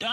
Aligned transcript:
¿Qué 0.00 0.06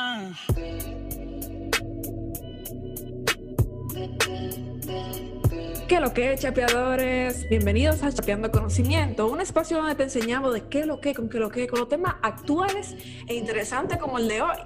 lo 6.02 6.14
que, 6.14 6.36
chapeadores? 6.38 7.48
Bienvenidos 7.50 8.04
a 8.04 8.12
Chapeando 8.12 8.52
Conocimiento, 8.52 9.28
un 9.28 9.40
espacio 9.40 9.78
donde 9.78 9.96
te 9.96 10.04
enseñamos 10.04 10.54
de 10.54 10.68
qué 10.68 10.86
lo 10.86 11.00
que, 11.00 11.14
con 11.14 11.30
qué 11.30 11.40
lo 11.40 11.50
que, 11.50 11.68
con 11.68 11.80
los 11.80 11.88
temas 11.88 12.16
actuales 12.22 12.98
e 13.28 13.36
interesantes 13.36 13.98
como 13.98 14.18
el 14.18 14.28
de 14.28 14.42
hoy. 14.42 14.58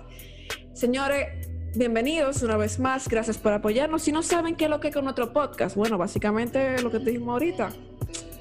Señores, 0.73 1.47
bienvenidos 1.75 2.41
una 2.41 2.57
vez 2.57 2.79
más, 2.79 3.07
gracias 3.07 3.37
por 3.37 3.53
apoyarnos. 3.53 4.01
Si 4.01 4.11
no 4.11 4.23
saben 4.23 4.55
qué 4.55 4.69
lo 4.69 4.79
que 4.79 4.89
con 4.89 5.03
nuestro 5.03 5.31
podcast, 5.31 5.75
bueno, 5.75 5.99
básicamente 5.99 6.81
lo 6.81 6.89
que 6.89 6.97
te 6.97 7.11
dijimos 7.11 7.33
ahorita, 7.33 7.69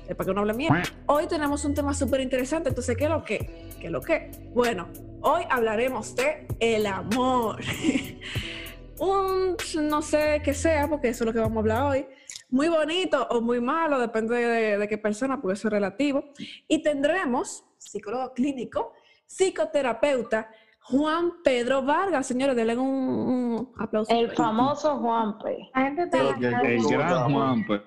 es 0.09 0.17
para 0.17 0.27
que 0.27 0.35
no 0.35 0.41
hable 0.41 0.55
mierda. 0.55 0.83
Hoy 1.05 1.27
tenemos 1.27 1.63
un 1.67 1.75
tema 1.75 1.93
súper 1.93 2.23
interesante, 2.23 2.71
entonces, 2.71 2.97
¿qué 2.97 3.07
lo 3.07 3.23
que? 3.23 3.69
¿Qué 3.79 3.91
lo 3.91 4.01
que? 4.01 4.31
Bueno, 4.55 4.89
hoy 5.23 5.43
hablaremos 5.49 6.15
de 6.17 6.47
el 6.61 6.87
amor. 6.87 7.61
un, 8.99 9.57
no 9.83 10.03
sé 10.03 10.43
qué 10.45 10.55
sea, 10.55 10.89
porque 10.89 11.09
eso 11.09 11.25
es 11.25 11.27
lo 11.27 11.33
que 11.33 11.41
vamos 11.41 11.57
a 11.57 11.61
hablar 11.61 11.83
hoy 11.83 12.07
muy 12.51 12.69
bonito 12.69 13.27
o 13.31 13.41
muy 13.41 13.61
malo, 13.61 13.99
depende 13.99 14.37
de, 14.79 14.89
qué 14.89 14.99
persona, 14.99 15.41
porque 15.41 15.55
eso 15.55 15.69
es 15.69 15.73
relativo. 15.73 16.25
Y 16.69 16.83
tendremos 16.83 17.65
psicólogo 17.79 18.33
clínico, 18.35 18.93
psicoterapeuta, 19.27 20.51
Juan 20.83 21.43
Pedro 21.45 21.83
Vargas. 21.83 22.27
Señores, 22.27 22.57
denle 22.57 22.77
un, 22.77 23.73
aplauso. 23.79 24.13
El 24.13 24.31
famoso 24.33 24.99
Juan 24.99 25.39
P. 25.39 25.71
El, 25.75 25.95
gran 26.41 27.33
Juan 27.33 27.67
P 27.67 27.81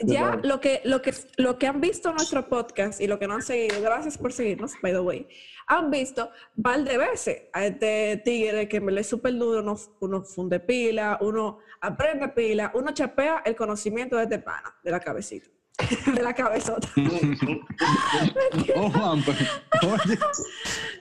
ya 0.00 0.38
lo 0.42 0.60
que, 0.60 0.80
lo, 0.84 1.02
que, 1.02 1.12
lo 1.36 1.58
que 1.58 1.66
han 1.66 1.80
visto 1.80 2.10
en 2.10 2.16
nuestro 2.16 2.48
podcast 2.48 3.00
y 3.00 3.06
lo 3.06 3.18
que 3.18 3.26
no 3.26 3.34
han 3.34 3.42
seguido, 3.42 3.80
gracias 3.80 4.16
por 4.16 4.32
seguirnos, 4.32 4.74
by 4.82 4.92
the 4.92 5.00
way, 5.00 5.26
han 5.66 5.90
visto 5.90 6.30
par 6.62 6.84
de 6.84 6.96
veces 6.96 7.42
a 7.52 7.66
este 7.66 8.20
tigre 8.24 8.68
que 8.68 8.80
me 8.80 8.92
lee 8.92 9.04
súper 9.04 9.36
duro, 9.36 9.60
uno, 9.60 9.76
uno, 10.00 10.22
funde 10.22 10.60
pila, 10.60 11.18
uno 11.20 11.58
aprende 11.80 12.28
pila, 12.28 12.70
uno 12.74 12.92
chapea 12.92 13.42
el 13.44 13.56
conocimiento 13.56 14.16
de 14.16 14.24
este 14.24 14.38
pana, 14.38 14.74
de 14.82 14.90
la 14.90 15.00
cabecita, 15.00 15.48
de 16.14 16.22
la 16.22 16.34
cabezota. 16.34 16.88
oh, 18.76 18.90
Juanpe. 18.90 19.32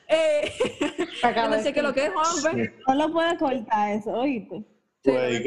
eh, 0.07 0.53
no 1.49 1.61
sé 1.61 1.73
qué 1.73 1.81
lo 1.81 1.93
que 1.93 2.05
es 2.05 2.11
Juanpe. 2.13 2.73
No 2.87 2.95
lo 2.95 3.11
puedes 3.11 3.37
cortar 3.37 3.91
eso, 3.91 4.11
oíste. 4.11 4.65
Pues, 5.03 5.43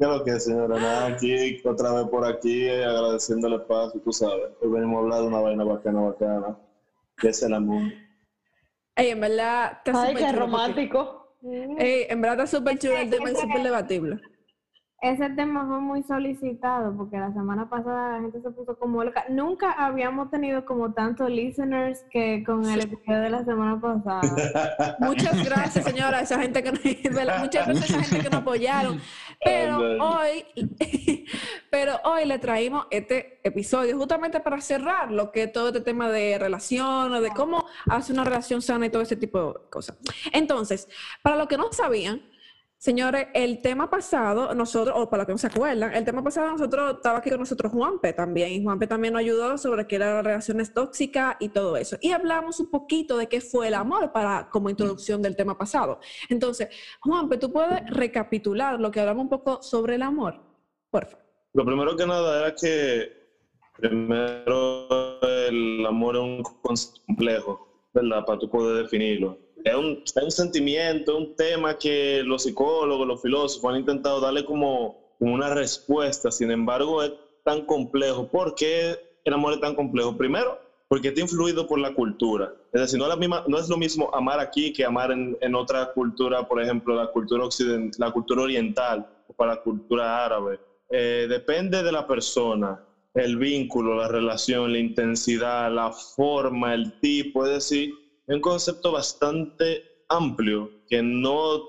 ¿Qué 0.00 0.06
es 0.06 0.12
lo 0.12 0.24
que, 0.24 0.40
señora? 0.40 0.80
Nada, 0.80 1.06
aquí, 1.08 1.60
otra 1.62 1.92
vez 1.92 2.08
por 2.08 2.26
aquí, 2.26 2.66
agradeciendo 2.70 3.48
el 3.48 3.60
espacio, 3.60 4.00
tú 4.00 4.10
sabes. 4.14 4.46
Hoy 4.62 4.70
venimos 4.70 4.96
a 4.96 5.00
hablar 5.00 5.20
de 5.20 5.26
una 5.26 5.40
vaina 5.40 5.62
bacana, 5.62 6.00
bacana, 6.00 6.58
que 7.18 7.28
es 7.28 7.42
el 7.42 7.52
amor. 7.52 7.82
Ey, 8.96 9.10
en 9.10 9.20
verdad, 9.20 9.72
está 9.84 10.04
Ay, 10.04 10.14
qué 10.14 10.32
romántico. 10.32 11.36
Ey, 11.42 12.06
en 12.08 12.18
verdad 12.18 12.44
está 12.44 12.56
súper 12.56 12.78
chulo 12.78 12.96
el 12.96 13.10
tema 13.10 13.30
y 13.30 13.36
súper 13.36 13.62
debatible 13.62 14.22
ese 15.02 15.30
tema 15.30 15.66
fue 15.66 15.80
muy 15.80 16.02
solicitado 16.02 16.94
porque 16.94 17.16
la 17.16 17.32
semana 17.32 17.70
pasada 17.70 18.16
la 18.16 18.20
gente 18.20 18.42
se 18.42 18.50
puso 18.50 18.78
como 18.78 19.02
loca. 19.02 19.24
Nunca 19.30 19.72
habíamos 19.72 20.30
tenido 20.30 20.66
como 20.66 20.92
tantos 20.92 21.30
listeners 21.30 22.04
que 22.10 22.44
con 22.44 22.68
el 22.68 22.80
episodio 22.80 23.20
de 23.20 23.30
la 23.30 23.44
semana 23.44 23.80
pasada. 23.80 24.20
Muchas 24.98 25.42
gracias, 25.42 25.86
señora, 25.86 26.20
esa 26.20 26.38
gente 26.38 26.62
que 26.62 26.72
nos, 26.72 27.40
muchas 27.40 27.66
gracias 27.66 27.90
a 27.90 28.00
esa 28.00 28.02
gente 28.02 28.24
que 28.24 28.30
nos 28.30 28.40
apoyaron. 28.42 29.00
Pero 29.42 29.78
hoy, 30.04 30.44
pero 31.70 31.98
hoy 32.04 32.26
le 32.26 32.38
traímos 32.38 32.86
este 32.90 33.40
episodio 33.42 33.96
justamente 33.96 34.40
para 34.40 34.60
cerrar 34.60 35.10
lo 35.10 35.32
que 35.32 35.44
es 35.44 35.52
todo 35.52 35.68
este 35.68 35.80
tema 35.80 36.10
de 36.10 36.38
relación, 36.38 37.22
de 37.22 37.30
cómo 37.30 37.64
hace 37.88 38.12
una 38.12 38.24
relación 38.24 38.60
sana 38.60 38.84
y 38.84 38.90
todo 38.90 39.00
ese 39.00 39.16
tipo 39.16 39.54
de 39.54 39.70
cosas. 39.70 39.96
Entonces, 40.32 40.88
para 41.22 41.36
los 41.36 41.48
que 41.48 41.56
no 41.56 41.72
sabían, 41.72 42.20
Señores, 42.82 43.26
el 43.34 43.60
tema 43.60 43.90
pasado, 43.90 44.54
nosotros, 44.54 44.96
o 44.98 45.10
para 45.10 45.20
los 45.20 45.26
que 45.26 45.32
no 45.32 45.38
se 45.38 45.48
acuerdan, 45.48 45.92
el 45.92 46.02
tema 46.02 46.24
pasado 46.24 46.50
nosotros 46.50 46.94
estaba 46.94 47.18
aquí 47.18 47.28
con 47.28 47.40
nosotros 47.40 47.70
Juanpe 47.70 48.14
también, 48.14 48.52
y 48.52 48.62
Juanpe 48.62 48.86
también 48.86 49.12
nos 49.12 49.20
ayudó 49.20 49.58
sobre 49.58 49.86
qué 49.86 49.96
eran 49.96 50.14
las 50.14 50.24
relaciones 50.24 50.72
tóxicas 50.72 51.36
y 51.40 51.50
todo 51.50 51.76
eso. 51.76 51.98
Y 52.00 52.12
hablamos 52.12 52.58
un 52.58 52.70
poquito 52.70 53.18
de 53.18 53.26
qué 53.26 53.42
fue 53.42 53.68
el 53.68 53.74
amor 53.74 54.12
para 54.12 54.48
como 54.48 54.70
introducción 54.70 55.20
del 55.20 55.36
tema 55.36 55.58
pasado. 55.58 56.00
Entonces, 56.30 56.68
Juanpe, 57.02 57.36
¿tú 57.36 57.52
puedes 57.52 57.82
recapitular 57.90 58.80
lo 58.80 58.90
que 58.90 59.00
hablamos 59.00 59.24
un 59.24 59.28
poco 59.28 59.60
sobre 59.60 59.96
el 59.96 60.02
amor? 60.02 60.40
Por 60.88 61.04
favor. 61.04 61.26
Lo 61.52 61.66
primero 61.66 61.94
que 61.94 62.06
nada 62.06 62.40
era 62.40 62.54
que 62.54 63.12
primero 63.76 65.20
el 65.20 65.84
amor 65.84 66.16
es 66.16 66.22
un 66.22 66.42
complejo, 67.06 67.84
¿verdad? 67.92 68.24
Para 68.24 68.38
tú 68.38 68.48
poder 68.48 68.84
definirlo 68.84 69.36
es 69.64 69.74
un, 69.74 70.02
un 70.22 70.30
sentimiento, 70.30 71.16
un 71.16 71.34
tema 71.36 71.76
que 71.76 72.22
los 72.24 72.42
psicólogos, 72.42 73.06
los 73.06 73.22
filósofos 73.22 73.72
han 73.72 73.80
intentado 73.80 74.20
darle 74.20 74.44
como, 74.44 75.00
una 75.20 75.50
respuesta, 75.54 76.30
sin 76.30 76.50
embargo 76.50 77.02
es 77.02 77.12
tan 77.44 77.64
complejo. 77.66 78.26
¿Por 78.26 78.54
qué 78.54 78.98
el 79.24 79.34
amor 79.34 79.54
es 79.54 79.60
tan 79.60 79.74
complejo? 79.74 80.16
Primero, 80.16 80.58
porque 80.88 81.08
está 81.08 81.20
influido 81.20 81.66
por 81.66 81.78
la 81.78 81.94
cultura. 81.94 82.52
Es 82.72 82.80
decir, 82.80 82.98
no 82.98 83.06
es, 83.06 83.62
es 83.62 83.68
lo 83.68 83.76
mismo 83.76 84.10
amar 84.14 84.40
aquí 84.40 84.72
que 84.72 84.84
amar 84.84 85.12
en, 85.12 85.36
en 85.40 85.54
otra 85.54 85.92
cultura, 85.92 86.48
por 86.48 86.60
ejemplo, 86.60 86.94
la 86.94 87.08
cultura, 87.08 87.44
occidental, 87.44 87.90
la 87.98 88.10
cultura 88.10 88.42
oriental 88.42 89.06
o 89.28 89.32
para 89.34 89.54
la 89.54 89.62
cultura 89.62 90.24
árabe. 90.24 90.58
Eh, 90.88 91.26
depende 91.28 91.82
de 91.82 91.92
la 91.92 92.06
persona, 92.06 92.82
el 93.14 93.36
vínculo, 93.36 93.96
la 93.96 94.08
relación, 94.08 94.72
la 94.72 94.78
intensidad, 94.78 95.70
la 95.70 95.92
forma, 95.92 96.74
el 96.74 96.98
tipo. 97.00 97.44
Es 97.44 97.52
decir, 97.52 97.92
un 98.34 98.40
concepto 98.40 98.92
bastante 98.92 99.82
amplio, 100.08 100.70
que 100.88 101.02
no, 101.02 101.62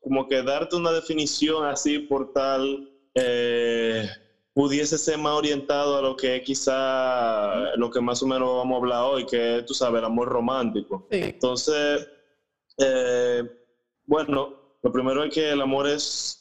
como 0.00 0.26
que 0.26 0.42
darte 0.42 0.76
una 0.76 0.92
definición 0.92 1.64
así 1.64 1.98
por 2.00 2.32
tal, 2.32 2.90
eh, 3.14 4.08
pudiese 4.52 4.98
ser 4.98 5.18
más 5.18 5.34
orientado 5.34 5.96
a 5.96 6.02
lo 6.02 6.16
que 6.16 6.36
es 6.36 6.42
quizá 6.42 7.76
lo 7.76 7.90
que 7.90 8.00
más 8.00 8.22
o 8.22 8.26
menos 8.26 8.56
vamos 8.56 8.74
a 8.74 8.78
hablar 8.78 9.02
hoy, 9.04 9.26
que 9.26 9.58
es, 9.58 9.66
tú 9.66 9.74
sabes, 9.74 10.00
el 10.00 10.04
amor 10.04 10.28
romántico. 10.28 11.06
Entonces, 11.10 12.08
eh, 12.78 13.44
bueno, 14.04 14.76
lo 14.82 14.92
primero 14.92 15.22
es 15.24 15.32
que 15.32 15.50
el 15.50 15.60
amor 15.60 15.88
es 15.88 16.34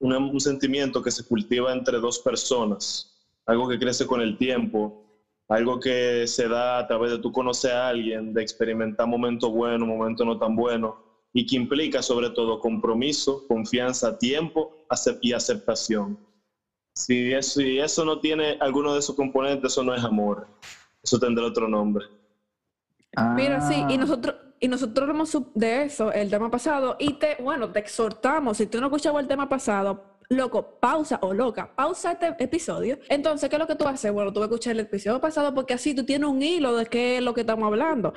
un 0.00 0.40
sentimiento 0.40 1.00
que 1.02 1.10
se 1.10 1.24
cultiva 1.24 1.72
entre 1.72 1.98
dos 1.98 2.18
personas, 2.18 3.12
algo 3.46 3.68
que 3.68 3.78
crece 3.78 4.06
con 4.06 4.20
el 4.20 4.36
tiempo, 4.36 5.05
algo 5.48 5.78
que 5.78 6.26
se 6.26 6.48
da 6.48 6.78
a 6.78 6.86
través 6.86 7.12
de 7.12 7.18
tú 7.18 7.30
conocer 7.32 7.72
a 7.72 7.88
alguien, 7.88 8.34
de 8.34 8.42
experimentar 8.42 9.06
momentos 9.06 9.50
buenos, 9.50 9.86
momentos 9.86 10.26
no 10.26 10.38
tan 10.38 10.56
buenos, 10.56 10.94
y 11.32 11.46
que 11.46 11.56
implica 11.56 12.02
sobre 12.02 12.30
todo 12.30 12.60
compromiso, 12.60 13.46
confianza, 13.46 14.18
tiempo 14.18 14.74
y 15.20 15.32
aceptación. 15.32 16.18
Si 16.94 17.32
eso, 17.32 17.60
si 17.60 17.78
eso 17.78 18.04
no 18.04 18.20
tiene 18.20 18.56
alguno 18.60 18.94
de 18.94 19.00
esos 19.00 19.14
componentes, 19.14 19.72
eso 19.72 19.82
no 19.82 19.94
es 19.94 20.02
amor. 20.02 20.48
Eso 21.02 21.18
tendrá 21.18 21.44
otro 21.44 21.68
nombre. 21.68 22.06
Mira, 23.34 23.60
sí, 23.60 23.74
y 23.88 23.94
ah. 23.94 23.98
nosotros, 23.98 24.34
y 24.58 24.68
nosotros 24.68 25.02
hablamos 25.02 25.36
de 25.54 25.84
eso 25.84 26.10
el 26.10 26.30
tema 26.30 26.50
pasado, 26.50 26.96
y 26.98 27.14
te, 27.14 27.36
bueno, 27.42 27.70
te 27.70 27.78
exhortamos, 27.78 28.56
si 28.56 28.66
tú 28.66 28.80
no 28.80 28.86
escuchabas 28.86 29.22
el 29.22 29.28
tema 29.28 29.48
pasado, 29.48 30.15
loco, 30.28 30.78
pausa 30.80 31.18
o 31.22 31.32
loca, 31.32 31.70
pausa 31.74 32.12
este 32.12 32.34
episodio. 32.38 32.98
Entonces, 33.08 33.48
¿qué 33.48 33.56
es 33.56 33.60
lo 33.60 33.66
que 33.66 33.74
tú 33.74 33.86
haces? 33.86 34.12
Bueno, 34.12 34.32
tú 34.32 34.40
vas 34.40 34.48
a 34.48 34.52
escuchar 34.52 34.72
el 34.72 34.80
episodio 34.80 35.20
pasado 35.20 35.54
porque 35.54 35.74
así 35.74 35.94
tú 35.94 36.04
tienes 36.04 36.28
un 36.28 36.42
hilo 36.42 36.76
de 36.76 36.86
qué 36.86 37.18
es 37.18 37.22
lo 37.22 37.34
que 37.34 37.42
estamos 37.42 37.66
hablando. 37.66 38.12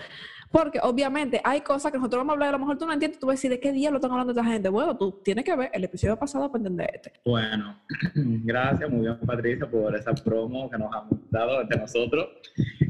Porque 0.51 0.79
obviamente 0.81 1.39
hay 1.43 1.61
cosas 1.61 1.91
que 1.91 1.99
nosotros 1.99 2.21
vamos 2.21 2.31
a 2.31 2.33
hablar, 2.33 2.49
a 2.49 2.51
lo 2.53 2.59
mejor 2.59 2.77
tú 2.77 2.87
no 2.87 2.93
entiendes, 2.93 3.19
tú 3.19 3.27
vas 3.27 3.33
a 3.33 3.37
decir 3.37 3.51
de 3.51 3.59
qué 3.59 3.71
día 3.71 3.91
lo 3.91 3.97
están 3.97 4.11
hablando 4.11 4.31
esta 4.31 4.43
gente. 4.43 4.69
Bueno, 4.69 4.97
tú 4.97 5.21
tienes 5.23 5.45
que 5.45 5.55
ver 5.55 5.69
el 5.73 5.83
episodio 5.83 6.17
pasado 6.17 6.51
para 6.51 6.59
entender 6.59 6.89
este. 6.91 7.13
Bueno, 7.23 7.79
gracias, 8.15 8.89
muy 8.89 9.01
bien 9.01 9.19
Patricia 9.19 9.69
por 9.69 9.95
esa 9.95 10.11
promo 10.13 10.67
que 10.69 10.77
nos 10.79 10.91
han 10.95 11.07
dado 11.29 11.61
entre 11.61 11.79
nosotros. 11.79 12.27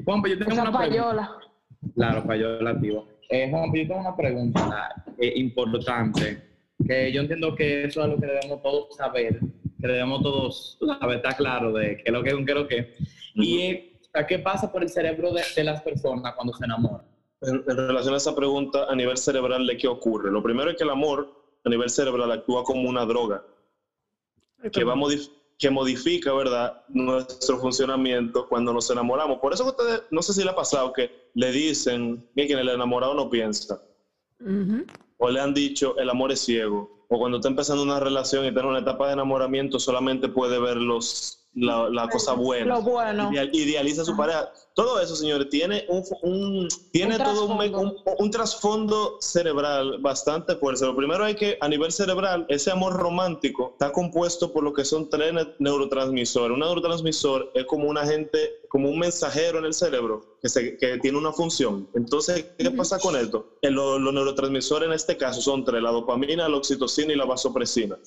Juan, 0.05 0.21
pues 0.21 0.33
yo 0.33 0.45
tengo 0.45 0.61
una 0.61 0.71
payola. 0.71 1.31
Claro, 1.95 2.23
payola, 2.23 2.79
tío. 2.79 3.07
Eh, 3.29 3.49
Juan, 3.51 3.69
pues 3.69 3.83
yo 3.83 3.87
tengo 3.89 4.01
una 4.07 4.15
pregunta 4.15 5.03
eh, 5.17 5.33
importante 5.35 6.48
que 6.89 7.11
yo 7.11 7.21
entiendo 7.21 7.55
que 7.55 7.83
eso 7.83 8.01
es 8.01 8.09
lo 8.09 8.17
que 8.17 8.25
debemos 8.25 8.63
todos 8.63 8.95
saber, 8.95 9.39
que 9.79 9.87
debemos 9.87 10.23
todos 10.23 10.79
saber, 10.99 11.17
está 11.17 11.37
claro 11.37 11.71
de 11.71 11.97
qué 11.97 12.03
es 12.05 12.11
lo 12.11 12.23
que 12.23 12.29
es 12.29 12.35
un 12.35 12.45
qué 12.47 12.51
es 12.51 12.57
lo 12.57 12.67
que 12.67 12.95
Y 13.35 13.99
¿qué 14.27 14.39
pasa 14.39 14.71
por 14.71 14.81
el 14.81 14.89
cerebro 14.89 15.31
de, 15.31 15.63
las 15.63 15.83
personas 15.83 16.33
cuando 16.33 16.51
se 16.53 16.65
enamoran? 16.65 17.05
En, 17.41 17.63
relación 17.63 18.15
a 18.15 18.17
esa 18.17 18.35
pregunta, 18.35 18.85
a 18.89 18.95
nivel 18.95 19.17
cerebral, 19.17 19.67
¿de 19.67 19.77
qué 19.77 19.87
ocurre? 19.87 20.31
Lo 20.31 20.41
primero 20.41 20.71
es 20.71 20.77
que 20.77 20.83
el 20.83 20.89
amor, 20.89 21.31
a 21.63 21.69
nivel 21.69 21.91
cerebral, 21.91 22.31
actúa 22.31 22.63
como 22.63 22.89
una 22.89 23.05
droga 23.05 23.45
que, 24.71 24.83
va 24.83 24.95
que 25.59 25.69
modifica, 25.69 26.33
¿verdad?, 26.33 26.81
nuestro 26.87 27.59
funcionamiento 27.59 28.49
cuando 28.49 28.73
nos 28.73 28.89
enamoramos. 28.89 29.37
Por 29.37 29.53
eso 29.53 29.63
que 29.63 29.69
ustedes, 29.69 30.03
no 30.09 30.23
sé 30.23 30.33
si 30.33 30.43
le 30.43 30.49
ha 30.49 30.55
pasado 30.55 30.91
que 30.91 31.29
le 31.35 31.51
dicen 31.51 32.27
que 32.35 32.51
el 32.51 32.67
enamorado 32.67 33.13
no 33.13 33.29
piensa 33.29 33.79
o 35.21 35.29
le 35.29 35.39
han 35.39 35.53
dicho 35.53 35.95
el 35.97 36.09
amor 36.09 36.31
es 36.31 36.39
ciego, 36.39 36.89
o 37.09 37.17
cuando 37.19 37.37
está 37.37 37.49
empezando 37.49 37.83
una 37.83 37.99
relación 37.99 38.45
y 38.45 38.47
está 38.49 38.61
en 38.61 38.67
una 38.67 38.79
etapa 38.79 39.07
de 39.07 39.13
enamoramiento 39.13 39.79
solamente 39.79 40.29
puede 40.29 40.59
ver 40.59 40.77
los, 40.77 41.39
la, 41.53 41.89
la 41.89 42.07
cosa 42.07 42.33
buena. 42.33 42.75
Lo 42.75 42.81
bueno. 42.81 43.29
Ideal- 43.31 43.49
idealiza 43.51 44.03
a 44.03 44.05
su 44.05 44.15
pareja. 44.15 44.47
Todo 44.75 44.99
eso, 45.01 45.15
señores, 45.15 45.49
tiene 45.49 45.83
un, 45.89 46.03
un- 46.21 46.67
tiene 46.91 47.17
Un 47.17 47.23
todo 47.23 47.45
un, 47.47 47.75
un- 47.75 47.93
un 48.19 48.31
trasfondo 48.31 49.17
cerebral 49.19 49.97
bastante 49.99 50.55
fuerte. 50.55 50.85
Lo 50.85 50.95
primero 50.95 51.25
es 51.25 51.35
que 51.35 51.57
a 51.59 51.67
nivel 51.67 51.91
cerebral, 51.91 52.45
ese 52.47 52.71
amor 52.71 52.93
romántico 52.93 53.71
está 53.71 53.91
compuesto 53.91 54.53
por 54.53 54.63
lo 54.63 54.71
que 54.71 54.85
son 54.85 55.09
tres 55.09 55.33
ne- 55.33 55.47
neurotransmisores. 55.57 56.53
Un 56.53 56.59
neurotransmisor 56.59 57.49
es 57.55 57.65
como 57.65 57.89
un 57.89 57.97
agente, 57.97 58.53
como 58.69 58.87
un 58.89 58.99
mensajero 58.99 59.57
en 59.57 59.65
el 59.65 59.73
cerebro 59.73 60.21
que, 60.41 60.49
se- 60.49 60.77
que 60.77 60.97
tiene 60.99 61.17
una 61.17 61.31
función. 61.31 61.87
Entonces, 61.93 62.45
¿qué 62.57 62.71
pasa 62.71 62.97
con 62.99 63.15
esto? 63.15 63.45
Lo- 63.61 63.99
los 63.99 64.13
neurotransmisores 64.13 64.87
en 64.87 64.93
este 64.93 65.17
caso 65.17 65.41
son 65.41 65.63
tres, 65.63 65.81
la 65.81 65.91
dopamina, 65.91 66.47
la 66.47 66.57
oxitocina 66.57 67.13
y 67.13 67.15
la 67.15 67.25
vasopresina. 67.25 67.97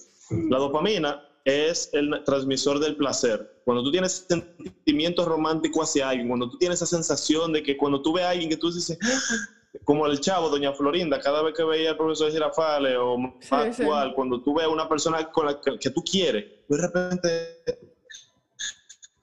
La 0.49 0.59
dopamina 0.59 1.21
es 1.45 1.89
el 1.93 2.23
transmisor 2.25 2.79
del 2.79 2.97
placer. 2.97 3.47
Cuando 3.65 3.83
tú 3.83 3.91
tienes 3.91 4.25
sentimientos 4.29 5.27
románticos 5.27 5.89
hacia 5.89 6.09
alguien, 6.09 6.29
cuando 6.29 6.49
tú 6.49 6.57
tienes 6.57 6.79
esa 6.81 6.87
sensación 6.87 7.53
de 7.53 7.63
que 7.63 7.77
cuando 7.77 8.01
tú 8.01 8.13
ves 8.13 8.25
a 8.25 8.31
alguien 8.31 8.49
que 8.49 8.57
tú 8.57 8.71
dices, 8.71 8.97
"Ah", 9.03 9.19
como 9.85 10.07
el 10.07 10.21
chavo, 10.21 10.49
doña 10.49 10.73
Florinda, 10.73 11.19
cada 11.19 11.43
vez 11.43 11.55
que 11.55 11.65
veía 11.65 11.91
al 11.91 11.97
profesor 11.97 12.31
Girafales 12.31 12.97
o 12.99 13.17
Sí, 13.41 13.73
sí. 13.73 13.83
cuando 14.15 14.41
tú 14.41 14.55
ves 14.55 14.67
a 14.67 14.69
una 14.69 14.87
persona 14.89 15.25
con 15.33 15.47
la 15.47 15.55
que, 15.55 15.79
que 15.79 15.91
tú 15.91 16.03
quieres, 16.03 16.45
de 16.69 16.77
repente 16.79 17.57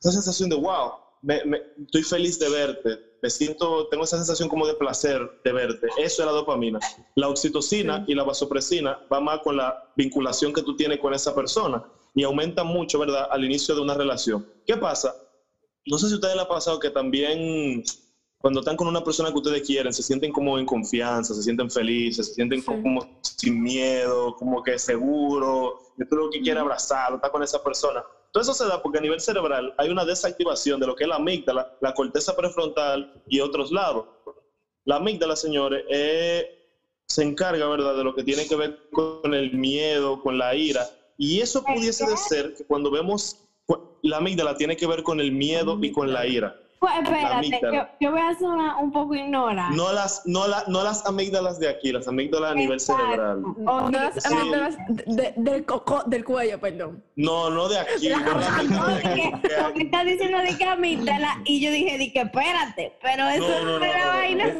esa 0.01 0.11
sensación 0.11 0.50
de 0.50 0.56
wow, 0.56 0.91
me- 1.21 1.44
me- 1.45 1.62
estoy 1.77 2.04
feliz 2.04 2.38
de 2.39 2.50
verte, 2.50 2.98
me 3.21 3.30
siento, 3.30 3.88
tengo 3.88 4.04
esa 4.04 4.18
sensación 4.18 4.48
como 4.48 4.66
de 4.66 4.74
placer 4.75 5.30
de 5.44 5.51
verte. 5.51 5.88
Eso 5.98 6.21
es 6.21 6.25
la 6.25 6.31
dopamina. 6.31 6.80
La 7.16 7.27
oxitocina 7.27 8.04
y 8.07 8.13
la 8.16 8.24
vasopresina 8.24 8.98
va 9.12 9.19
más 9.19 9.39
con 9.44 9.57
la 9.57 9.75
vinculación 9.95 10.54
que 10.54 10.62
tú 10.62 10.75
tienes 10.75 11.00
con 11.00 11.13
esa 11.13 11.36
persona 11.36 11.81
y 12.13 12.24
aumenta 12.24 12.63
mucho, 12.63 12.98
¿verdad?, 13.00 13.27
al 13.30 13.44
inicio 13.44 13.75
de 13.75 13.81
una 13.81 13.94
relación. 13.94 14.44
¿Qué 14.66 14.77
pasa? 14.77 15.13
No 15.86 15.98
sé 15.98 16.07
si 16.07 16.13
a 16.13 16.16
ustedes 16.16 16.36
les 16.36 16.44
ha 16.45 16.48
pasado 16.48 16.80
que 16.80 16.89
también 16.89 17.83
cuando 18.42 18.62
están 18.62 18.77
con 18.77 18.88
una 18.88 19.04
persona 19.04 19.31
que 19.31 19.38
ustedes 19.38 19.62
quieren, 19.68 19.92
se 19.92 20.01
sienten 20.01 20.31
como 20.31 20.57
en 20.57 20.66
confianza, 20.66 21.33
se 21.33 21.44
sienten 21.44 21.69
felices, 21.69 22.27
se 22.27 22.33
sienten 22.36 22.62
Sí. 22.62 22.66
como 22.68 23.01
sin 23.21 23.62
miedo, 23.62 24.33
como 24.38 24.62
que 24.63 24.80
seguro, 24.80 25.75
tú 26.10 26.16
lo 26.16 26.30
que 26.30 26.39
quieres 26.39 26.62
abrazar, 26.62 27.13
estar 27.16 27.31
con 27.31 27.44
esa 27.44 27.60
persona. 27.60 28.01
Todo 28.31 28.43
eso 28.43 28.53
se 28.53 28.65
da 28.65 28.81
porque 28.81 28.99
a 28.99 29.01
nivel 29.01 29.19
cerebral 29.19 29.73
hay 29.77 29.89
una 29.89 30.05
desactivación 30.05 30.79
de 30.79 30.87
lo 30.87 30.95
que 30.95 31.03
es 31.03 31.09
la 31.09 31.15
amígdala, 31.15 31.67
la 31.81 31.93
corteza 31.93 32.35
prefrontal 32.35 33.09
y 33.27 33.39
otros 33.39 33.71
lados. 33.71 34.05
La 34.85 34.97
amígdala, 34.97 35.35
señores, 35.35 35.83
eh, 35.89 36.45
se 37.07 37.23
encarga, 37.23 37.67
¿verdad?, 37.67 37.95
de 37.95 38.03
lo 38.03 38.13
que 38.13 38.23
tiene 38.23 38.47
que 38.47 38.55
ver 38.55 38.77
con 38.91 39.33
el 39.33 39.51
miedo, 39.53 40.21
con 40.21 40.37
la 40.37 40.55
ira. 40.55 40.85
Y 41.17 41.41
eso 41.41 41.63
pudiese 41.63 42.05
ser 42.29 42.53
que 42.53 42.63
cuando 42.65 42.91
vemos, 42.91 43.35
la 44.03 44.17
amígdala 44.17 44.55
tiene 44.55 44.77
que 44.77 44.87
ver 44.87 45.03
con 45.03 45.19
el 45.19 45.31
miedo 45.31 45.77
y 45.81 45.91
con 45.91 46.13
la 46.13 46.25
ira. 46.25 46.55
Pues 46.79 46.93
espérate, 47.03 47.59
yo, 47.61 47.87
yo 47.99 48.11
voy 48.11 48.21
a 48.21 48.29
una- 48.39 48.77
un 48.77 48.91
poco 48.93 49.13
ignorante. 49.13 49.75
No 49.75 49.91
las, 49.91 50.21
no, 50.25 50.47
la- 50.47 50.63
no 50.67 50.81
las 50.81 51.05
amígdalas 51.05 51.59
de 51.59 51.67
aquí, 51.67 51.91
las 51.91 52.07
amígdalas 52.07 52.51
a 52.51 52.55
nivel 52.55 52.79
cerebral. 52.79 53.41
No 53.57 53.89
las 53.91 54.15
Sí. 54.23 54.33
amígdalas 54.33 54.77
de- 55.05 55.33
del, 55.35 55.65
coco, 55.65 56.03
del 56.05 56.23
cuello, 56.23 56.57
perdón. 56.59 57.03
No, 57.17 57.49
no 57.49 57.67
de 57.67 57.79
aquí, 57.79 58.07
no 58.09 58.15
de 58.39 58.45
aquí. 58.45 58.67
Porque, 59.31 59.55
porque 59.61 59.81
está 59.83 60.03
diciendo 60.05 60.37
de 60.37 60.57
que 60.57 60.63
amígdala 60.63 61.41
y 61.43 61.59
yo 61.59 61.69
dije 61.69 61.97
de 61.97 62.13
que 62.13 62.21
espérate, 62.21 62.97
pero 63.01 63.27
eso 63.27 63.39
No, 63.41 63.49
no, 63.49 63.57
es 63.57 63.63
no, 63.65 63.75
una 63.77 63.87
no, 63.87 64.05
no. 64.05 64.17
vaina. 64.17 64.55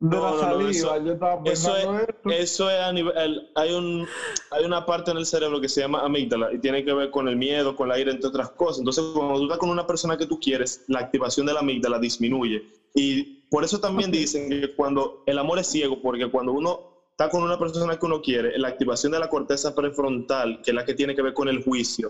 De 0.00 0.16
No, 0.16 0.22
la 0.22 0.30
no, 0.30 0.36
no, 0.36 0.40
saliva, 0.40 0.70
eso- 0.70 1.04
yo 1.04 1.12
estaba 1.12 1.42
Eso 1.44 1.76
es, 1.76 1.84
esto. 2.08 2.30
eso 2.30 2.70
es 2.70 2.80
a 2.80 2.90
nivel, 2.90 3.12
el- 3.18 3.50
hay, 3.54 3.72
un, 3.74 4.06
hay 4.50 4.64
una 4.64 4.86
parte 4.86 5.10
en 5.10 5.18
el 5.18 5.26
cerebro 5.26 5.60
que 5.60 5.68
se 5.68 5.82
llama 5.82 6.00
amígdala 6.00 6.52
y 6.54 6.58
tiene 6.58 6.82
que 6.82 6.94
ver 6.94 7.10
con 7.10 7.28
el 7.28 7.36
miedo, 7.36 7.76
con 7.76 7.86
la 7.88 7.98
ira, 7.98 8.10
entre 8.10 8.28
otras 8.28 8.48
cosas. 8.52 8.78
Entonces, 8.78 9.04
cuando 9.14 9.36
tú 9.36 9.42
estás 9.44 9.58
con 9.58 9.68
una 9.68 9.86
persona 9.86 10.16
que 10.16 10.24
tú 10.26 10.40
quieres, 10.40 10.82
la 10.86 11.00
activación 11.00 11.44
de 11.44 11.52
la 11.52 11.60
amígdala 11.60 11.98
disminuye. 11.98 12.62
Y 12.94 13.24
por 13.50 13.62
eso 13.62 13.78
también 13.78 14.10
dicen 14.10 14.48
que 14.48 14.74
cuando 14.74 15.22
el 15.26 15.38
amor 15.38 15.58
es 15.58 15.66
ciego, 15.66 16.00
porque 16.00 16.30
cuando 16.30 16.52
uno 16.52 16.80
está 17.10 17.28
con 17.28 17.42
una 17.42 17.58
persona 17.58 17.98
que 17.98 18.06
uno 18.06 18.22
quiere, 18.22 18.58
la 18.58 18.68
activación 18.68 19.12
de 19.12 19.18
la 19.18 19.28
corteza 19.28 19.74
prefrontal, 19.74 20.60
que 20.62 20.70
es 20.70 20.74
la 20.74 20.84
que 20.86 20.94
tiene 20.94 21.14
que 21.14 21.20
ver 21.20 21.34
con 21.34 21.48
el 21.48 21.62
juicio, 21.62 22.08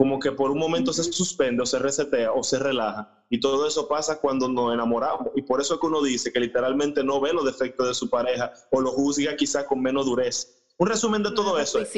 como 0.00 0.18
que 0.18 0.32
por 0.32 0.50
un 0.50 0.56
momento 0.56 0.94
se 0.94 1.04
suspende 1.04 1.62
o 1.62 1.66
se 1.66 1.78
resetea 1.78 2.32
o 2.32 2.42
se 2.42 2.58
relaja. 2.58 3.22
Y 3.28 3.38
todo 3.38 3.66
eso 3.66 3.86
pasa 3.86 4.18
cuando 4.18 4.48
nos 4.48 4.72
enamoramos. 4.72 5.28
Y 5.36 5.42
por 5.42 5.60
eso 5.60 5.74
es 5.74 5.80
que 5.80 5.86
uno 5.86 6.00
dice 6.00 6.32
que 6.32 6.40
literalmente 6.40 7.04
no 7.04 7.20
ve 7.20 7.34
los 7.34 7.44
defectos 7.44 7.86
de 7.86 7.92
su 7.92 8.08
pareja 8.08 8.50
o 8.70 8.80
lo 8.80 8.92
juzga 8.92 9.36
quizás 9.36 9.64
con 9.64 9.82
menos 9.82 10.06
dureza. 10.06 10.48
Un 10.78 10.88
resumen 10.88 11.22
de 11.22 11.32
todo 11.32 11.58
eso. 11.58 11.80
es-. 11.80 11.90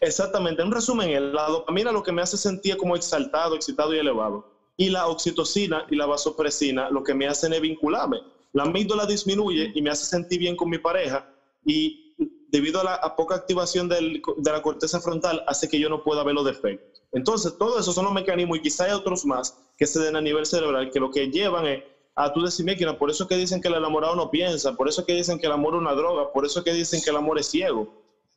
Exactamente, 0.00 0.64
un 0.64 0.72
resumen 0.72 1.10
es 1.10 1.22
la 1.22 1.46
dopamina 1.46 1.92
lo 1.92 2.02
que 2.02 2.10
me 2.10 2.22
hace 2.22 2.36
sentir 2.36 2.76
como 2.76 2.96
exaltado, 2.96 3.54
excitado 3.54 3.94
y 3.94 4.00
elevado. 4.00 4.44
Y 4.76 4.90
la 4.90 5.06
oxitocina 5.06 5.86
y 5.88 5.94
la 5.94 6.06
vasopresina 6.06 6.90
lo 6.90 7.04
que 7.04 7.14
me 7.14 7.28
hacen 7.28 7.52
es 7.52 7.60
vincularme. 7.60 8.18
La 8.52 8.64
amígdala 8.64 9.06
disminuye 9.06 9.70
y 9.76 9.80
me 9.80 9.90
hace 9.90 10.06
sentir 10.06 10.40
bien 10.40 10.56
con 10.56 10.70
mi 10.70 10.78
pareja 10.78 11.32
y 11.64 12.07
debido 12.50 12.80
a 12.80 12.84
la 12.84 13.14
poca 13.16 13.34
activación 13.36 13.88
del- 13.88 14.20
de 14.36 14.52
la 14.52 14.60
corteza 14.62 15.00
frontal 15.00 15.42
hace 15.46 15.68
que 15.68 15.78
yo 15.78 15.88
no 15.88 16.02
pueda 16.02 16.24
ver 16.24 16.34
los 16.34 16.44
defectos. 16.44 17.02
Entonces, 17.12 17.54
todo 17.58 17.78
eso 17.78 17.92
son 17.92 18.04
los 18.04 18.12
mecanismos 18.12 18.58
y 18.58 18.62
quizá 18.62 18.84
hay 18.84 18.92
otros 18.92 19.24
más 19.24 19.54
que 19.76 19.86
se 19.86 20.00
den 20.00 20.16
a 20.16 20.20
nivel 20.20 20.44
cerebral 20.46 20.90
que 20.90 20.98
lo 21.00 21.10
que 21.10 21.28
llevan 21.28 21.66
es 21.66 21.82
a 22.14 22.32
tú 22.32 22.42
decir, 22.42 22.66
por 22.98 23.10
eso 23.10 23.22
es 23.22 23.28
que 23.28 23.36
dicen 23.36 23.60
que 23.60 23.68
el 23.68 23.74
enamorado 23.74 24.16
no 24.16 24.28
piensa, 24.28 24.72
por 24.72 24.88
eso 24.88 25.02
es 25.02 25.06
que 25.06 25.14
dicen 25.14 25.38
que 25.38 25.46
el 25.46 25.52
amor 25.52 25.74
es 25.74 25.80
una 25.80 25.94
droga, 25.94 26.32
por 26.32 26.44
eso 26.44 26.58
es 26.58 26.64
que 26.64 26.72
dicen 26.72 27.00
que 27.00 27.10
el 27.10 27.16
amor 27.16 27.38
es 27.38 27.46
ciego. 27.48 27.88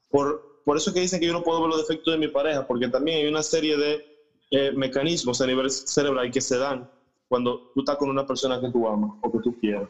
Por, 0.10 0.44
por 0.64 0.78
eso 0.78 0.92
es 0.92 0.94
que 0.94 1.00
dicen 1.02 1.20
que 1.20 1.26
yo 1.26 1.34
no 1.34 1.42
puedo 1.42 1.60
ver 1.62 1.70
los 1.70 1.80
defectos 1.80 2.14
de 2.14 2.20
mi 2.20 2.28
pareja, 2.28 2.64
porque 2.68 2.88
también 2.90 3.18
hay 3.20 3.28
una 3.28 3.42
serie 3.42 3.78
de 3.78 4.06
eh, 4.52 4.72
mecanismos 4.76 5.42
a 5.42 5.48
nivel 5.48 5.72
cerebral 5.72 6.30
que 6.30 6.42
se 6.42 6.58
dan 6.58 6.88
cuando 7.28 7.60
tú 7.74 7.80
estás 7.80 7.96
con 7.98 8.10
una 8.10 8.24
persona 8.24 8.60
que 8.60 8.70
tú 8.70 8.88
amas 8.88 9.10
o 9.22 9.32
que 9.32 9.40
tú 9.40 9.56
quieres. 9.60 9.88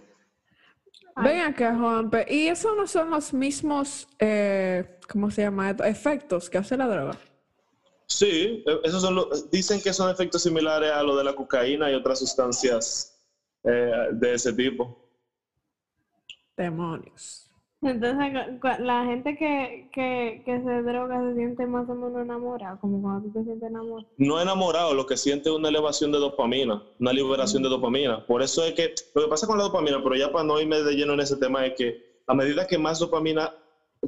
Ven 1.16 1.42
acá, 1.42 1.75
Juanpe. 1.75 2.25
¿Y 2.30 2.48
esos 2.48 2.75
no 2.75 2.88
son 2.88 3.10
los 3.10 3.34
mismos, 3.34 4.08
eh, 4.19 4.98
¿cómo 5.10 5.30
se 5.30 5.42
llama? 5.42 5.72
Efectos 5.72 6.50
que 6.50 6.58
hace 6.58 6.78
la 6.78 6.88
droga. 6.88 7.18
Sí, 8.08 8.63
eh, 8.66 8.80
esos 8.84 9.02
son 9.02 9.16
los, 9.16 9.50
dicen 9.50 9.81
que 9.81 9.94
son 9.94 10.10
efectos 10.10 10.44
similares 10.44 10.92
a 10.92 11.04
lo 11.04 11.16
de 11.16 11.24
la 11.24 11.34
cocaína 11.34 11.92
y 11.92 11.96
otras 11.96 12.19
sustancias 12.19 13.19
eh, 13.63 14.10
de 14.12 14.34
ese 14.34 14.54
tipo. 14.54 14.98
Demonios. 16.58 17.50
Entonces, 17.83 18.33
la 18.80 19.06
gente 19.06 19.36
que, 19.36 19.89
que, 19.92 20.44
que 20.45 20.62
se 20.62 20.81
droga 20.83 21.19
se 21.30 21.36
siente 21.36 21.66
más 21.66 21.89
o 21.89 21.95
menos 21.95 22.22
enamorada, 22.22 22.78
como 22.80 23.01
cuando 23.01 23.28
tú 23.28 23.33
te 23.33 23.44
sientes 23.44 23.69
enamorado. 23.69 24.07
No 24.18 24.39
enamorado, 24.39 24.94
lo 24.94 25.07
que 25.07 25.18
siente 25.18 25.50
es 25.50 25.56
una 25.56 25.69
elevación 25.69 26.12
de 26.12 26.19
dopamina, 26.19 26.83
una 27.00 27.12
liberación 27.12 27.63
de 27.63 27.69
dopamina. 27.69 28.24
Por 28.28 28.44
eso 28.44 28.63
es 28.63 28.74
que 28.74 28.94
lo 29.16 29.24
que 29.24 29.28
pasa 29.28 29.48
con 29.48 29.57
la 29.57 29.63
dopamina, 29.63 30.01
pero 30.04 30.16
ya 30.16 30.31
para 30.31 30.44
no 30.44 30.60
irme 30.62 30.83
de 30.83 30.94
lleno 30.94 31.13
en 31.13 31.22
ese 31.22 31.38
tema, 31.38 31.66
es 31.66 31.74
que 31.75 32.22
a 32.28 32.36
medida 32.36 32.68
que 32.68 32.78
más 32.78 33.00
dopamina, 33.00 33.51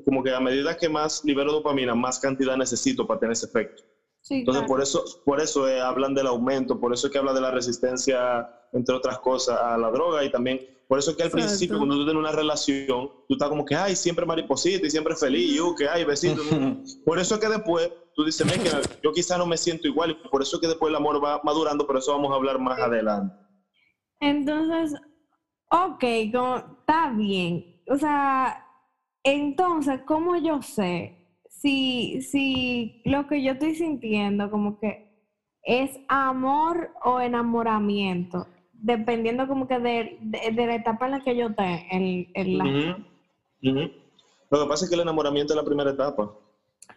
como 0.06 0.22
que 0.22 0.32
a 0.32 0.40
medida 0.40 0.78
que 0.78 0.88
más 0.88 1.24
libero 1.24 1.52
dopamina, 1.52 1.96
más 1.96 2.20
cantidad 2.20 2.56
necesito 2.56 3.08
para 3.08 3.22
tener 3.22 3.34
ese 3.34 3.48
efecto. 3.48 3.82
Sí, 4.22 4.36
Entonces, 4.36 4.62
claro. 4.62 4.68
por 4.72 4.82
eso, 4.82 5.04
por 5.26 5.42
eso 5.42 5.68
eh, 5.68 5.82
hablan 5.82 6.14
del 6.14 6.28
aumento, 6.28 6.80
por 6.80 6.94
eso 6.94 7.08
es 7.08 7.12
que 7.12 7.18
habla 7.18 7.34
de 7.34 7.42
la 7.42 7.52
resistencia, 7.52 8.48
entre 8.72 8.96
otras 8.96 9.18
cosas, 9.20 9.60
a 9.60 9.78
la 9.78 9.90
droga 9.90 10.24
y 10.24 10.30
también, 10.32 10.60
por 10.94 11.00
eso 11.00 11.10
es 11.10 11.18
que 11.18 11.24
al 11.24 11.30
Exacto. 11.30 11.48
principio, 11.48 11.78
cuando 11.80 11.96
tú 11.96 12.06
tienes 12.06 12.20
una 12.20 12.32
relación, 12.32 13.10
tú 13.28 13.34
estás 13.34 13.50
como 13.50 13.66
que, 13.66 13.74
ay, 13.74 13.96
siempre 13.96 14.28
mariposita 14.28 14.86
y 14.86 14.92
siempre 14.92 15.16
feliz, 15.16 15.56
yo, 15.56 15.74
que 15.74 15.90
ay, 15.90 16.04
besito. 16.04 16.40
por 17.04 17.18
eso 17.18 17.34
es 17.34 17.42
que 17.42 17.50
después 17.50 17.92
tú 18.14 18.24
dices, 18.24 18.46
"Ven, 18.48 18.62
que 18.62 18.70
yo 19.02 19.12
quizá 19.12 19.40
no 19.40 19.48
me 19.48 19.58
siento 19.58 19.88
igual 19.88 20.12
y 20.12 20.30
por 20.30 20.44
eso 20.44 20.58
es 20.58 20.62
que 20.62 20.68
después 20.68 20.92
el 20.92 20.96
amor 20.98 21.20
va 21.24 21.42
madurando, 21.44 21.88
pero 21.88 21.98
eso 21.98 22.12
vamos 22.12 22.32
a 22.32 22.36
hablar 22.36 22.60
más 22.60 22.80
adelante. 22.80 23.36
Entonces, 24.20 24.94
ok, 25.72 26.04
como, 26.32 26.58
está 26.82 27.12
bien. 27.18 27.82
O 27.90 27.98
sea, 27.98 28.64
entonces, 29.24 30.02
¿cómo 30.06 30.38
yo 30.38 30.62
sé 30.62 31.18
si, 31.50 32.22
si 32.22 33.02
lo 33.06 33.26
que 33.26 33.42
yo 33.42 33.54
estoy 33.54 33.74
sintiendo 33.74 34.52
como 34.52 34.80
que 34.80 35.12
es 35.64 36.00
amor 36.08 36.92
o 37.04 37.20
enamoramiento? 37.20 38.46
Dependiendo 38.84 39.48
como 39.48 39.66
que 39.66 39.80
de, 39.80 40.18
de- 40.20 40.52
de 40.52 40.68
la 40.68 40.76
etapa 40.76 41.06
en 41.06 41.12
la 41.12 41.20
que 41.22 41.36
yo 41.38 41.48
esté. 41.48 41.86
En, 41.90 42.28
en 42.34 42.58
la... 42.58 42.98
Ujú. 43.64 43.92
Lo 44.52 44.62
que 44.64 44.68
pasa 44.68 44.84
es 44.84 44.90
que 44.90 44.96
el 44.96 45.02
enamoramiento 45.02 45.54
es 45.54 45.58
la 45.58 45.64
primera 45.64 45.92
etapa. 45.92 46.30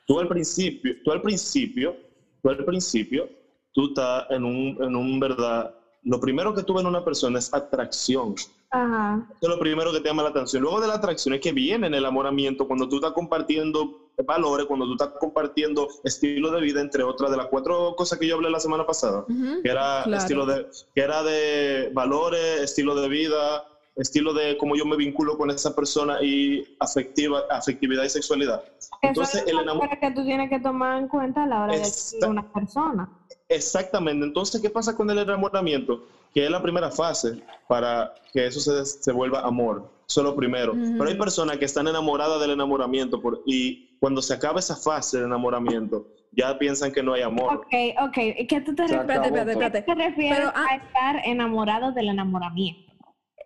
Tú 0.04 0.18
al 0.18 0.26
principio, 0.26 0.94
tú 1.04 1.12
al 1.12 1.22
principio, 1.22 1.96
tú 2.42 2.48
al 2.50 2.64
principio, 2.64 3.28
tú 3.72 3.86
estás 3.86 4.24
en 4.30 4.44
un, 4.44 4.76
en 4.82 4.96
un 4.96 5.20
verdad, 5.20 5.72
lo 6.02 6.18
primero 6.18 6.52
que 6.52 6.64
tú 6.64 6.74
ves 6.74 6.82
en 6.82 6.88
una 6.88 7.04
persona 7.04 7.38
es 7.38 7.54
atracción. 7.54 8.34
Ajá. 8.70 9.24
Eso 9.30 9.38
es 9.42 9.48
lo 9.48 9.58
primero 9.60 9.92
que 9.92 10.00
te 10.00 10.08
llama 10.08 10.24
la 10.24 10.30
atención. 10.30 10.60
Luego 10.62 10.80
de 10.80 10.88
la 10.88 10.94
atracción 10.94 11.34
es 11.34 11.40
que 11.40 11.52
viene 11.52 11.86
el 11.86 11.94
enamoramiento 11.94 12.66
cuando 12.66 12.88
tú 12.88 12.96
estás 12.96 13.12
compartiendo 13.12 14.05
valores, 14.24 14.66
cuando 14.66 14.86
tú 14.86 14.92
estás 14.92 15.10
compartiendo 15.20 15.88
estilo 16.02 16.50
de 16.50 16.60
vida, 16.60 16.80
entre 16.80 17.02
otras 17.02 17.30
de 17.30 17.36
las 17.36 17.46
cuatro 17.46 17.94
cosas 17.96 18.18
que 18.18 18.26
yo 18.26 18.36
hablé 18.36 18.50
la 18.50 18.60
semana 18.60 18.84
pasada 18.86 19.24
que 19.62 19.68
era 19.70 20.02
Claro. 20.04 20.22
estilo 20.22 20.46
de 20.46 20.66
que 20.94 21.00
era 21.02 21.22
de 21.22 21.90
valores, 21.92 22.60
estilo 22.62 22.94
de 22.94 23.08
vida, 23.08 23.62
estilo 23.96 24.32
de 24.34 24.56
cómo 24.56 24.74
yo 24.76 24.84
me 24.84 24.96
vinculo 24.96 25.36
con 25.36 25.50
esa 25.50 25.74
persona 25.74 26.22
y 26.22 26.62
afectiva, 26.78 27.42
afectividad 27.50 28.04
y 28.04 28.10
sexualidad. 28.10 28.62
Entonces 29.02 29.36
Eso 29.36 29.44
es 29.44 29.48
el 29.50 29.54
una 29.56 29.62
enamor 29.64 29.88
cosa 29.88 30.00
que 30.00 30.10
tú 30.12 30.24
tienes 30.24 30.48
que 30.50 30.60
tomar 30.60 30.98
en 30.98 31.08
cuenta 31.08 31.42
a 31.44 31.46
la 31.46 31.62
hora 31.62 31.72
de 31.74 31.82
Esta- 31.82 32.16
elegir 32.16 32.30
una 32.30 32.42
persona. 32.42 33.08
exactamente. 33.48 34.24
Entonces, 34.24 34.60
¿qué 34.60 34.70
pasa 34.70 34.94
con 34.94 35.08
el 35.10 35.18
enamoramiento? 35.18 36.02
Que 36.34 36.44
es 36.44 36.50
la 36.50 36.60
primera 36.60 36.90
fase 36.90 37.42
para 37.68 38.12
que 38.32 38.46
eso 38.46 38.60
se, 38.60 38.84
se 38.84 39.12
vuelva 39.12 39.40
amor. 39.40 39.88
Eso 40.08 40.20
es 40.20 40.24
lo 40.24 40.36
primero. 40.36 40.72
Pero 40.74 41.04
hay 41.04 41.14
personas 41.16 41.56
que 41.56 41.64
están 41.64 41.88
enamoradas 41.88 42.38
del 42.40 42.50
enamoramiento 42.50 43.20
por- 43.20 43.40
y 43.46 43.85
cuando 44.00 44.22
se 44.22 44.34
acaba 44.34 44.58
esa 44.60 44.76
fase 44.76 45.18
de 45.18 45.24
enamoramiento, 45.24 46.08
ya 46.32 46.58
piensan 46.58 46.92
que 46.92 47.02
no 47.02 47.14
hay 47.14 47.22
amor. 47.22 47.54
Ok, 47.56 47.66
ok. 48.02 48.18
¿Y 48.38 48.46
¿Qué 48.46 48.60
tú 48.60 48.74
te 48.74 48.82
refieres? 48.82 49.00
Espérate, 49.02 49.12
acabó 49.12 49.24
espérate, 49.50 49.52
todo. 49.52 49.62
espérate. 49.64 49.82
te 49.82 49.94
refieres 49.94 50.38
Pero, 50.38 50.52
ah- 50.54 50.66
a 50.70 50.76
estar 50.76 51.22
enamorado 51.26 51.92
del 51.92 52.08
enamoramiento? 52.08 52.92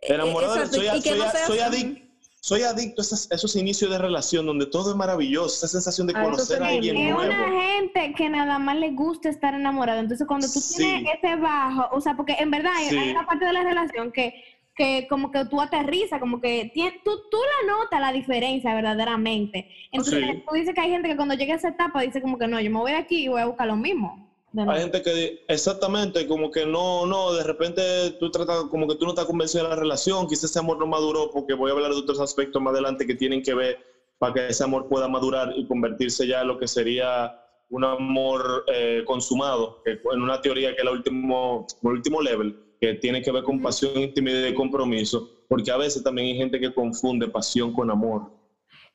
Enamorado, 0.03 0.55
Exacto, 0.57 0.77
soy, 0.77 0.87
soy- 0.87 1.19
no 1.19 1.31
seas- 1.31 1.47
soy 1.47 1.59
adicto. 1.61 2.11
Soy 2.43 2.63
adicto 2.63 3.03
a 3.03 3.05
esos, 3.05 3.31
a 3.31 3.35
esos 3.35 3.55
inicios 3.55 3.91
de 3.91 3.99
relación 3.99 4.47
donde 4.47 4.65
todo 4.65 4.91
es 4.93 4.97
maravilloso, 4.97 5.55
esa 5.57 5.69
sensación 5.69 6.07
de 6.07 6.15
conocer 6.15 6.63
a 6.63 6.69
alguien. 6.69 6.97
Es 6.97 7.13
nuevo. 7.15 7.21
una 7.21 7.63
gente 7.63 8.15
que 8.17 8.31
nada 8.31 8.59
más 8.59 8.77
le 8.79 8.93
gusta 8.93 9.29
estar 9.29 9.53
enamorado. 9.53 10.01
Entonces, 10.01 10.27
cuando 10.27 10.47
tú 10.47 10.59
Sí. 10.59 10.79
tienes 10.79 11.13
ese 11.23 11.37
bajo, 11.37 11.95
o 11.95 12.01
sea, 12.01 12.17
porque 12.17 12.35
en 12.39 12.51
verdad 12.51 12.71
Sí. 12.89 12.97
hay 12.97 13.11
una 13.11 13.27
parte 13.27 13.45
de 13.45 13.53
la 13.53 13.63
relación 13.63 14.11
que, 14.11 14.33
que 14.75 15.07
como 15.09 15.31
que 15.31 15.45
tú 15.47 15.61
aterrizas, 15.61 16.21
como 16.21 16.41
que 16.41 16.73
tien- 16.75 17.01
tú, 17.05 17.11
tú 17.31 17.37
la 17.39 17.73
notas 17.73 18.01
la 18.01 18.13
diferencia 18.13 18.75
verdaderamente. 18.75 19.69
Entonces, 19.93 20.25
Sí. 20.25 20.45
tú 20.49 20.55
dices 20.55 20.75
que 20.75 20.81
hay 20.81 20.91
gente 20.91 21.09
que 21.09 21.17
cuando 21.17 21.35
llega 21.35 21.55
a 21.55 21.57
esa 21.57 21.69
etapa 21.69 22.03
dice 22.03 22.23
como 22.23 22.39
que 22.39 22.47
no, 22.47 22.61
yo 22.61 22.71
me 22.71 22.79
voy 22.79 22.93
de 22.93 22.99
aquí 22.99 23.25
y 23.25 23.29
voy 23.29 23.41
a 23.41 23.47
buscar 23.47 23.67
lo 23.67 23.77
mismo. 23.77 24.27
Hay 24.57 24.81
gente 24.81 25.01
que 25.03 25.45
exactamente 25.47 26.27
como 26.27 26.51
que 26.51 26.67
no, 26.67 27.07
no, 27.07 27.33
de 27.33 27.45
repente 27.45 27.83
tú 28.19 28.31
tratas 28.33 28.65
como 28.65 28.89
que 28.89 28.97
tú 28.97 29.05
no 29.05 29.11
estás 29.11 29.27
convencido 29.27 29.63
de 29.65 29.71
la 29.71 29.77
relación, 29.77 30.27
quizás 30.27 30.45
ese 30.51 30.59
amor 30.59 30.77
no 30.79 30.87
maduró 30.89 31.31
porque 31.31 31.55
voy 31.55 31.71
a 31.71 31.75
hablar 31.75 31.93
de 31.93 31.99
otros 31.99 32.19
aspectos 32.19 32.61
más 32.61 32.73
adelante 32.73 33.07
que 33.07 33.15
tienen 33.15 33.43
que 33.43 33.55
ver 33.55 33.79
para 34.19 34.35
que 34.35 34.49
ese 34.49 34.65
amor 34.65 34.89
pueda 34.89 35.07
madurar 35.07 35.53
y 35.57 35.67
convertirse 35.67 36.27
ya 36.27 36.41
en 36.43 36.49
lo 36.49 36.59
que 36.59 36.67
sería 36.67 37.33
un 37.69 37.85
amor 37.85 38.65
eh, 38.67 39.05
consumado, 39.07 39.83
que 39.85 40.01
en 40.13 40.21
una 40.21 40.41
teoría 40.41 40.71
que 40.75 40.79
es 40.79 40.85
la 40.85 40.91
último, 40.91 41.67
el 41.85 41.89
último 41.89 42.21
level, 42.21 42.57
que 42.81 42.95
tiene 42.95 43.21
que 43.23 43.31
ver 43.31 43.43
con 43.45 43.61
pasión, 43.61 43.97
intimidad 43.99 44.47
y 44.47 44.55
compromiso, 44.55 45.45
porque 45.49 45.71
a 45.71 45.77
veces 45.77 46.03
también 46.03 46.29
hay 46.29 46.37
gente 46.37 46.59
que 46.59 46.73
confunde 46.73 47.29
pasión 47.29 47.73
con 47.73 47.91
amor. 47.91 48.31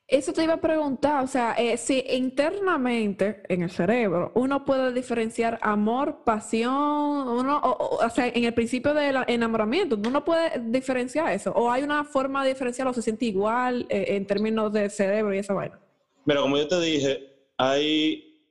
Eso 0.08 0.32
te 0.32 0.44
iba 0.44 0.54
a 0.54 0.60
preguntar, 0.60 1.24
o 1.24 1.26
sea, 1.26 1.54
eh, 1.54 1.76
si 1.76 2.04
internamente 2.12 3.42
en 3.48 3.62
el 3.62 3.70
cerebro 3.70 4.30
uno 4.36 4.64
puede 4.64 4.92
diferenciar 4.92 5.58
amor, 5.62 6.22
pasión, 6.24 6.72
uno, 6.72 7.58
o, 7.58 7.70
o- 7.70 8.06
o 8.06 8.10
sea, 8.10 8.28
en 8.28 8.44
el 8.44 8.54
principio 8.54 8.94
del 8.94 9.16
enamoramiento, 9.26 9.96
uno 10.06 10.24
puede 10.24 10.60
diferenciar 10.64 11.32
eso, 11.32 11.52
o 11.52 11.70
hay 11.70 11.82
una 11.82 12.04
forma 12.04 12.42
de 12.44 12.50
diferenciarlo, 12.50 12.92
se 12.92 13.02
siente 13.02 13.24
igual 13.24 13.84
eh, 13.88 14.04
en 14.10 14.26
términos 14.26 14.72
de 14.72 14.88
cerebro 14.90 15.34
y 15.34 15.38
esa 15.38 15.54
vaina. 15.54 15.78
Mira, 16.24 16.40
como 16.40 16.56
yo 16.56 16.68
te 16.68 16.80
dije, 16.80 17.28
hay, 17.56 18.44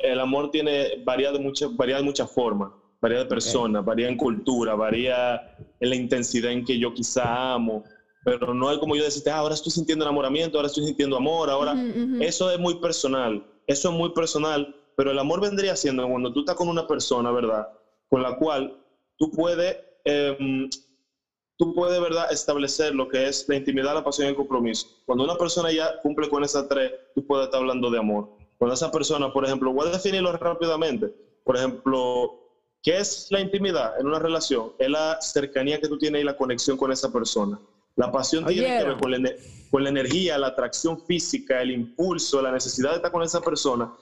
el 0.00 0.20
amor 0.20 0.50
tiene, 0.52 1.02
varía 1.04 1.32
de 1.32 1.38
muchas, 1.40 1.76
varía 1.76 1.96
de 1.96 2.02
muchas 2.04 2.30
formas, 2.32 2.70
varía 3.02 3.18
de 3.18 3.26
personas, 3.26 3.84
varía 3.84 4.08
en 4.08 4.16
cultura, 4.16 4.76
varía 4.76 5.42
en 5.80 5.90
la 5.90 5.96
intensidad 5.96 6.52
en 6.52 6.64
que 6.64 6.78
yo 6.78 6.94
quizá 6.94 7.54
amo, 7.54 7.82
pero 8.24 8.54
no 8.54 8.70
es 8.70 8.78
como 8.78 8.94
yo 8.94 9.02
decirte, 9.02 9.30
ah, 9.30 9.38
ahora 9.38 9.54
estoy 9.54 9.72
sintiendo 9.72 10.04
enamoramiento, 10.04 10.56
ahora 10.56 10.68
estoy 10.68 10.84
sintiendo 10.84 11.16
amor, 11.16 11.50
ahora... 11.50 11.74
Eso 12.20 12.48
es 12.50 12.58
muy 12.60 12.76
personal, 12.76 13.44
eso 13.66 13.90
es 13.90 13.94
muy 13.94 14.10
personal, 14.10 14.72
pero 14.96 15.10
el 15.10 15.18
amor 15.18 15.40
vendría 15.40 15.74
siendo 15.74 16.06
cuando 16.08 16.32
tú 16.32 16.40
estás 16.40 16.54
con 16.54 16.68
una 16.68 16.86
persona, 16.86 17.32
¿verdad? 17.32 17.66
Con 18.08 18.22
la 18.22 18.36
cual 18.36 18.72
tú 19.18 19.32
puedes, 19.32 19.76
em, 20.04 20.70
tú 21.58 21.74
puedes, 21.74 22.00
¿verdad? 22.00 22.30
Establecer 22.30 22.94
lo 22.94 23.08
que 23.08 23.26
es 23.26 23.44
la 23.48 23.56
intimidad, 23.56 23.94
la 23.94 24.04
pasión 24.04 24.28
y 24.28 24.30
el 24.30 24.36
compromiso. 24.36 24.86
Cuando 25.04 25.24
una 25.24 25.34
persona 25.34 25.72
ya 25.72 25.98
cumple 26.02 26.28
con 26.28 26.44
esas 26.44 26.68
tres, 26.68 26.92
tú 27.16 27.26
puedes 27.26 27.46
estar 27.46 27.60
hablando 27.60 27.90
de 27.90 27.98
amor. 27.98 28.28
Cuando 28.58 28.74
esa 28.74 28.92
persona, 28.92 29.32
por 29.32 29.44
ejemplo, 29.44 29.72
voy 29.72 29.88
a 29.88 29.90
definirlo 29.90 30.30
rápidamente. 30.30 31.12
Por 31.42 31.56
ejemplo, 31.56 32.41
¿qué 32.82 32.98
es 32.98 33.28
la 33.30 33.40
intimidad 33.40 33.98
en 34.00 34.06
una 34.06 34.18
relación? 34.18 34.72
Es 34.78 34.88
la 34.90 35.18
cercanía 35.20 35.80
que 35.80 35.88
tú 35.88 35.98
tienes 35.98 36.22
y 36.22 36.24
la 36.24 36.36
conexión 36.36 36.76
con 36.76 36.90
esa 36.92 37.12
persona. 37.12 37.58
La 37.96 38.10
pasión 38.10 38.44
tiene 38.46 38.78
que 38.78 38.84
ver 38.84 38.96
con 38.96 39.10
la, 39.10 39.18
ener- 39.18 39.36
con 39.70 39.82
la 39.84 39.90
energía, 39.90 40.38
la 40.38 40.48
atracción 40.48 40.98
física, 41.04 41.60
el 41.60 41.70
impulso, 41.70 42.40
la 42.40 42.50
necesidad 42.50 42.90
de 42.90 42.96
estar 42.96 43.12
con 43.12 43.22
esa 43.22 43.40
persona 43.40 43.92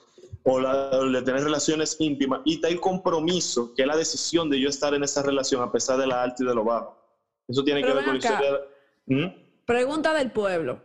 o, 0.43 0.59
la, 0.59 0.89
de 0.89 1.21
tener 1.21 1.43
relaciones 1.43 1.97
íntimas 1.99 2.41
y 2.45 2.55
está 2.55 2.69
el 2.69 2.79
compromiso, 2.79 3.73
que 3.75 3.81
es 3.83 3.87
la 3.87 3.97
decisión 3.97 4.49
de 4.49 4.59
yo 4.59 4.69
estar 4.69 4.93
en 4.93 5.03
esa 5.03 5.21
relación 5.21 5.61
a 5.61 5.71
pesar 5.71 5.99
de 5.99 6.07
la 6.07 6.23
alta 6.23 6.43
y 6.43 6.47
de 6.47 6.55
lo 6.55 6.63
bajo. 6.63 6.97
Eso 7.47 7.63
tiene 7.63 7.81
Pero 7.81 7.93
que 7.93 7.99
ver 7.99 8.05
con 8.05 8.19
la. 8.19 8.59
¿Mm? 9.07 9.25
Pregunta 9.65 10.13
del 10.13 10.31
pueblo. 10.31 10.81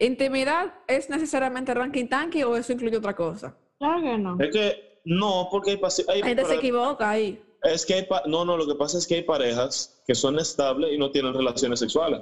¿Intimidad 0.00 0.74
es 0.88 1.08
necesariamente 1.10 1.72
ranking 1.74 2.08
tanky 2.08 2.42
o 2.42 2.56
eso 2.56 2.72
incluye 2.72 2.96
otra 2.96 3.14
cosa? 3.14 3.54
Claro 3.78 4.00
que 4.02 4.18
no. 4.18 4.36
Es 4.40 4.50
que 4.50 4.93
no, 5.04 5.48
porque 5.50 5.70
hay, 5.72 5.78
hay- 6.08 6.20
La 6.20 6.26
gente 6.26 6.44
se 6.44 6.54
equivoca 6.54 7.10
ahí. 7.10 7.38
es 7.62 7.84
que 7.86 7.94
hay 7.94 8.02
pa- 8.04 8.22
no, 8.26 8.44
no, 8.44 8.56
lo 8.56 8.66
que 8.66 8.74
pasa 8.74 8.98
es 8.98 9.06
que 9.06 9.14
hay 9.16 9.22
parejas 9.22 10.02
que 10.06 10.14
son 10.14 10.38
estables 10.38 10.92
y 10.92 10.98
no 10.98 11.10
tienen 11.10 11.32
relaciones 11.34 11.78
sexuales. 11.78 12.20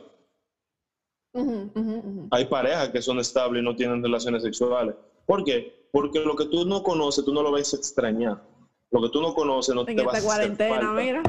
Hay 2.30 2.44
parejas 2.46 2.90
que 2.90 3.00
son 3.00 3.18
estables 3.18 3.62
y 3.62 3.64
no 3.64 3.74
tienen 3.74 4.02
relaciones 4.02 4.42
sexuales. 4.42 4.94
¿Por 5.26 5.44
qué? 5.44 5.88
Porque 5.90 6.20
lo 6.20 6.36
que 6.36 6.46
tú 6.46 6.64
no 6.66 6.82
conoces, 6.82 7.24
tú 7.24 7.32
no 7.32 7.42
lo 7.42 7.50
vas 7.50 7.72
a 7.72 7.76
extrañar. 7.76 8.42
Lo 8.90 9.00
que 9.00 9.08
tú 9.08 9.22
no 9.22 9.32
conoces 9.32 9.74
no 9.74 9.82
En 9.86 9.96
te 9.96 10.02
va 10.02 10.12
a 10.12 10.16
hacer 10.16 10.24
cuarentena, 10.26 10.92
mira. 10.92 11.22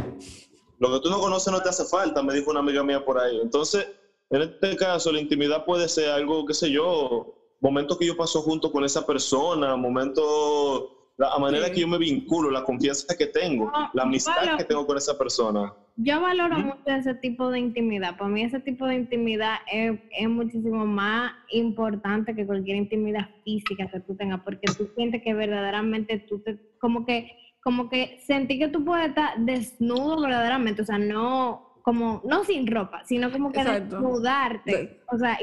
Lo 0.79 0.91
que 0.91 0.99
tú 0.99 1.09
no 1.09 1.19
conoces 1.19 1.51
no 1.53 1.61
te 1.61 1.69
hace 1.69 1.85
falta, 1.85 2.21
me 2.21 2.33
dijo 2.33 2.51
una 2.51 2.59
amiga 2.59 2.83
mía 2.83 3.03
por 3.05 3.17
ahí. 3.17 3.39
Entonces, 3.41 3.87
en 4.29 4.41
este 4.41 4.75
caso, 4.75 5.11
la 5.11 5.19
intimidad 5.19 5.63
puede 5.63 5.87
ser 5.87 6.09
algo, 6.09 6.45
qué 6.45 6.53
sé 6.53 6.69
yo, 6.69 7.33
momentos 7.61 7.97
que 7.97 8.05
yo 8.05 8.17
paso 8.17 8.41
junto 8.41 8.69
con 8.71 8.83
esa 8.83 9.05
persona, 9.05 9.77
momentos, 9.77 10.83
la 11.17 11.37
manera 11.37 11.67
Sí. 11.67 11.73
que 11.73 11.81
yo 11.81 11.87
me 11.87 11.97
vinculo, 11.97 12.49
la 12.49 12.63
confianza 12.63 13.15
que 13.15 13.27
tengo, 13.27 13.65
No, 13.71 13.89
la 13.93 14.03
amistad 14.03 14.57
que 14.57 14.63
tengo 14.63 14.85
con 14.87 14.97
esa 14.97 15.17
persona. 15.17 15.73
Yo 15.95 16.19
valoro 16.21 16.57
mucho 16.57 16.79
ese 16.87 17.13
tipo 17.15 17.51
de 17.51 17.59
intimidad. 17.59 18.17
Para 18.17 18.29
mí 18.31 18.41
ese 18.41 18.59
tipo 18.59 18.87
de 18.87 18.95
intimidad 18.95 19.57
es, 19.71 19.99
es 20.17 20.27
muchísimo 20.27 20.87
más 20.87 21.33
importante 21.51 22.35
que 22.35 22.47
cualquier 22.47 22.77
intimidad 22.77 23.29
física 23.43 23.87
que 23.91 23.99
tú 23.99 24.15
tengas, 24.15 24.41
porque 24.41 24.65
tú 24.75 24.89
sientes 24.95 25.21
que 25.21 25.35
verdaderamente 25.35 26.17
tú 26.27 26.39
te, 26.39 26.57
como 26.79 27.05
que, 27.05 27.31
como 27.63 27.89
que 27.89 28.19
sentí 28.25 28.57
que 28.57 28.69
tú 28.69 28.83
puedes 28.83 29.09
estar 29.09 29.37
desnudo 29.37 30.19
verdaderamente, 30.21 30.81
o 30.81 30.85
sea, 30.85 30.97
no 30.97 31.69
como, 31.83 32.21
no 32.25 32.43
sin 32.43 32.65
ropa, 32.65 33.03
sino 33.05 33.31
como 33.31 33.51
que 33.51 33.59
Exacto. 33.59 33.97
desnudarte. 33.97 35.01
O 35.11 35.17
sea, 35.17 35.37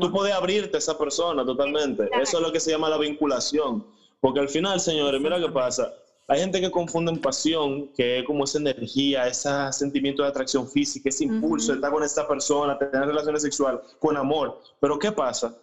Tú 0.00 0.10
puedes 0.10 0.34
abrirte 0.34 0.76
a 0.76 0.78
esa 0.78 0.98
persona 0.98 1.44
totalmente. 1.44 2.02
Exacto. 2.04 2.22
Eso 2.22 2.36
es 2.38 2.42
lo 2.46 2.52
que 2.52 2.58
se 2.58 2.72
llama 2.72 2.88
la 2.88 2.98
vinculación. 2.98 3.86
Porque 4.24 4.40
al 4.40 4.48
final, 4.48 4.80
señores, 4.80 5.20
mira 5.20 5.38
qué 5.38 5.50
pasa. 5.50 5.92
Hay 6.28 6.40
gente 6.40 6.58
que 6.58 6.70
confunde 6.70 7.14
pasión, 7.18 7.92
que 7.94 8.20
es 8.20 8.24
como 8.24 8.44
esa 8.44 8.56
energía, 8.56 9.26
ese 9.26 9.50
sentimiento 9.70 10.22
de 10.22 10.30
atracción 10.30 10.66
física, 10.66 11.10
ese 11.10 11.24
impulso 11.24 11.72
de 11.72 11.74
estar 11.76 11.92
con 11.92 12.02
esta 12.02 12.26
persona, 12.26 12.78
tener 12.78 13.06
relaciones 13.06 13.42
sexuales, 13.42 13.82
con 13.98 14.16
amor. 14.16 14.62
Pero 14.80 14.98
¿qué 14.98 15.12
pasa? 15.12 15.54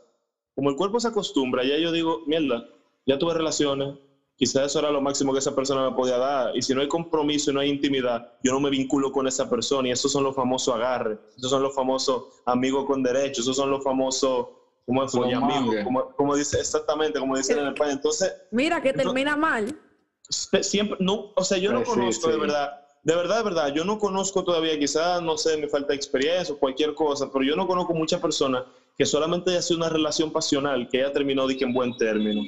Como 0.54 0.70
el 0.70 0.76
cuerpo 0.76 1.00
se 1.00 1.08
acostumbra, 1.08 1.64
ya 1.64 1.76
yo 1.80 1.92
digo, 1.92 2.20
mierda, 2.28 2.64
ya 3.08 3.18
tuve 3.18 3.34
relaciones, 3.34 3.96
quizás 4.36 4.68
eso 4.68 4.78
era 4.78 4.92
lo 4.92 5.02
máximo 5.02 5.34
que 5.34 5.40
esa 5.40 5.56
persona 5.56 5.90
me 5.90 5.96
podía 5.96 6.20
dar. 6.20 6.56
Y 6.56 6.62
si 6.62 6.76
no 6.76 6.82
hay 6.82 6.88
compromiso 6.88 7.50
y 7.50 7.56
no 7.56 7.62
hay 7.62 7.70
intimidad, 7.70 8.32
yo 8.44 8.52
no 8.52 8.60
me 8.60 8.70
vinculo 8.70 9.12
con 9.12 9.26
esa 9.26 9.50
persona. 9.50 9.88
Y 9.88 9.92
esos 9.92 10.12
son 10.12 10.24
los 10.24 10.36
famosos 10.36 10.76
agarres, 10.76 11.18
esos 11.36 11.50
son 11.50 11.64
los 11.64 11.74
famosos 11.74 12.26
amigos 12.46 12.86
con 12.86 13.02
derechos, 13.02 13.40
esos 13.40 13.58
son 13.58 13.72
los 13.72 13.84
famosos, 13.84 14.50
como 14.92 15.84
como, 15.84 16.16
como 16.16 16.36
dice, 16.36 16.60
exactamente, 16.60 17.20
como 17.20 17.38
dicen 17.38 17.60
en 17.60 17.68
España. 17.68 17.94
Entonces, 17.94 18.34
Mira 18.52 18.82
que 18.82 18.94
termina 18.94 19.36
mal. 19.36 19.76
siempre, 20.62 20.98
no, 21.00 21.32
o 21.36 21.44
sea, 21.44 21.58
yo 21.58 21.72
no 21.72 21.82
Eh, 21.82 21.86
sí, 21.86 21.92
conozco 21.92 22.28
de 22.28 22.34
sí. 22.36 22.40
verdad, 22.40 22.80
de 23.04 23.16
verdad, 23.16 23.38
de 23.38 23.44
verdad, 23.44 23.74
yo 23.74 23.84
no 23.84 23.98
conozco 24.00 24.44
todavía, 24.44 24.78
quizás, 24.78 25.22
no 25.22 25.38
sé, 25.38 25.58
me 25.58 25.68
falta 25.68 25.94
experiencia 25.94 26.54
o 26.54 26.58
cualquier 26.58 26.94
cosa, 26.94 27.30
pero 27.32 27.44
yo 27.44 27.56
no 27.56 27.68
conozco 27.68 27.94
muchas 27.94 28.20
personas 28.22 28.64
que 28.98 29.06
solamente 29.06 29.50
haya 29.52 29.62
sido 29.62 29.78
una 29.80 29.90
relación 29.90 30.32
pasional, 30.32 30.88
que 30.90 31.02
haya 31.04 31.12
terminado 31.12 31.48
de 31.48 31.58
que 31.58 31.64
en 31.66 31.74
buen 31.74 31.96
término. 31.98 32.42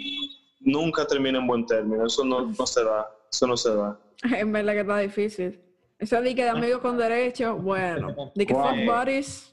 Nunca 0.59 1.05
termina 1.07 1.39
en 1.39 1.47
buen 1.47 1.65
término, 1.65 2.05
eso 2.05 2.23
no, 2.23 2.51
no 2.57 2.67
se 2.67 2.83
da, 2.83 3.09
eso 3.31 3.47
no 3.47 3.57
se 3.57 3.73
da. 3.75 3.99
En 4.37 4.51
verdad 4.51 4.73
que 4.73 4.79
está 4.81 4.97
difícil. 4.99 5.59
Eso 5.99 6.21
de 6.21 6.35
que 6.35 6.43
de 6.43 6.49
amigos 6.49 6.81
con 6.81 6.97
derecho, 6.97 7.55
bueno. 7.55 8.31
De 8.35 8.45
que 8.45 8.53
fuck 8.53 8.75
buddies. 8.85 9.52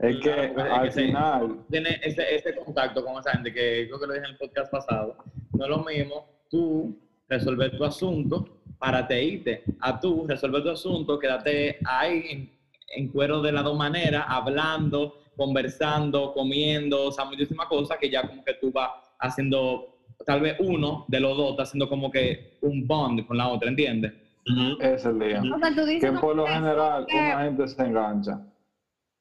Es 0.00 0.16
que 0.20 0.44
Es 0.44 0.52
que 0.52 0.60
al 0.60 0.92
final, 0.92 1.58
Tiene 1.70 2.00
ese, 2.02 2.34
ese 2.34 2.54
contacto 2.56 3.04
con 3.04 3.18
esa 3.18 3.32
gente 3.32 3.52
que 3.52 3.86
creo 3.86 4.00
que 4.00 4.06
lo 4.06 4.12
dije 4.14 4.24
en 4.24 4.32
el 4.32 4.38
podcast 4.38 4.70
pasado. 4.70 5.16
No 5.52 5.64
es 5.64 5.70
lo 5.70 5.84
mismo 5.84 6.26
tú 6.48 6.98
resolver 7.28 7.76
tu 7.76 7.84
asunto 7.84 8.60
para 8.78 9.06
te 9.06 9.22
irte 9.22 9.62
a 9.80 10.00
tú 10.00 10.26
resolver 10.26 10.62
tu 10.62 10.70
asunto, 10.70 11.18
quédate 11.18 11.78
ahí 11.84 12.24
en, 12.30 12.50
en 12.96 13.08
cuero 13.08 13.42
de 13.42 13.52
las 13.52 13.62
dos 13.62 13.76
maneras, 13.76 14.24
hablando, 14.26 15.20
conversando, 15.36 16.32
comiendo, 16.32 17.04
o 17.04 17.12
sea, 17.12 17.24
muchísimas 17.24 17.66
cosas 17.66 17.98
que 17.98 18.10
ya 18.10 18.26
como 18.26 18.44
que 18.44 18.54
tú 18.54 18.72
vas 18.72 18.90
haciendo, 19.18 19.98
tal 20.26 20.40
vez 20.40 20.56
uno 20.60 21.04
de 21.08 21.20
los 21.20 21.36
dos 21.36 21.50
está 21.52 21.62
haciendo 21.64 21.88
como 21.88 22.10
que 22.10 22.58
un 22.62 22.86
bond 22.86 23.26
con 23.26 23.36
la 23.36 23.48
otra, 23.48 23.68
¿entiendes? 23.68 24.12
es 24.80 25.04
el 25.04 25.18
día. 25.18 25.42
Que 26.00 26.12
por 26.12 26.34
lo 26.34 26.46
general 26.46 27.06
una 27.12 27.44
gente 27.44 27.68
se 27.68 27.82
engancha. 27.82 28.40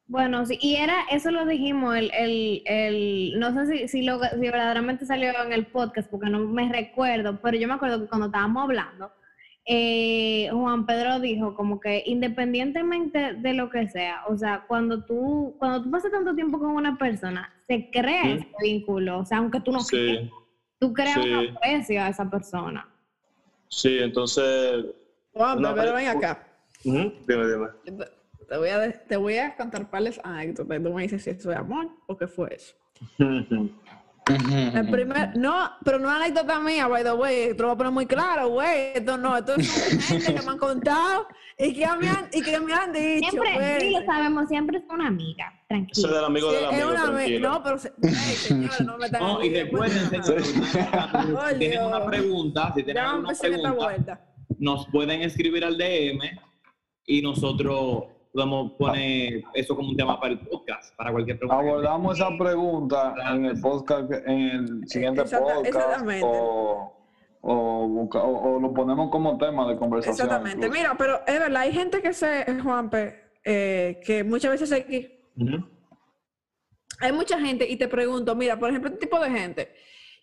Bueno, 0.09 0.43
sí, 0.43 0.57
y 0.59 0.75
era, 0.75 1.03
eso 1.11 1.29
lo 1.29 1.45
dijimos, 1.45 1.95
el, 1.95 2.11
el, 2.15 2.63
el 2.65 3.39
no 3.39 3.53
sé 3.53 3.67
si, 3.67 3.87
si, 3.87 4.01
lo, 4.01 4.19
si 4.23 4.39
verdaderamente 4.39 5.05
salió 5.05 5.31
en 5.45 5.53
el 5.53 5.67
podcast, 5.67 6.09
porque 6.09 6.31
no 6.31 6.39
me 6.39 6.67
recuerdo, 6.67 7.39
pero 7.43 7.55
yo 7.57 7.67
me 7.67 7.75
acuerdo 7.75 8.01
que 8.01 8.07
cuando 8.07 8.25
estábamos 8.25 8.63
hablando, 8.63 9.11
eh, 9.65 10.49
Juan 10.51 10.87
Pedro 10.87 11.19
dijo 11.19 11.53
como 11.53 11.79
que 11.79 12.01
independientemente 12.07 13.35
de 13.35 13.53
lo 13.53 13.69
que 13.69 13.87
sea, 13.87 14.23
o 14.27 14.35
sea, 14.35 14.65
cuando 14.67 15.05
tú, 15.05 15.55
cuando 15.59 15.83
tú 15.83 15.91
pasas 15.91 16.09
tanto 16.11 16.33
tiempo 16.33 16.57
con 16.57 16.71
una 16.71 16.97
persona, 16.97 17.53
se 17.67 17.91
crea 17.91 18.23
Sí. 18.23 18.31
ese 18.31 18.47
vínculo, 18.63 19.19
o 19.19 19.25
sea, 19.25 19.37
aunque 19.37 19.59
tú 19.59 19.71
no 19.71 19.79
quieras, 19.87 20.23
Sí, 20.23 20.31
tú 20.79 20.91
creas 20.91 21.21
Sí. 21.23 21.29
un 21.31 21.55
aprecio 21.55 22.01
a 22.01 22.09
esa 22.09 22.27
persona. 22.27 22.89
sí, 23.67 23.99
entonces. 23.99 24.85
Juan, 25.33 25.59
pero 25.75 25.93
ven 25.93 26.07
acá. 26.07 26.47
ujú, 26.83 27.13
Dime, 27.27 27.45
dime. 27.47 28.05
Te, 28.49 28.57
voy 28.57 28.69
a, 28.69 28.91
te 29.07 29.17
voy 29.17 29.37
a 29.37 29.55
contar 29.55 29.89
cuáles 29.89 30.19
anécdotas. 30.23 30.81
Tú 30.83 30.93
me 30.93 31.01
dices 31.03 31.23
si 31.23 31.29
eso 31.29 31.51
es 31.51 31.57
amor 31.57 31.87
o 32.07 32.17
qué 32.17 32.27
fue 32.27 32.55
eso. 32.55 32.75
El 34.27 34.87
primer, 34.91 35.35
no, 35.37 35.71
pero 35.83 35.97
no 35.97 36.07
es 36.09 36.15
anécdota 36.15 36.59
mía, 36.59 36.87
by 36.87 37.03
the 37.03 37.13
way. 37.13 37.47
Te 37.55 37.61
lo 37.61 37.67
voy 37.69 37.73
a 37.73 37.77
poner 37.77 37.93
muy 37.93 38.05
claro, 38.05 38.49
güey. 38.49 38.91
Esto 38.93 39.17
no, 39.17 39.35
esto 39.37 39.55
es 39.55 40.07
gente 40.07 40.35
que 40.35 40.41
me 40.43 40.51
han 40.51 40.57
contado 40.59 41.25
y 41.57 41.73
que 41.73 41.87
me 41.99 42.09
han, 42.09 42.27
y 42.31 42.41
que 42.43 42.59
me 42.59 42.73
han 42.73 42.91
dicho. 42.93 43.29
Siempre, 43.31 43.53
güey. 43.55 43.79
sí 43.81 43.89
lo 43.91 44.05
sabemos, 44.05 44.47
siempre 44.47 44.77
es 44.77 44.83
una 44.89 45.07
amiga, 45.07 45.51
Soy 45.51 45.67
tranquila. 45.67 46.11
del 46.13 46.25
amigo 46.25 46.49
Sí, 46.49 46.55
del 46.55 46.63
es 46.65 46.69
amigo, 46.71 46.89
una 46.89 47.03
vez- 47.05 47.13
tranquilo. 47.15 47.49
No, 47.49 47.63
pero 47.63 47.77
se, 47.79 47.87
Ey, 48.03 48.11
señores, 48.11 48.81
no 48.81 48.97
me 48.97 49.09
No, 49.19 49.43
y 49.43 49.49
pues, 49.49 49.63
recuerden, 49.63 50.23
si 50.23 51.57
tienen 51.57 51.83
una 51.85 52.05
pregunta, 52.11 52.73
si 52.75 52.83
tienen 52.83 53.03
alguna 53.03 53.29
empecé 53.29 53.47
en 53.47 53.53
esta 53.55 53.69
pregunta, 53.69 53.85
vuelta. 53.95 54.25
nos 54.59 54.87
pueden 54.89 55.21
escribir 55.23 55.65
al 55.65 55.75
DM 55.77 56.21
y 57.07 57.21
nosotros 57.23 58.03
podemos 58.33 58.73
poner 58.73 59.43
eso 59.53 59.75
como 59.75 59.89
un 59.89 59.97
tema 59.97 60.19
para 60.19 60.33
el 60.33 60.39
podcast, 60.39 60.95
para 60.95 61.11
cualquier 61.11 61.37
pregunta. 61.39 61.59
Abordamos 61.61 62.17
esa 62.19 62.29
pregunta 62.37 63.15
en 63.31 63.45
el 63.45 63.59
podcast, 63.59 64.11
en 64.25 64.39
el 64.39 64.87
siguiente 64.87 65.21
Exacta- 65.21 65.45
podcast, 65.55 65.65
exactamente. 65.67 66.25
o, 66.25 66.95
o, 67.41 67.87
busca- 67.87 68.21
o- 68.23 68.55
o 68.55 68.59
lo 68.59 68.73
ponemos 68.73 69.09
como 69.09 69.37
tema 69.37 69.67
de 69.67 69.77
conversación. 69.77 70.13
Exactamente. 70.27 70.67
incluso. 70.67 70.79
Mira, 70.81 70.95
pero 70.97 71.19
es 71.25 71.39
verdad, 71.39 71.61
hay 71.61 71.71
gente 71.73 72.01
que 72.01 72.13
se, 72.13 72.45
Juanpe, 72.61 73.15
eh, 73.43 73.99
que 74.05 74.23
muchas 74.23 74.51
veces 74.51 74.69
se, 74.69 75.21
Ujú. 75.37 75.65
hay 76.99 77.11
mucha 77.11 77.39
gente 77.39 77.67
y 77.67 77.77
te 77.77 77.87
pregunto, 77.87 78.35
mira, 78.35 78.59
por 78.59 78.69
ejemplo, 78.69 78.89
este 78.91 79.05
tipo 79.07 79.19
de 79.19 79.29
gente 79.31 79.73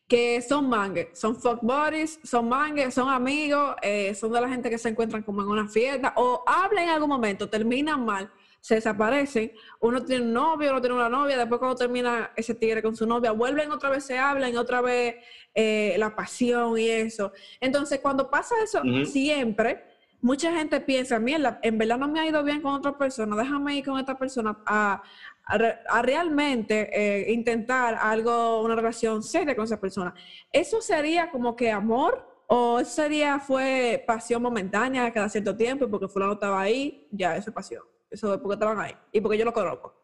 que 0.08 0.40
son 0.40 0.68
mangues, 0.68 1.08
son 1.18 1.34
fuck 1.34 1.60
buddies, 1.62 2.20
son 2.22 2.48
mangues, 2.48 2.94
son 2.94 3.08
amigos, 3.08 3.74
eh, 3.82 4.14
son 4.14 4.32
de 4.32 4.40
la 4.40 4.48
gente 4.48 4.70
que 4.70 4.78
se 4.78 4.88
encuentran 4.88 5.22
como 5.22 5.42
en 5.42 5.48
una 5.48 5.68
fiesta 5.68 6.12
o 6.16 6.44
hablan 6.46 6.84
en 6.84 6.90
algún 6.90 7.08
momento, 7.08 7.48
terminan 7.48 8.04
mal, 8.04 8.30
se 8.60 8.76
desaparecen, 8.76 9.52
uno 9.80 10.04
tiene 10.04 10.24
un 10.24 10.32
novio, 10.32 10.70
uno 10.70 10.80
tiene 10.80 10.96
una 10.96 11.08
novia, 11.08 11.36
después 11.36 11.58
cuando 11.58 11.76
termina 11.76 12.30
ese 12.36 12.54
tigre 12.54 12.82
con 12.82 12.94
su 12.94 13.06
novia, 13.06 13.32
vuelven 13.32 13.70
otra 13.72 13.90
vez, 13.90 14.04
se 14.04 14.18
hablan, 14.18 14.56
otra 14.56 14.80
vez 14.80 15.16
eh, 15.54 15.96
la 15.98 16.14
pasión 16.14 16.78
y 16.78 16.88
eso. 16.88 17.32
Entonces, 17.60 18.00
cuando 18.00 18.30
pasa 18.30 18.54
eso 18.62 18.82
siempre, 19.04 19.84
mucha 20.20 20.52
gente 20.52 20.80
piensa, 20.80 21.18
mierda, 21.18 21.60
en 21.62 21.78
verdad 21.78 21.98
no 21.98 22.08
me 22.08 22.20
ha 22.20 22.26
ido 22.26 22.42
bien 22.42 22.60
con 22.60 22.74
otra 22.74 22.96
persona, 22.98 23.36
déjame 23.36 23.76
ir 23.76 23.84
con 23.84 23.98
esta 23.98 24.18
persona 24.18 24.58
a, 24.66 25.02
a 25.46 25.58
re- 25.58 25.78
a 25.88 26.02
realmente 26.02 26.90
eh, 26.92 27.32
intentar 27.32 27.94
algo, 28.00 28.62
una 28.62 28.74
relación 28.74 29.22
seria 29.22 29.54
con 29.54 29.64
esa 29.64 29.80
persona. 29.80 30.12
¿Eso 30.52 30.80
sería 30.80 31.30
como 31.30 31.54
que 31.56 31.70
amor? 31.70 32.26
¿O 32.48 32.78
eso 32.80 32.90
sería, 32.90 33.38
fue 33.40 34.04
pasión 34.06 34.42
momentánea 34.42 35.12
cada 35.12 35.28
cierto 35.28 35.56
tiempo 35.56 35.88
porque 35.88 36.08
fulano 36.08 36.34
estaba 36.34 36.60
ahí? 36.60 37.08
Ya, 37.10 37.36
eso 37.36 37.50
es 37.50 37.54
pasión. 37.54 37.82
Eso 38.10 38.32
es 38.34 38.40
porque 38.40 38.54
estaban 38.54 38.78
ahí 38.78 38.92
y 39.12 39.20
porque 39.20 39.38
yo 39.38 39.44
lo 39.44 39.52
conozco. 39.52 39.94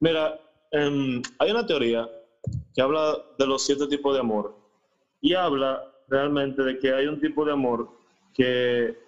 Mira, 0.00 0.38
em, 0.72 1.22
hay 1.38 1.50
una 1.50 1.66
teoría 1.66 2.08
que 2.74 2.82
habla 2.82 3.16
de 3.38 3.46
los 3.46 3.64
siete 3.64 3.86
tipos 3.86 4.12
de 4.14 4.20
amor 4.20 4.54
y 5.20 5.34
habla 5.34 5.82
realmente 6.08 6.62
de 6.62 6.78
que 6.78 6.92
hay 6.92 7.06
un 7.06 7.18
tipo 7.20 7.44
de 7.44 7.52
amor 7.52 7.88
que, 8.34 8.98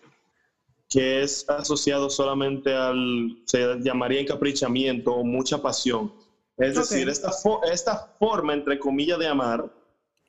que 0.88 1.22
es 1.22 1.44
asociado 1.48 2.08
solamente 2.08 2.72
al, 2.74 3.36
se 3.44 3.76
llamaría 3.80 4.20
encaprichamiento 4.20 5.12
o 5.12 5.24
mucha 5.24 5.58
pasión. 5.58 6.12
Es 6.56 6.76
Ok. 6.76 6.82
decir, 6.84 7.08
esta, 7.08 7.30
fo- 7.30 7.60
esta 7.70 8.08
forma, 8.18 8.54
entre 8.54 8.78
comillas, 8.78 9.18
de 9.18 9.26
amar 9.26 9.64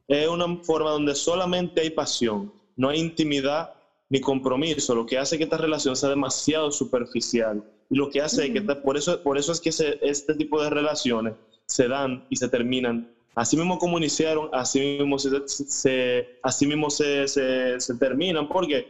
es 0.08 0.28
una 0.28 0.46
forma 0.64 0.92
donde 0.92 1.14
solamente 1.16 1.82
hay 1.82 1.90
pasión, 1.90 2.52
no 2.76 2.90
hay 2.90 3.00
intimidad 3.00 3.70
ni 4.10 4.20
compromiso, 4.22 4.96
lo 4.96 5.06
que 5.06 5.18
hace 5.18 5.38
que 5.38 5.44
esta 5.44 5.58
relación 5.58 5.96
sea 5.96 6.10
demasiado 6.10 6.72
superficial. 6.72 7.62
Y 7.90 7.96
lo 7.98 8.10
que 8.10 8.22
hace 8.22 8.52
que 8.52 8.60
esta- 8.60 8.76
por 8.82 8.98
eso, 8.98 9.22
por 9.22 9.38
eso 9.38 9.52
es 9.52 9.60
que 9.62 9.72
se- 9.72 9.98
este 10.02 10.34
tipo 10.34 10.62
de 10.62 10.70
relaciones 10.70 11.36
se 11.66 11.88
dan 11.88 12.24
y 12.30 12.36
se 12.38 12.48
terminan. 12.50 13.06
Así 13.36 13.56
mismo 13.58 13.78
como 13.78 13.98
iniciaron, 13.98 14.50
así 14.52 14.80
mismo 14.80 15.20
se, 15.20 15.30
se- 15.46 16.26
así 16.42 16.66
mismo 16.66 16.90
se, 16.90 17.28
se- 17.28 17.80
se 17.80 17.96
terminan. 17.96 18.48
¿Por 18.48 18.66
qué? 18.66 18.88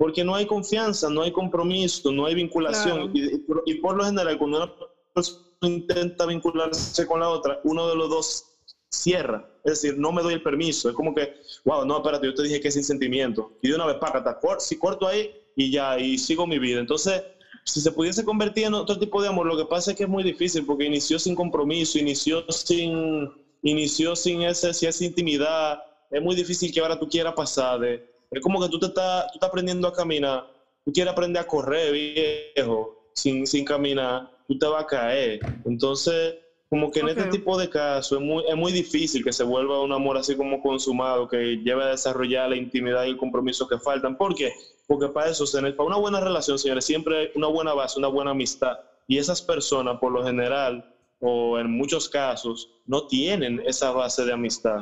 Porque 0.00 0.24
no 0.24 0.34
hay 0.34 0.46
confianza, 0.46 1.10
no 1.10 1.20
hay 1.20 1.30
compromiso, 1.30 2.10
no 2.10 2.24
hay 2.24 2.34
vinculación. 2.34 3.10
Claro. 3.10 3.10
Y, 3.12 3.34
y 3.34 3.38
por, 3.40 3.62
y 3.66 3.74
por 3.74 3.96
lo 3.98 4.04
general, 4.04 4.38
cuando 4.38 4.56
una 4.56 4.72
persona 5.12 5.44
intenta 5.60 6.24
vincularse 6.24 7.06
con 7.06 7.20
la 7.20 7.28
otra, 7.28 7.60
uno 7.64 7.86
de 7.86 7.96
los 7.96 8.08
dos 8.08 8.46
cierra. 8.88 9.46
Es 9.62 9.82
decir, 9.82 9.98
no 9.98 10.10
me 10.10 10.22
doy 10.22 10.32
el 10.32 10.42
permiso. 10.42 10.88
Es 10.88 10.94
como 10.94 11.14
que, 11.14 11.34
wow, 11.66 11.84
no, 11.84 11.98
espérate, 11.98 12.24
yo 12.24 12.32
te 12.32 12.44
dije 12.44 12.60
que 12.62 12.68
es 12.68 12.74
sin 12.74 12.82
sentimiento. 12.82 13.58
Y 13.60 13.68
de 13.68 13.74
una 13.74 13.84
vez, 13.84 13.96
págata, 13.96 14.40
si 14.58 14.78
corto 14.78 15.06
ahí 15.06 15.34
y 15.54 15.70
ya, 15.70 15.98
y 15.98 16.16
sigo 16.16 16.46
mi 16.46 16.58
vida. 16.58 16.80
Entonces, 16.80 17.22
si 17.64 17.82
se 17.82 17.92
pudiese 17.92 18.24
convertir 18.24 18.64
en 18.64 18.72
otro 18.72 18.98
tipo 18.98 19.20
de 19.20 19.28
amor, 19.28 19.48
lo 19.48 19.56
que 19.58 19.66
pasa 19.66 19.90
es 19.90 19.98
que 19.98 20.04
es 20.04 20.08
muy 20.08 20.24
difícil 20.24 20.64
porque 20.64 20.86
inició 20.86 21.18
sin 21.18 21.34
compromiso, 21.34 21.98
inició 21.98 22.42
sin, 22.48 23.30
inició 23.62 24.16
sin, 24.16 24.40
ese, 24.44 24.72
sin 24.72 24.88
esa 24.88 25.04
intimidad. 25.04 25.82
Es 26.10 26.22
muy 26.22 26.34
difícil 26.34 26.72
que 26.72 26.80
ahora 26.80 26.98
tú 26.98 27.06
quieras 27.06 27.34
pasar 27.34 27.80
de... 27.80 28.09
Es 28.30 28.40
como 28.40 28.60
que 28.60 28.68
tú 28.68 28.78
te 28.78 28.86
estás, 28.86 29.26
tú 29.26 29.32
estás 29.34 29.48
aprendiendo 29.48 29.88
a 29.88 29.92
caminar, 29.92 30.44
tú 30.84 30.92
quieres 30.92 31.12
aprender 31.12 31.42
a 31.42 31.46
correr, 31.46 31.92
viejo, 31.92 32.90
sin, 33.14 33.46
sin 33.46 33.64
caminar, 33.64 34.22
tú 34.46 34.56
te 34.56 34.66
vas 34.66 34.82
a 34.82 34.86
caer. 34.86 35.40
Entonces, 35.64 36.34
como 36.68 36.88
que 36.88 37.00
en 37.00 37.08
este 37.08 37.24
tipo 37.24 37.58
de 37.58 37.68
casos 37.68 38.18
es 38.18 38.24
muy, 38.24 38.44
es 38.46 38.54
muy 38.54 38.70
difícil 38.70 39.24
que 39.24 39.32
se 39.32 39.42
vuelva 39.42 39.82
un 39.82 39.92
amor 39.92 40.16
así 40.16 40.36
como 40.36 40.60
consumado, 40.60 41.26
que 41.26 41.56
lleve 41.64 41.82
a 41.82 41.88
desarrollar 41.88 42.48
la 42.50 42.56
intimidad 42.56 43.04
y 43.04 43.08
el 43.08 43.16
compromiso 43.16 43.66
que 43.66 43.76
faltan. 43.78 44.14
¿Por 44.14 44.36
qué? 44.36 44.52
Porque 44.86 45.08
para 45.08 45.30
eso, 45.30 45.44
para 45.52 45.86
una 45.86 45.96
buena 45.96 46.20
relación, 46.20 46.58
señores, 46.58 46.84
siempre 46.84 47.18
hay 47.18 47.28
una 47.34 47.48
buena 47.48 47.74
base, 47.74 47.98
una 47.98 48.06
buena 48.06 48.30
amistad. 48.30 48.74
Y 49.08 49.18
esas 49.18 49.42
personas, 49.42 49.98
por 49.98 50.12
lo 50.12 50.24
general, 50.24 50.84
o 51.18 51.58
en 51.58 51.68
muchos 51.68 52.08
casos, 52.08 52.68
no 52.86 53.02
tienen 53.02 53.60
esa 53.66 53.90
base 53.90 54.24
de 54.24 54.32
amistad, 54.32 54.78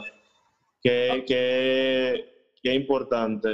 que, 0.83 1.25
que, 1.27 2.38
importante. 2.75 3.49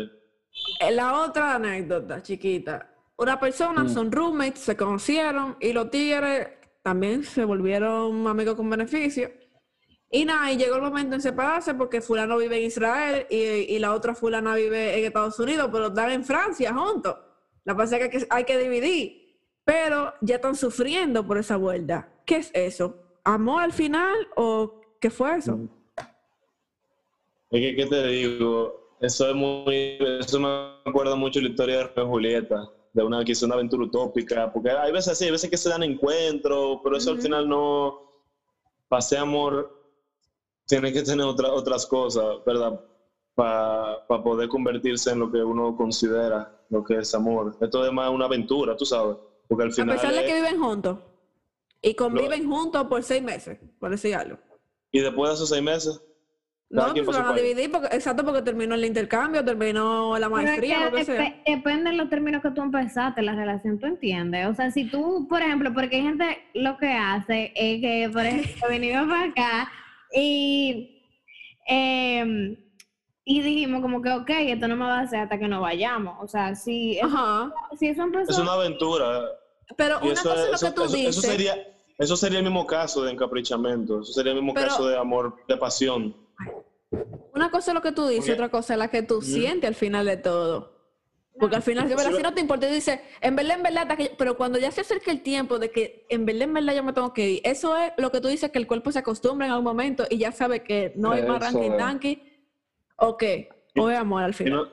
Eh, 0.81 0.91
La 0.93 1.23
otra 1.23 1.55
anécdota, 1.57 2.23
chiquita. 2.23 2.91
Una 3.17 3.39
persona, 3.39 3.85
Mm. 3.85 3.89
son 3.89 4.11
roommates, 4.13 4.61
se 4.61 4.77
conocieron 4.77 5.57
y 5.61 5.73
los 5.73 5.91
tigres 5.91 6.49
también 6.83 7.23
se 7.25 7.45
volvieron 7.45 8.27
amigos 8.27 8.55
con 8.57 8.69
beneficio. 8.69 9.31
Y 10.11 10.25
nada, 10.25 10.53
y 10.53 10.57
llegó 10.57 10.77
el 10.77 10.83
momento 10.83 11.15
en 11.17 11.21
separarse 11.21 11.75
porque 11.75 12.01
fulano 12.01 12.37
vive 12.37 12.59
en 12.59 12.65
Israel 12.67 13.27
y, 13.31 13.37
y 13.37 13.79
la 13.79 13.95
otra 13.95 14.15
fulana 14.15 14.55
vive 14.55 14.99
en 14.99 15.05
Estados 15.07 15.39
Unidos, 15.41 15.69
pero 15.73 15.87
están 15.89 16.11
en 16.13 16.25
Francia 16.25 16.73
juntos. 16.73 17.17
La 17.65 17.75
pasa 17.77 17.97
es 17.97 18.09
que 18.09 18.17
hay 18.17 18.23
que- 18.23 18.27
hay 18.31 18.45
que 18.45 18.59
dividir, 18.59 19.39
pero 19.65 20.13
ya 20.21 20.37
están 20.37 20.55
sufriendo 20.55 21.27
por 21.27 21.39
esa 21.39 21.57
vuelta. 21.57 22.13
¿Qué 22.27 22.37
es 22.37 22.51
eso? 22.55 22.97
¿Amor 23.25 23.63
al 23.63 23.73
final 23.73 24.15
o 24.37 24.81
qué 25.01 25.11
fue 25.11 25.37
eso? 25.39 25.59
Es 27.51 27.61
que, 27.61 27.75
¿qué 27.77 27.87
te 27.87 28.07
digo? 28.07 28.84
Eso 29.01 29.29
es 29.29 29.35
muy, 29.35 29.99
eso 30.21 30.39
me 30.41 30.49
acuerda 30.85 31.15
mucho 31.15 31.41
la 31.41 31.49
historia 31.49 31.79
de 31.79 31.83
Romeo 31.85 32.05
y 32.05 32.09
Julieta, 32.11 32.69
de 32.93 33.03
una 33.03 33.25
que 33.25 33.33
hizo 33.33 33.45
una 33.47 33.55
aventura 33.57 33.85
utópica, 33.85 34.51
porque 34.53 34.71
hay 34.71 34.93
veces 34.93 35.13
así, 35.13 35.25
hay 35.25 35.31
veces 35.33 35.51
que 35.51 35.57
se 35.57 35.69
dan 35.69 35.83
encuentros, 35.83 36.79
pero 36.83 36.97
eso 36.97 37.11
al 37.11 37.21
final 37.21 37.49
no, 37.49 37.95
pase 38.89 39.19
amor, 39.19 39.69
tiene 40.67 40.93
que 40.93 41.03
tener 41.03 41.27
otra- 41.27 41.53
otras 41.53 41.85
cosas, 41.87 42.25
¿verdad? 42.47 42.81
Para 43.35 43.99
poder 44.07 44.49
convertirse 44.49 45.11
en 45.11 45.19
lo 45.19 45.31
que 45.31 45.43
uno 45.43 45.75
considera 45.75 46.51
lo 46.71 46.83
que 46.83 46.99
es 46.99 47.13
amor. 47.15 47.55
Esto 47.61 47.85
es 47.85 47.93
más 47.93 48.11
una 48.11 48.25
aventura, 48.27 48.77
tú 48.77 48.85
sabes, 48.87 49.17
porque 49.49 49.65
al 49.65 49.69
A 49.71 49.73
final... 49.73 49.97
pesar 49.97 50.13
de 50.15 50.21
es- 50.21 50.27
que 50.27 50.35
viven 50.35 50.59
juntos 50.61 50.99
y 51.83 51.95
conviven 51.95 52.49
juntos 52.49 52.87
por 52.87 53.03
seis 53.03 53.23
meses, 53.23 53.59
por 53.79 53.91
decir 53.91 54.15
algo. 54.15 54.39
Y 54.93 55.01
después 55.01 55.31
de 55.31 55.35
esos 55.35 55.49
seis 55.49 55.63
meses, 55.63 56.01
No, 56.75 56.83
para 56.83 57.05
su 57.05 57.25
van 57.25 57.27
a 57.27 57.33
dividir, 57.33 57.71
porque, 57.71 57.87
exacto, 57.95 58.25
porque 58.25 58.43
terminó 58.43 58.75
el 58.75 58.85
intercambio, 58.85 59.45
terminó 59.45 60.19
la 60.19 60.29
maestría, 60.29 60.91
lo 60.91 60.97
que 60.97 61.05
sea. 61.05 61.35
depende 61.47 61.91
de 61.91 61.97
los 61.97 62.11
términos 62.11 62.43
que 62.43 62.51
tú 62.51 62.63
empezaste 62.63 63.23
la 63.23 63.35
relación, 63.35 63.79
¿tú 63.79 63.87
entiendes? 63.87 64.47
O 64.49 64.55
sea, 64.55 64.71
si 64.71 64.85
tú, 64.91 65.27
por 65.29 65.41
ejemplo, 65.41 65.73
porque 65.73 65.97
hay 65.97 66.03
gente 66.03 66.39
lo 66.55 66.77
que 66.77 66.89
hace 66.93 67.53
es 67.55 67.81
que, 67.81 68.11
por 68.13 68.25
ejemplo, 68.27 68.67
venimos 68.69 69.09
para 69.09 69.25
acá 69.31 69.73
y, 70.13 71.01
em, 71.67 72.57
y 73.25 73.41
dijimos 73.41 73.81
como 73.81 74.03
que, 74.03 74.11
ok, 74.11 74.31
esto 74.31 74.69
no 74.69 74.77
me 74.77 74.85
va 74.85 74.99
a 74.99 75.03
hacer 75.03 75.21
hasta 75.21 75.39
que 75.39 75.49
nos 75.49 75.61
vayamos. 75.63 76.17
O 76.21 76.29
sea, 76.29 76.55
si, 76.55 76.99
eso- 76.99 77.07
Ajá. 77.07 77.53
si 77.79 77.87
eso 77.89 78.03
empezó... 78.03 78.33
Es 78.33 78.39
una 78.39 78.53
aventura. 78.53 79.23
Pero 79.77 79.99
Y 80.03 80.07
una 80.07 80.13
eso, 80.13 80.29
cosa 80.29 80.43
es 80.43 80.49
lo 80.51 80.55
eso- 80.57 80.67
que 80.67 80.73
tú 80.73 80.85
eso- 80.85 80.97
dices. 80.97 81.17
eso 81.19 81.21
sería, 81.27 81.55
eso 81.99 82.17
sería 82.17 82.39
el 82.41 82.45
mismo 82.45 82.67
caso 82.67 83.03
de 83.03 83.13
encaprichamiento. 83.13 84.01
Eso 84.03 84.13
sería 84.13 84.33
el 84.33 84.39
mismo 84.39 84.53
Pero- 84.55 84.67
caso 84.69 84.87
de 84.89 84.99
amor, 84.99 85.37
de 85.49 85.57
pasión. 85.57 86.15
Una 87.35 87.51
cosa 87.51 87.71
es 87.71 87.75
lo 87.75 87.83
que 87.83 87.93
tú 87.93 88.07
dices, 88.07 88.31
otra 88.35 88.49
cosa 88.49 88.75
es 88.75 88.79
la 88.79 88.89
que 88.89 89.03
tú 89.03 89.21
sientes 89.23 89.67
al 89.69 89.75
final 89.75 90.07
de 90.07 90.17
todo. 90.17 90.73
Porque 91.39 91.57
al 91.57 91.63
final, 91.63 91.89
si, 91.89 91.97
Sí, 91.97 92.15
si 92.17 92.23
no 92.23 92.33
te 92.33 92.41
importa, 92.41 92.71
y 92.71 92.75
dices, 92.75 93.01
en 93.21 93.35
verdad, 93.35 93.57
en 93.57 93.63
verdad, 93.65 93.97
que- 93.97 94.13
pero 94.17 94.37
cuando 94.37 94.57
ya 94.57 94.71
se 94.71 94.83
acerca 94.83 95.11
el 95.11 95.21
tiempo 95.23 95.59
de 95.59 95.73
que 95.73 96.07
en 96.09 96.25
verdad, 96.25 96.43
en 96.43 96.53
verdad 96.55 96.77
yo 96.77 96.85
me 96.85 96.93
tengo 96.93 97.13
que 97.13 97.29
ir, 97.29 97.41
eso 97.43 97.77
es 97.77 97.91
lo 97.99 98.13
que 98.13 98.21
tú 98.21 98.29
dices, 98.29 98.53
que 98.53 98.59
el 98.61 98.69
cuerpo 98.69 98.93
se 98.93 99.01
acostumbra 99.01 99.47
en 99.47 99.53
algún 99.53 99.65
momento 99.65 100.05
y 100.09 100.19
ya 100.19 100.31
sabe 100.31 100.63
que 100.63 100.93
no 100.95 101.11
hay 101.11 101.23
más 101.25 101.41
ranking 101.43 101.77
tanky, 101.77 102.23
o 102.97 103.17
qué, 103.17 103.49
o 103.77 103.91
es 103.91 103.99
amor 103.99 104.23
al 104.23 104.35
final. 104.35 104.71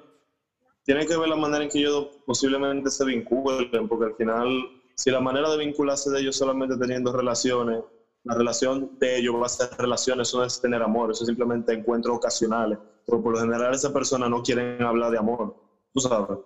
tiene 0.84 1.06
que 1.08 1.17
ver 1.17 1.30
la 1.30 1.36
manera 1.36 1.63
en 1.63 1.69
que 1.69 1.80
ellos 1.80 2.08
posiblemente 2.28 2.89
se 2.91 3.06
vinculen, 3.06 3.88
porque 3.88 4.06
al 4.06 4.15
final, 4.15 4.47
si 4.95 5.10
la 5.10 5.19
manera 5.19 5.50
de 5.50 5.58
vincularse 5.58 6.12
de 6.12 6.19
ellos 6.21 6.36
solamente 6.36 6.76
teniendo 6.78 7.12
relaciones, 7.12 7.82
la 8.23 8.36
relación 8.36 8.97
de 8.99 9.17
ellos 9.17 9.36
va 9.36 9.47
a 9.47 9.49
ser 9.49 9.69
relaciones, 9.77 10.27
eso 10.27 10.39
no 10.39 10.45
es 10.45 10.62
tener 10.62 10.81
amor, 10.81 11.12
eso 11.12 11.23
es 11.23 11.27
simplemente 11.27 11.73
encuentros 11.73 12.17
ocasionales. 12.17 12.77
Pero 13.05 13.21
por 13.21 13.34
lo 13.34 13.39
general 13.39 13.73
esas 13.73 13.91
personas 13.91 14.29
no 14.29 14.43
quieren 14.43 14.81
hablar 14.84 15.12
de 15.12 15.17
amor, 15.17 15.55
tú 15.93 15.99
sabes, 15.99 16.38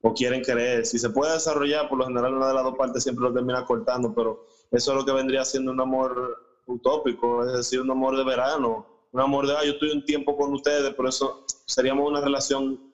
o 0.00 0.14
quieren 0.14 0.42
creer. 0.42 0.86
Si 0.86 0.98
se 0.98 1.10
puede 1.10 1.34
desarrollar, 1.34 1.88
por 1.88 1.98
lo 1.98 2.06
general 2.06 2.34
una 2.34 2.48
de 2.48 2.54
las 2.54 2.64
dos 2.64 2.76
partes 2.76 3.02
siempre 3.02 3.24
lo 3.24 3.32
termina 3.32 3.64
cortando, 3.64 4.14
pero 4.14 4.46
eso 4.70 4.92
es 4.92 4.96
lo 4.98 5.04
que 5.04 5.12
vendría 5.12 5.44
siendo 5.44 5.70
un 5.70 5.80
amor 5.80 6.38
utópico, 6.66 7.44
es 7.44 7.52
decir, 7.52 7.80
un 7.80 7.90
amor 7.90 8.16
de 8.16 8.24
verano, 8.24 8.86
un 9.12 9.20
amor 9.20 9.46
de, 9.46 9.54
ah, 9.54 9.64
yo 9.64 9.72
estoy 9.72 9.90
un 9.90 10.04
tiempo 10.04 10.36
con 10.36 10.52
ustedes, 10.54 10.92
pero 10.94 11.08
eso 11.08 11.44
seríamos 11.66 12.08
una 12.08 12.20
relación 12.20 12.92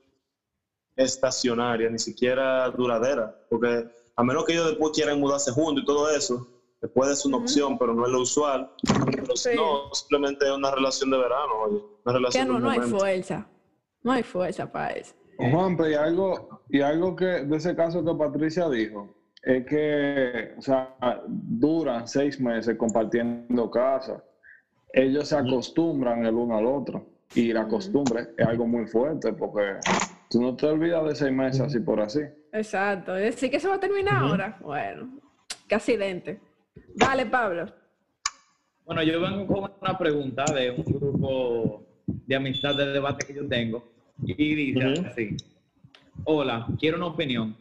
estacionaria, 0.96 1.88
ni 1.90 1.98
siquiera 1.98 2.70
duradera, 2.70 3.36
porque 3.50 3.88
a 4.16 4.22
menos 4.22 4.44
que 4.44 4.52
ellos 4.52 4.68
después 4.68 4.92
quieran 4.92 5.18
mudarse 5.18 5.50
juntos 5.50 5.82
y 5.82 5.86
todo 5.86 6.08
eso, 6.10 6.46
después 6.84 7.10
es 7.10 7.24
una 7.24 7.38
opción, 7.38 7.78
pero 7.78 7.94
no 7.94 8.04
es 8.06 8.12
lo 8.12 8.20
usual. 8.20 8.70
Pero 9.10 9.34
Sí. 9.36 9.50
no, 9.56 9.92
simplemente 9.94 10.44
es 10.44 10.52
una 10.52 10.70
relación 10.70 11.10
de 11.10 11.16
verano, 11.18 11.52
oye, 11.66 11.76
una 12.04 12.12
Que 12.12 12.18
relación 12.18 12.48
no, 12.48 12.52
de 12.54 12.58
un 12.58 12.62
no 12.64 12.70
hay 12.70 12.80
fuerza. 12.80 13.46
No 14.02 14.12
hay 14.12 14.22
fuerza 14.22 14.70
para 14.70 14.90
eso. 14.90 15.14
Juan, 15.38 15.76
pero 15.76 15.90
y 15.90 15.94
algo, 15.94 16.60
y 16.68 16.80
algo 16.82 17.16
que 17.16 17.24
de 17.24 17.56
ese 17.56 17.74
caso 17.74 18.04
que 18.04 18.14
Patricia 18.14 18.68
dijo, 18.68 19.14
es 19.42 19.64
que, 19.66 20.54
o 20.58 20.62
sea, 20.62 20.94
duran 21.26 22.06
seis 22.06 22.38
meses 22.40 22.76
compartiendo 22.76 23.70
casa. 23.70 24.22
Ellos 24.92 25.28
se 25.28 25.36
acostumbran 25.36 26.24
el 26.26 26.34
uno 26.34 26.56
al 26.56 26.66
otro. 26.66 27.06
Y 27.34 27.52
la 27.52 27.66
costumbre 27.66 28.28
es 28.36 28.46
algo 28.46 28.66
muy 28.66 28.86
fuerte 28.86 29.32
porque 29.32 29.78
tú 30.30 30.40
no 30.40 30.54
te 30.54 30.66
olvidas 30.66 31.04
de 31.04 31.14
seis 31.16 31.32
meses 31.32 31.60
así 31.62 31.80
por 31.80 32.00
así. 32.00 32.20
Exacto. 32.52 33.12
¿Sí 33.34 33.50
que 33.50 33.58
se 33.58 33.66
va 33.68 33.74
a 33.74 33.80
terminar 33.80 34.22
ahora? 34.22 34.56
Bueno, 34.60 35.18
qué 35.66 35.74
accidente. 35.74 36.40
Dale, 36.94 37.26
Pablo. 37.26 37.66
Bueno, 38.84 39.02
yo 39.02 39.20
vengo 39.20 39.46
con 39.46 39.70
una 39.80 39.98
pregunta 39.98 40.44
de 40.52 40.70
un 40.70 40.84
grupo 40.84 41.87
de 42.06 42.37
amistad 42.37 42.74
de 42.76 42.87
debate 42.87 43.26
que 43.26 43.34
yo 43.34 43.48
tengo 43.48 43.84
y 44.22 44.54
dice 44.54 44.87
Ujú. 44.92 45.06
así, 45.06 45.37
hola, 46.24 46.66
quiero 46.78 46.98
una 46.98 47.06
opinión. 47.06 47.56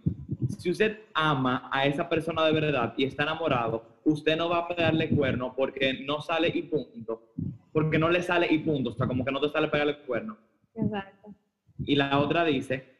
Si 0.59 0.69
usted 0.69 0.99
ama 1.13 1.69
a 1.71 1.85
esa 1.85 2.09
persona 2.09 2.45
de 2.45 2.51
verdad 2.51 2.93
y 2.97 3.05
está 3.05 3.23
enamorado, 3.23 3.85
usted 4.03 4.35
no 4.35 4.49
va 4.49 4.59
a 4.59 4.67
pegarle 4.67 5.09
cuerno 5.09 5.53
porque 5.55 5.93
no 6.05 6.21
sale 6.21 6.49
y 6.53 6.63
punto. 6.63 7.33
Porque 7.71 7.97
no 7.97 8.09
le 8.09 8.21
sale 8.21 8.47
y 8.53 8.59
punto, 8.59 8.91
o 8.91 8.93
sea, 8.93 9.07
como 9.07 9.23
que 9.25 9.31
no 9.31 9.39
te 9.41 9.49
sale 9.49 9.67
pegarle 9.69 9.97
cuerno. 9.99 10.37
Exacto. 10.75 11.33
Y 11.85 11.95
la 11.95 12.19
otra 12.19 12.43
dice, 12.45 12.97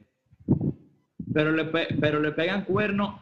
pero 1.33 1.51
le, 1.51 1.65
pe- 1.65 1.95
pero 1.99 2.19
le 2.19 2.31
pegan 2.31 2.63
cuerno 2.65 3.21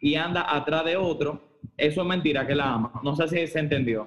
y 0.00 0.16
anda 0.16 0.54
atrás 0.56 0.84
de 0.86 0.96
otro, 0.96 1.47
eso 1.78 2.02
es 2.02 2.06
mentira 2.06 2.46
que 2.46 2.54
la 2.54 2.74
ama. 2.74 2.92
No 3.02 3.16
sé 3.16 3.26
si 3.28 3.46
se 3.46 3.58
entendió. 3.58 4.06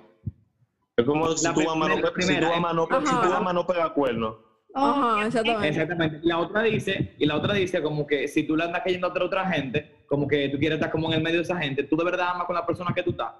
Es 0.95 1.05
como 1.05 1.27
si 1.35 1.47
La 1.47 1.53
tu 1.53 1.61
amas 1.69 1.89
no, 1.89 1.95
si 1.95 2.01
tu 2.01 2.07
no, 2.09 3.05
si 3.05 3.55
tu 3.55 3.65
pega 3.67 3.93
cuernos. 3.93 4.35
Ajá, 4.73 5.25
exactamente. 5.27 5.67
Exactamente. 5.69 6.19
Y 6.23 6.27
la 6.27 6.37
otra 6.39 6.61
dice, 6.63 7.15
y 7.17 7.25
la 7.25 7.35
otra 7.37 7.53
dice 7.55 7.81
como 7.81 8.05
que 8.07 8.27
si 8.27 8.43
tú 8.43 8.55
le 8.55 8.63
andas 8.65 8.81
cayendo 8.83 9.07
a 9.07 9.23
otra 9.23 9.49
gente, 9.49 10.03
como 10.05 10.27
que 10.27 10.49
tú 10.49 10.57
quieres 10.57 10.77
estar 10.77 10.91
como 10.91 11.07
en 11.07 11.13
el 11.13 11.23
medio 11.23 11.37
de 11.37 11.43
esa 11.43 11.57
gente, 11.57 11.83
tú 11.83 11.97
de 11.97 12.03
verdad 12.05 12.29
amas 12.35 12.45
con 12.45 12.55
la 12.55 12.65
persona 12.65 12.93
que 12.93 13.03
tú 13.03 13.11
estás. 13.11 13.33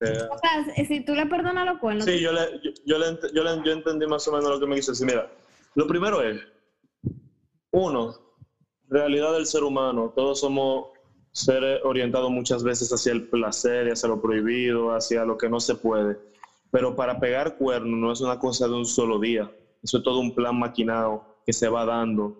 Eh, 0.00 0.18
O 0.30 0.38
sea, 0.38 0.84
si- 0.86 1.04
tú 1.04 1.14
le 1.14 1.26
perdonas 1.26 1.64
los 1.64 1.78
cuernos, 1.78 2.04
Sí, 2.04 2.20
yo, 2.20 2.32
le, 2.32 2.40
yo, 2.62 2.70
yo 2.84 2.98
le 2.98 3.06
ent- 3.06 3.32
yo, 3.32 3.44
le- 3.44 3.64
yo 3.64 3.72
entendí 3.72 4.06
más 4.06 4.26
o 4.26 4.32
menos 4.32 4.50
lo 4.50 4.58
que 4.60 4.66
me 4.66 4.74
quiso 4.76 4.92
decir. 4.92 5.06
Mira, 5.06 5.30
lo 5.76 5.86
primero 5.86 6.20
es, 6.22 6.40
uno, 7.70 8.14
realidad 8.88 9.32
del 9.32 9.46
ser 9.46 9.62
humano. 9.62 10.12
Todos 10.14 10.40
somos 10.40 10.86
seres 11.32 11.80
orientados 11.84 12.30
muchas 12.30 12.62
veces 12.62 12.92
hacia 12.92 13.12
el 13.12 13.28
placer 13.28 13.88
y 13.88 13.90
hacia 13.90 14.08
lo 14.08 14.20
prohibido, 14.20 14.94
hacia 14.94 15.24
lo 15.24 15.36
que 15.38 15.48
no 15.48 15.60
se 15.60 15.74
puede. 15.74 16.18
Pero 16.70 16.94
para 16.94 17.18
pegar 17.18 17.56
cuernos 17.56 17.98
no 17.98 18.12
es 18.12 18.20
una 18.20 18.38
cosa 18.38 18.66
de 18.68 18.74
un 18.74 18.86
solo 18.86 19.18
día. 19.18 19.50
Eso 19.82 19.98
es 19.98 20.04
todo 20.04 20.20
un 20.20 20.34
plan 20.34 20.58
maquinado 20.58 21.24
que 21.44 21.52
se 21.52 21.68
va 21.68 21.84
dando. 21.84 22.36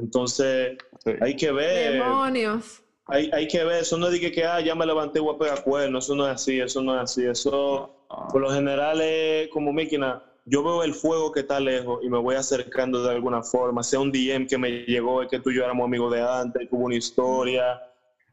Entonces, 0.00 0.78
Sí. 1.04 1.12
hay 1.20 1.36
que 1.36 1.52
ver 1.52 1.92
Demonios. 1.92 2.82
hay, 3.06 3.30
hay 3.32 3.46
que 3.46 3.62
ver, 3.62 3.82
eso 3.82 3.96
no 3.96 4.06
es 4.06 4.12
de 4.12 4.20
que, 4.20 4.32
que, 4.32 4.44
ah, 4.44 4.60
ya 4.60 4.74
me 4.74 4.86
levanté 4.86 5.18
y 5.18 5.22
voy 5.22 5.34
a 5.34 5.38
pegar 5.38 5.62
cuernos, 5.62 6.04
eso 6.04 6.14
no 6.16 6.26
es 6.26 6.34
así, 6.34 6.58
eso 6.58 6.82
no 6.82 6.96
es 6.96 7.02
así, 7.02 7.24
eso 7.24 7.90
por 8.32 8.40
lo 8.40 8.50
general 8.50 9.00
es 9.00 9.48
como 9.48 9.72
máquina, 9.72 10.22
yo 10.46 10.62
veo 10.64 10.82
el 10.82 10.94
fuego 10.94 11.30
que 11.32 11.40
está 11.40 11.60
lejos 11.60 12.00
y 12.02 12.08
me 12.08 12.18
voy 12.18 12.34
acercando 12.34 13.02
de 13.04 13.10
alguna 13.10 13.42
forma, 13.42 13.82
sea 13.84 14.00
un 14.00 14.10
DM 14.10 14.46
que 14.48 14.58
me 14.58 14.70
llegó, 14.86 15.22
es 15.22 15.28
que 15.28 15.38
tú 15.38 15.50
y 15.50 15.56
yo 15.56 15.64
éramos 15.64 15.84
amigos 15.84 16.12
de 16.12 16.22
antes, 16.22 16.68
que 16.68 16.74
hubo 16.74 16.86
una 16.86 16.96
historia, 16.96 17.80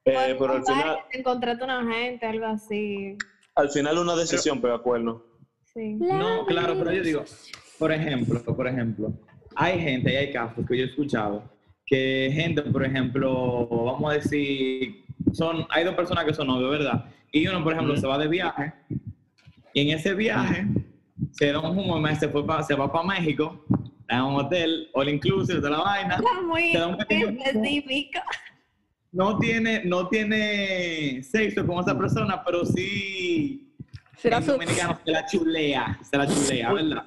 eh, 0.06 0.36
pero 0.38 0.54
al 0.54 0.66
final, 0.66 0.98
encontraste 1.12 1.64
una 1.64 1.94
gente, 1.94 2.26
algo 2.26 2.46
así. 2.46 3.18
al 3.56 3.70
final 3.70 3.98
una 3.98 4.16
decisión 4.16 4.60
pega 4.62 4.80
cuernos. 4.80 5.22
Sí. 5.74 5.96
No, 6.00 6.46
claro, 6.46 6.76
pero 6.78 6.92
yo 6.92 7.02
digo, 7.04 7.24
por 7.80 7.92
ejemplo, 7.92 8.40
por 8.44 8.68
ejemplo, 8.68 9.12
hay 9.56 9.80
gente 9.80 10.14
y 10.14 10.16
hay 10.16 10.32
casos 10.32 10.66
que 10.68 10.78
yo 10.78 10.84
he 10.84 10.88
escuchado 10.88 11.52
que 11.86 12.30
gente, 12.34 12.62
por 12.62 12.86
ejemplo, 12.86 13.68
vamos 13.68 14.12
a 14.12 14.16
decir, 14.16 15.04
son, 15.34 15.66
hay 15.70 15.84
dos 15.84 15.96
personas 15.96 16.24
que 16.26 16.34
son 16.34 16.48
novios, 16.48 16.72
¿verdad? 16.72 17.06
Y 17.32 17.46
uno, 17.48 17.64
por 17.64 17.74
ejemplo, 17.74 17.96
se 17.98 18.08
va 18.08 18.18
de 18.18 18.28
viaje 18.28 18.74
y 19.74 19.82
en 19.82 19.98
ese 19.98 20.14
viaje 20.14 20.66
se 21.32 21.52
da 21.52 21.60
un 21.60 21.78
humo 21.78 22.00
y 22.10 22.16
se, 22.16 22.30
fue 22.30 22.46
pa- 22.46 22.64
se 22.64 22.76
va 22.76 22.92
para 22.92 23.06
México, 23.08 23.66
está 24.02 24.16
en 24.18 24.22
un 24.24 24.36
hotel, 24.36 24.90
all 24.94 25.10
inclusive, 25.10 25.60
de 25.60 25.70
la 25.70 25.78
vaina, 25.80 26.16
Está 26.16 26.42
muy 26.48 26.72
Te 26.72 26.78
da 26.78 26.88
un 26.88 26.98
pequeño- 26.98 27.30
específico. 27.44 28.20
No 29.14 29.38
tiene, 29.40 29.84
no 29.86 30.10
tiene 30.10 31.24
sexo 31.24 31.66
con 31.66 31.80
esa 31.80 31.98
persona, 31.98 32.44
pero 32.44 32.66
sí 32.66 33.74
Será 34.18 34.42
su... 34.42 34.52
dominicano 34.54 35.00
se 35.06 35.12
la 35.12 35.26
chulea, 35.26 36.00
se 36.04 36.18
la 36.18 36.28
chulea, 36.28 36.74
¿verdad? 36.74 37.06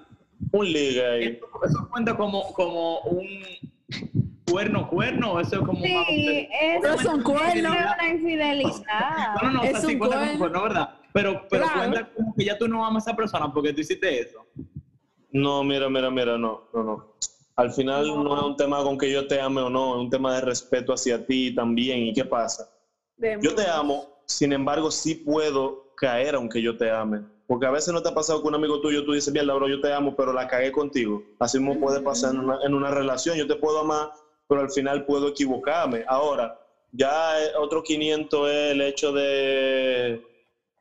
Un 0.53 0.73
liga 0.73 1.13
ahí. 1.13 1.25
¿Eso, 1.25 1.47
eso 1.69 1.89
cuenta 1.91 2.17
como, 2.17 2.53
como 2.55 3.01
un 3.01 3.27
cuerno, 4.51 4.89
cuerno, 4.89 5.41
eso 5.41 5.57
es 5.57 5.63
como 5.63 5.81
Sí, 5.83 5.93
más- 5.93 6.07
eso 6.09 6.95
es 6.95 7.05
un 7.07 7.23
cuerno. 7.23 7.75
es 7.75 7.85
una 7.99 8.09
infidelidad. 8.09 9.35
No, 9.43 9.49
no, 9.49 9.51
no, 9.53 9.61
o 9.61 9.63
sea, 9.63 9.71
Es 9.73 9.81
sí 9.81 9.93
un 9.95 9.99
cuenta 9.99 10.17
como 10.19 10.27
cuerno. 10.27 10.39
cuerno, 10.39 10.63
¿verdad? 10.63 10.95
Pero, 11.13 11.47
pero 11.51 11.65
Claro. 11.65 11.79
cuenta 11.91 12.13
como 12.15 12.35
que 12.37 12.45
ya 12.45 12.59
tú 12.59 12.69
no 12.69 12.85
amas 12.85 13.07
a 13.07 13.11
esa 13.11 13.17
persona 13.17 13.53
porque 13.53 13.73
tú 13.73 13.81
hiciste 13.81 14.21
eso. 14.21 14.47
No, 15.33 15.65
mira, 15.65 15.89
mira, 15.89 16.11
mira, 16.11 16.39
no, 16.39 16.69
no, 16.73 16.83
no. 16.85 17.15
Al 17.57 17.73
final 17.73 18.07
no. 18.07 18.37
es 18.37 18.43
un 18.43 18.57
tema 18.57 18.83
con 18.83 18.99
que 18.99 19.11
yo 19.11 19.27
te 19.27 19.41
ame 19.41 19.63
o 19.63 19.71
no, 19.71 19.95
es 19.95 20.01
un 20.03 20.11
tema 20.11 20.35
de 20.35 20.43
respeto 20.43 20.93
hacia 20.93 21.25
ti 21.25 21.55
también. 21.55 22.01
¿Y 22.01 22.13
qué 22.13 22.25
pasa? 22.25 22.71
Yo 23.41 23.55
te 23.55 23.67
amo, 23.67 24.07
sin 24.27 24.53
embargo, 24.53 24.91
sí 24.91 25.15
puedo 25.15 25.93
caer 25.97 26.35
aunque 26.35 26.61
yo 26.61 26.77
te 26.77 26.91
ame. 26.91 27.23
Porque 27.47 27.67
a 27.67 27.71
veces 27.71 27.95
no 27.95 28.03
te 28.03 28.09
ha 28.09 28.15
pasado 28.15 28.43
con 28.43 28.49
un 28.49 28.57
amigo 28.57 28.81
tuyo, 28.81 29.05
tú 29.05 29.13
dices, 29.13 29.33
mierda, 29.33 29.55
bro, 29.55 29.69
yo 29.69 29.81
te 29.81 29.93
amo, 29.93 30.15
pero 30.15 30.33
la 30.33 30.49
cagué 30.49 30.71
contigo. 30.71 31.23
Así 31.39 31.59
mismo 31.59 31.81
puede 31.81 32.01
pasar 32.01 32.35
en 32.35 32.41
una, 32.41 32.59
en 32.63 32.75
una 32.75 32.91
relación. 32.91 33.39
Yo 33.39 33.47
te 33.47 33.55
puedo 33.55 33.79
amar, 33.79 34.11
pero 34.49 34.61
al 34.61 34.71
final 34.71 35.07
puedo 35.07 35.29
equivocarme. 35.29 36.05
Ahora, 36.09 36.59
ya 36.93 37.43
eh, 37.43 37.53
otro 37.59 37.83
500 37.83 38.51
es 38.51 38.73
el 38.73 38.81
hecho 38.83 39.13
de 39.13 40.21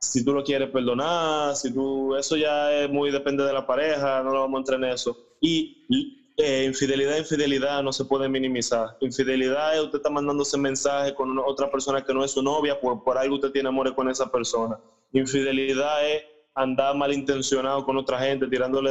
si 0.00 0.24
tú 0.24 0.32
lo 0.32 0.42
quieres 0.44 0.68
perdonar, 0.70 1.54
si 1.56 1.72
tú, 1.72 2.16
eso 2.16 2.36
ya 2.36 2.72
es 2.72 2.90
muy 2.90 3.10
depende 3.10 3.44
de 3.44 3.52
la 3.52 3.66
pareja, 3.66 4.22
no 4.22 4.30
lo 4.30 4.40
vamos 4.40 4.56
a 4.56 4.60
entrar 4.60 4.84
en 4.84 4.90
eso. 4.90 5.16
Y 5.40 6.25
eh, 6.36 6.64
infidelidad, 6.64 7.16
infidelidad 7.16 7.82
no 7.82 7.92
se 7.92 8.04
puede 8.04 8.28
minimizar. 8.28 8.88
Infidelidad 9.00 9.74
es 9.74 9.82
usted 9.82 9.98
está 9.98 10.10
mandándose 10.10 10.58
mensaje 10.58 11.14
con 11.14 11.38
otra 11.38 11.70
persona 11.70 12.02
que 12.02 12.12
no 12.12 12.24
es 12.24 12.32
su 12.32 12.42
novia, 12.42 12.78
por, 12.78 13.02
por 13.02 13.16
algo 13.16 13.36
usted 13.36 13.50
tiene 13.50 13.68
amores 13.68 13.92
con 13.94 14.08
esa 14.08 14.26
persona. 14.26 14.78
Infidelidad 15.12 16.06
es 16.08 16.22
andar 16.54 16.94
malintencionado 16.94 17.84
con 17.84 17.96
otra 17.96 18.18
gente, 18.18 18.48
tirándole 18.48 18.90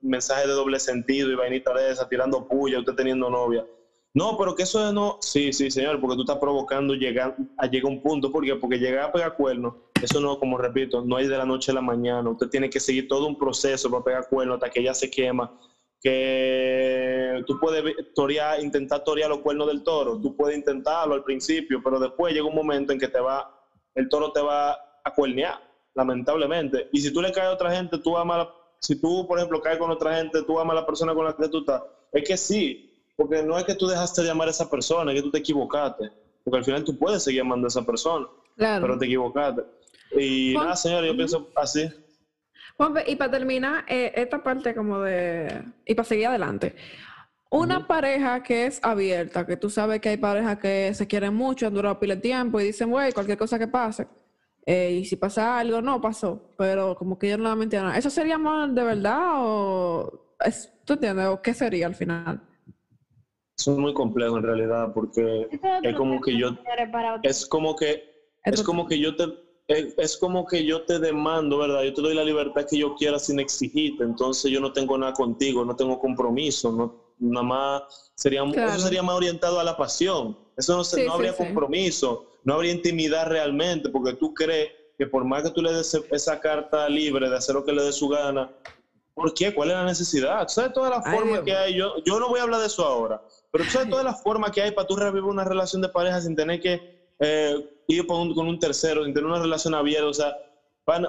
mensajes 0.00 0.46
de 0.46 0.52
doble 0.52 0.78
sentido 0.78 1.30
y 1.30 1.34
vainita 1.34 1.72
de 1.74 1.90
esa, 1.90 2.08
tirando 2.08 2.46
puya, 2.46 2.78
usted 2.78 2.94
teniendo 2.94 3.28
novia. 3.28 3.64
No, 4.14 4.36
pero 4.36 4.54
que 4.54 4.62
eso 4.62 4.86
es 4.86 4.92
no. 4.92 5.16
Sí, 5.20 5.52
sí, 5.52 5.70
señor, 5.70 6.00
porque 6.00 6.16
tú 6.16 6.22
estás 6.22 6.38
provocando 6.38 6.94
llegar 6.94 7.36
a 7.58 7.66
llegar 7.66 7.90
a 7.90 7.94
un 7.94 8.02
punto. 8.02 8.32
Porque 8.32 8.78
llegar 8.78 9.04
a 9.04 9.12
pegar 9.12 9.36
cuernos, 9.36 9.74
eso 10.02 10.20
no, 10.20 10.38
como 10.38 10.56
repito, 10.56 11.02
no 11.02 11.16
hay 11.16 11.26
de 11.26 11.36
la 11.36 11.44
noche 11.44 11.70
a 11.70 11.74
la 11.74 11.82
mañana. 11.82 12.28
Usted 12.30 12.48
tiene 12.48 12.70
que 12.70 12.80
seguir 12.80 13.06
todo 13.06 13.26
un 13.26 13.38
proceso 13.38 13.90
para 13.90 14.02
pegar 14.02 14.28
cuernos 14.28 14.56
hasta 14.56 14.70
que 14.70 14.80
ella 14.80 14.94
se 14.94 15.08
quema. 15.10 15.50
Que 16.02 17.42
tú 17.46 17.58
puedes 17.60 17.94
torear, 18.14 18.60
intentar 18.60 19.02
torear 19.04 19.28
los 19.30 19.40
cuernos 19.40 19.66
del 19.68 19.82
toro, 19.82 20.18
tú 20.20 20.34
puedes 20.34 20.56
intentarlo 20.56 21.14
al 21.14 21.22
principio, 21.22 21.80
pero 21.82 21.98
después 21.98 22.32
llega 22.34 22.46
un 22.46 22.54
momento 22.54 22.92
en 22.92 22.98
que 22.98 23.08
te 23.08 23.20
va, 23.20 23.46
el 23.94 24.08
toro 24.08 24.30
te 24.32 24.40
va 24.40 24.72
a 24.72 25.10
cuernear, 25.14 25.58
lamentablemente. 25.94 26.86
Y 26.90 27.00
si 27.00 27.12
tú 27.12 27.20
le 27.20 27.32
caes 27.32 27.48
a 27.48 27.52
otra 27.52 27.70
gente, 27.74 27.98
tú 27.98 28.16
amas, 28.16 28.38
la- 28.38 28.48
si 28.80 28.94
tú, 28.96 29.26
por 29.26 29.38
ejemplo, 29.38 29.60
caes 29.60 29.78
con 29.78 29.90
otra 29.90 30.16
gente, 30.16 30.42
tú 30.42 30.58
amas 30.58 30.72
a 30.76 30.80
la 30.80 30.86
persona 30.86 31.14
con 31.14 31.24
la 31.24 31.32
que 31.32 31.48
tú 31.48 31.58
estás, 31.58 31.82
es 32.12 32.24
que 32.26 32.36
sí, 32.36 32.78
porque 33.16 33.42
no 33.42 33.58
es 33.58 33.64
que 33.64 33.74
tú 33.74 33.86
dejaste 33.86 34.22
de 34.22 34.30
amar 34.30 34.48
a 34.48 34.52
esa 34.52 34.68
persona, 34.68 35.10
es 35.12 35.16
que 35.18 35.22
tú 35.22 35.30
te 35.30 35.38
equivocaste, 35.38 36.08
porque 36.44 36.58
al 36.58 36.64
final 36.64 36.84
tú 36.84 36.96
puedes 36.96 37.22
seguir 37.24 37.40
amando 37.40 37.66
a 37.66 37.68
esa 37.68 37.82
persona, 37.82 38.26
Claro. 38.56 38.82
pero 38.86 38.98
te 38.98 39.06
equivocaste. 39.06 39.62
Y 40.12 40.54
Juan- 40.54 40.64
nada, 40.64 40.76
señor, 40.76 41.04
yo 41.04 41.14
pienso 41.16 41.46
así. 41.54 41.86
Y 43.06 43.16
para 43.16 43.30
terminar 43.30 43.84
eh, 43.88 44.12
esta 44.14 44.42
parte 44.42 44.74
como 44.74 45.00
de... 45.00 45.64
Y 45.84 45.94
para 45.94 46.08
seguir 46.08 46.26
adelante. 46.28 46.74
Una 47.50 47.86
pareja 47.86 48.42
que 48.42 48.66
es 48.66 48.78
abierta, 48.84 49.46
que 49.46 49.56
tú 49.56 49.70
sabes 49.70 50.00
que 50.00 50.10
hay 50.10 50.16
parejas 50.18 50.58
que 50.58 50.92
se 50.94 51.06
quieren 51.06 51.34
mucho, 51.34 51.66
han 51.66 51.74
durado 51.74 51.98
pila 51.98 52.14
de 52.14 52.20
tiempo 52.20 52.60
y 52.60 52.64
dicen, 52.64 52.90
güey, 52.90 53.12
cualquier 53.12 53.38
cosa 53.38 53.58
que 53.58 53.66
pase. 53.68 54.06
eh, 54.66 54.92
y 55.00 55.04
si 55.06 55.16
pasa 55.16 55.58
algo, 55.58 55.80
no 55.80 56.00
pasó. 56.00 56.54
Pero 56.58 56.94
como 56.94 57.18
que 57.18 57.28
ellos 57.28 57.38
no 57.38 57.48
la 57.48 57.56
mentían. 57.56 57.94
¿Eso 57.94 58.10
sería 58.10 58.34
amor 58.36 58.68
de 58.70 58.84
verdad 58.84 59.18
o... 59.38 60.36
Es, 60.44 60.72
¿Tú 60.84 60.92
entiendes? 60.92 61.26
¿O 61.26 61.42
qué 61.42 61.54
sería 61.54 61.86
al 61.86 61.94
final? 61.94 62.40
Eso 63.58 63.72
es 63.72 63.78
muy 63.78 63.92
complejo 63.92 64.36
en 64.36 64.44
realidad, 64.44 64.92
porque 64.94 65.48
es 65.50 65.60
es 65.82 65.96
como 65.96 66.20
que 66.20 66.38
yo, 66.38 66.50
es 67.24 67.44
como 67.44 67.74
que, 67.74 68.04
es 68.44 68.62
como 68.62 68.86
que 68.86 69.00
yo 69.00 69.16
te, 69.16 69.24
es, 69.68 70.16
como 70.16 70.46
que 70.46 70.64
yo 70.64 70.82
te 70.82 70.98
demando, 70.98 71.58
¿verdad? 71.58 71.82
Yo 71.82 71.92
te 71.92 72.00
doy 72.00 72.14
la 72.14 72.24
libertad 72.24 72.64
que 72.68 72.78
yo 72.78 72.94
quiera 72.94 73.18
sin 73.18 73.38
exigirte, 73.38 74.02
entonces 74.02 74.50
yo 74.50 74.60
no 74.60 74.72
tengo 74.72 74.96
nada 74.96 75.12
contigo, 75.12 75.64
no 75.64 75.76
tengo 75.76 75.98
compromiso, 75.98 76.72
no, 76.72 76.90
nada 77.18 77.42
más 77.42 77.82
sería, 78.14 78.42
Claro. 78.50 78.70
eso 78.70 78.80
sería 78.80 79.02
más 79.02 79.14
orientado 79.14 79.60
a 79.60 79.64
la 79.64 79.76
pasión, 79.76 80.34
eso 80.56 80.76
no, 80.76 80.84
Sí, 80.84 81.04
no 81.04 81.12
habría 81.12 81.32
sí. 81.32 81.44
compromiso, 81.44 82.24
no 82.44 82.54
habría 82.54 82.72
intimidad 82.72 83.26
realmente, 83.26 83.90
porque 83.90 84.14
tú 84.14 84.32
crees 84.32 84.70
que 84.96 85.06
por 85.06 85.24
más 85.24 85.42
que 85.42 85.50
tú 85.50 85.60
le 85.60 85.72
des 85.72 85.96
esa 86.10 86.40
carta 86.40 86.88
libre 86.88 87.28
de 87.28 87.36
hacer 87.36 87.54
lo 87.54 87.62
que 87.62 87.72
le 87.72 87.82
dé 87.82 87.92
su 87.92 88.08
gana, 88.08 88.50
¿por 89.12 89.32
qué? 89.34 89.52
¿Cuál 89.52 89.68
es 89.68 89.74
la 89.76 89.84
necesidad? 89.84 90.46
¿Tú 90.46 90.54
¿Sabes 90.54 90.72
todas 90.72 90.90
las 90.90 91.04
formas 91.04 91.42
que 91.42 91.54
hay? 91.54 91.76
Yo, 91.76 91.92
yo 92.04 92.18
no 92.18 92.28
voy 92.28 92.40
a 92.40 92.44
hablar 92.44 92.60
de 92.60 92.66
eso 92.66 92.84
ahora, 92.84 93.20
pero 93.50 93.64
tú 93.64 93.70
sabes 93.70 93.88
todas 93.90 94.04
las 94.04 94.22
formas 94.22 94.50
que 94.50 94.62
hay 94.62 94.70
para 94.72 94.86
tú 94.86 94.96
revivir 94.96 95.24
una 95.24 95.44
relación 95.44 95.82
de 95.82 95.90
pareja 95.90 96.20
sin 96.22 96.34
tener 96.34 96.58
que 96.58 96.80
eh, 97.20 97.54
ir 97.88 98.04
un- 98.08 98.34
con 98.34 98.46
un 98.48 98.58
tercero, 98.58 99.04
sin 99.04 99.14
tener 99.14 99.28
una 99.28 99.40
relación 99.40 99.74
abierta, 99.74 100.06
o 100.08 100.14
sea, 100.14 100.32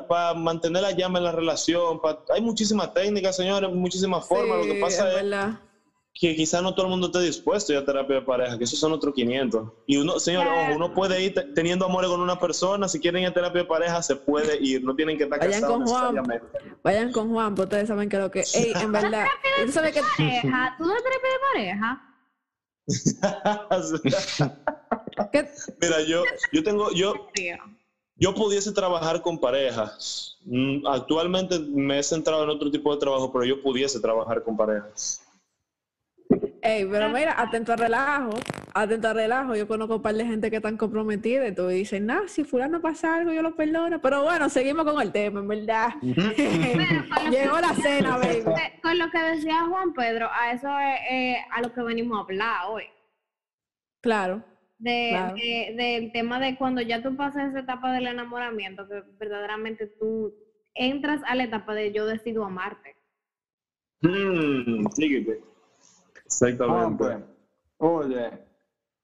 para 0.07 0.33
mantener 0.33 0.81
la 0.81 0.91
llama 0.91 1.19
en 1.19 1.23
la 1.25 1.31
relación. 1.31 1.99
pa- 2.01 2.19
hay 2.33 2.41
muchísimas 2.41 2.93
técnicas, 2.93 3.35
señores, 3.35 3.69
muchísimas 3.71 4.27
formas. 4.27 4.65
Lo 4.65 4.73
que 4.73 4.79
pasa 4.79 5.07
es 5.09 5.15
verdad. 5.23 5.59
que 6.11 6.35
quizás 6.35 6.61
no 6.61 6.73
todo 6.73 6.87
el 6.87 6.89
mundo 6.89 7.05
esté 7.07 7.19
dispuesto 7.21 7.71
ya 7.71 7.79
a 7.79 7.85
terapia 7.85 8.15
de 8.17 8.21
pareja, 8.23 8.57
que 8.57 8.65
esos 8.65 8.77
son 8.77 8.91
otros 8.91 9.13
500. 9.13 9.71
Y 9.87 9.95
uno, 9.97 10.19
señores, 10.19 10.51
ojo, 10.53 10.75
uno 10.75 10.93
puede 10.93 11.23
ir 11.23 11.33
te- 11.33 11.43
teniendo 11.53 11.85
amores 11.85 12.09
con 12.09 12.19
una 12.19 12.37
persona, 12.37 12.89
si 12.89 12.99
quieren 12.99 13.21
ir 13.21 13.29
a 13.29 13.33
terapia 13.33 13.61
de 13.61 13.67
pareja, 13.67 14.01
se 14.01 14.17
puede 14.17 14.57
ir, 14.61 14.83
no 14.83 14.93
tienen 14.95 15.17
que 15.17 15.23
estar 15.23 15.39
Vayan 15.39 15.61
casados 15.61 15.77
con 15.77 15.87
Juan. 15.87 16.15
necesariamente. 16.15 16.75
Vayan 16.83 17.11
con 17.13 17.29
Juan, 17.29 17.55
porque 17.55 17.63
ustedes 17.67 17.87
saben 17.87 18.09
que 18.09 18.17
lo 18.17 18.29
que... 18.31 18.43
Ey, 18.53 18.73
en 18.81 18.91
verdad. 18.91 19.27
tú 19.65 19.71
sabes 19.71 19.93
que... 19.93 20.01
pareja, 20.01 20.75
¿tú 20.77 20.83
no 20.85 20.93
terapia 20.95 21.29
de 21.31 21.39
pareja? 21.53 22.05
Mira, 25.81 26.01
yo, 26.01 26.23
yo 26.51 26.63
tengo, 26.63 26.91
yo, 26.91 27.13
yo 28.15 28.33
pudiese 28.33 28.71
trabajar 28.71 29.21
con 29.21 29.39
parejas. 29.39 30.37
Mm, 30.45 30.85
Actualmente 30.87 31.59
me 31.59 31.99
he 31.99 32.03
centrado 32.03 32.43
en 32.43 32.49
otro 32.49 32.71
tipo 32.71 32.93
de 32.93 32.99
trabajo, 32.99 33.31
pero 33.31 33.45
yo 33.45 33.61
pudiese 33.61 33.99
trabajar 33.99 34.43
con 34.43 34.57
parejas. 34.57 35.21
Ey, 36.61 36.85
pero 36.85 37.09
mira, 37.09 37.33
atento 37.41 37.71
al 37.71 37.79
relajo, 37.79 38.31
atento 38.73 39.07
al 39.07 39.15
relajo. 39.15 39.55
Yo 39.55 39.67
conozco 39.67 39.95
un 39.95 40.01
par 40.01 40.15
de 40.15 40.25
gente 40.25 40.49
que 40.49 40.57
están 40.57 40.77
comprometida 40.77 41.47
y 41.47 41.55
tú 41.55 41.67
dices, 41.67 42.01
no, 42.01 42.27
si 42.27 42.43
fulano 42.43 42.81
pasa 42.81 43.15
algo, 43.15 43.31
yo 43.31 43.41
lo 43.41 43.55
perdono. 43.55 44.01
Pero 44.01 44.23
bueno, 44.23 44.49
seguimos 44.49 44.85
con 44.85 45.01
el 45.01 45.11
tema, 45.11 45.39
en 45.39 45.47
verdad. 45.47 45.89
Llegó 46.01 47.59
la 47.59 47.73
cena, 47.75 48.17
baby. 48.17 48.43
Con 48.83 48.99
lo 48.99 49.09
que 49.09 49.19
decía 49.19 49.65
Juan 49.67 49.93
Pedro, 49.93 50.29
a 50.31 50.51
eso 50.51 50.67
es 50.67 50.99
eh, 51.09 51.37
a 51.51 51.61
lo 51.61 51.73
que 51.73 51.81
venimos 51.81 52.17
a 52.17 52.21
hablar 52.21 52.65
hoy. 52.69 52.83
Claro. 54.01 54.43
De, 54.79 55.09
Claro. 55.11 55.35
de- 55.35 55.73
del 55.75 56.11
tema 56.13 56.39
de 56.39 56.57
cuando 56.57 56.81
ya 56.81 57.03
tú 57.03 57.15
pasas 57.15 57.49
esa 57.49 57.59
etapa 57.59 57.91
del 57.93 58.07
enamoramiento, 58.07 58.87
que 58.87 59.03
verdaderamente 59.19 59.87
tú 59.99 60.33
entras 60.73 61.21
a 61.27 61.35
la 61.35 61.43
etapa 61.43 61.73
de 61.75 61.91
yo 61.91 62.05
decido 62.05 62.45
amarte. 62.45 62.95
Mm, 64.01 64.85
síguete. 64.93 65.41
Exactamente. 66.25 67.03
Juanpe, 67.03 67.25
oye, 67.79 68.29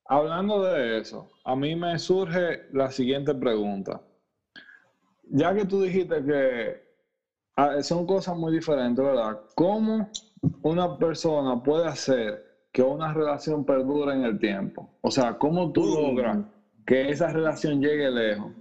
hablando 0.06 0.64
de 0.64 1.00
eso, 1.00 1.30
a 1.44 1.56
mí 1.56 1.76
me 1.76 2.00
surge 2.00 2.68
la 2.72 2.90
siguiente 2.92 3.34
pregunta. 3.36 4.02
Ya 5.28 5.54
que 5.54 5.66
tú 5.66 5.82
dijiste 5.82 6.24
que 6.24 6.86
ah, 7.58 7.82
son 7.84 8.06
cosas 8.08 8.38
muy 8.38 8.54
diferentes, 8.54 9.04
¿verdad? 9.04 9.42
¿Cómo 9.56 10.10
una 10.62 10.98
persona 10.98 11.62
puede 11.62 11.88
hacer 11.88 12.45
que 12.76 12.82
una 12.84 13.14
relación 13.14 13.64
perdure 13.64 14.14
en 14.16 14.26
el 14.26 14.38
tiempo? 14.38 14.90
O 15.00 15.10
sea, 15.10 15.38
¿cómo 15.38 15.72
tú 15.72 15.86
logras 15.86 16.40
que 16.86 17.10
esa 17.10 17.32
relación 17.32 17.80
llegue 17.82 18.12
lejos? 18.12 18.52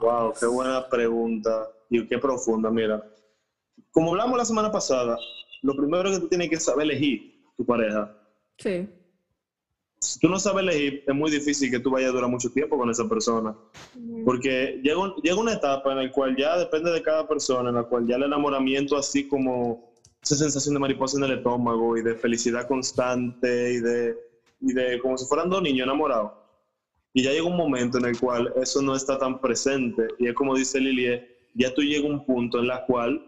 Wow, 0.00 0.32
qué 0.38 0.46
buena 0.46 0.88
pregunta 0.88 1.66
y 1.90 2.06
qué 2.06 2.16
profunda, 2.18 2.70
mira. 2.70 3.04
Como 3.90 4.10
hablamos 4.10 4.38
la 4.38 4.44
semana 4.44 4.70
pasada, 4.70 5.18
lo 5.62 5.74
primero 5.74 6.10
que 6.12 6.20
tú 6.20 6.28
tienes 6.28 6.48
que 6.48 6.60
saber 6.60 6.84
elegir 6.84 7.42
tu 7.56 7.66
pareja. 7.66 8.16
Sí. 8.58 8.88
Si 9.98 10.20
tú 10.20 10.28
no 10.28 10.38
sabes 10.38 10.62
elegir, 10.62 11.02
es 11.08 11.14
muy 11.14 11.30
difícil 11.30 11.72
que 11.72 11.80
tú 11.80 11.90
vayas 11.90 12.10
a 12.10 12.12
durar 12.14 12.30
mucho 12.30 12.52
tiempo 12.52 12.78
con 12.78 12.88
esa 12.88 13.08
persona. 13.08 13.52
Porque 14.24 14.80
llega, 14.82 14.96
un- 14.98 15.14
llega 15.24 15.40
una 15.40 15.54
etapa 15.54 15.90
en 15.90 15.98
la 16.06 16.12
cual 16.12 16.36
ya 16.36 16.56
depende 16.56 16.92
de 16.92 17.02
cada 17.02 17.26
persona, 17.26 17.68
en 17.70 17.74
la 17.74 17.82
cual 17.82 18.06
ya 18.06 18.14
el 18.14 18.22
enamoramiento, 18.22 18.96
así 18.96 19.26
como 19.26 19.89
esa 20.22 20.36
sensación 20.36 20.74
de 20.74 20.80
mariposa 20.80 21.16
en 21.18 21.24
el 21.24 21.38
estómago 21.38 21.96
y 21.96 22.02
de 22.02 22.14
felicidad 22.14 22.68
constante 22.68 23.72
y 23.72 23.80
de, 23.80 24.16
y 24.60 24.72
de 24.72 24.98
como 25.00 25.16
si 25.16 25.26
fueran 25.26 25.48
dos 25.48 25.62
niños 25.62 25.84
enamorados. 25.84 26.32
Y 27.12 27.22
ya 27.24 27.32
llega 27.32 27.46
un 27.46 27.56
momento 27.56 27.98
en 27.98 28.04
el 28.04 28.18
cual 28.18 28.52
eso 28.56 28.80
no 28.82 28.94
está 28.94 29.18
tan 29.18 29.40
presente. 29.40 30.08
Y 30.18 30.28
es 30.28 30.34
como 30.34 30.54
dice 30.54 30.78
Lilie, 30.78 31.36
ya 31.54 31.74
tú 31.74 31.82
llegas 31.82 32.04
a 32.10 32.14
un 32.14 32.24
punto 32.24 32.58
en 32.58 32.68
la 32.68 32.84
cual 32.84 33.26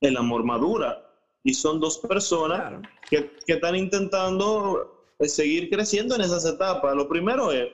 el 0.00 0.16
amor 0.16 0.44
madura. 0.44 1.04
Y 1.42 1.54
son 1.54 1.80
dos 1.80 1.98
personas 1.98 2.58
Claro. 2.60 2.82
que, 3.08 3.30
que 3.46 3.54
están 3.54 3.74
intentando 3.74 5.04
eh, 5.18 5.28
seguir 5.28 5.70
creciendo 5.70 6.14
en 6.14 6.20
esas 6.20 6.44
etapas. 6.44 6.94
Lo 6.94 7.08
primero 7.08 7.50
es, 7.50 7.68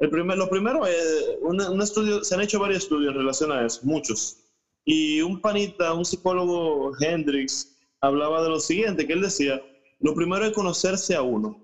el 0.00 0.08
primer, 0.10 0.38
lo 0.38 0.48
primero 0.48 0.86
es, 0.86 1.36
un, 1.42 1.60
un 1.60 1.82
estudio, 1.82 2.24
se 2.24 2.34
han 2.34 2.40
hecho 2.40 2.58
varios 2.58 2.84
estudios 2.84 3.12
en 3.12 3.18
relación 3.18 3.52
a 3.52 3.64
eso, 3.66 3.80
muchos. 3.84 4.39
Y 4.84 5.20
un 5.20 5.40
panita, 5.40 5.94
un 5.94 6.04
psicólogo, 6.04 6.92
Hendrix, 7.00 7.66
hablaba 8.00 8.42
de 8.42 8.48
lo 8.48 8.60
siguiente, 8.60 9.06
que 9.06 9.12
él 9.12 9.20
decía, 9.20 9.60
lo 10.00 10.14
primero 10.14 10.44
es 10.44 10.52
conocerse 10.52 11.14
a 11.14 11.22
uno. 11.22 11.56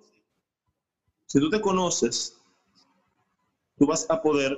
Si 1.26 1.40
tú 1.40 1.50
te 1.50 1.61
conoces, 1.61 2.35
tú 3.79 3.87
vas 3.87 4.07
a 4.09 4.20
poder 4.20 4.57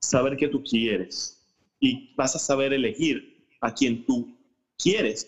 saber 0.00 0.36
qué 0.36 0.48
tú 0.48 0.62
quieres 0.62 1.36
y 1.80 2.14
vas 2.16 2.34
a 2.34 2.38
saber 2.38 2.72
elegir 2.72 3.22
a 3.60 3.70
quien 3.72 4.04
tú 4.04 4.26
quieres. 4.78 5.26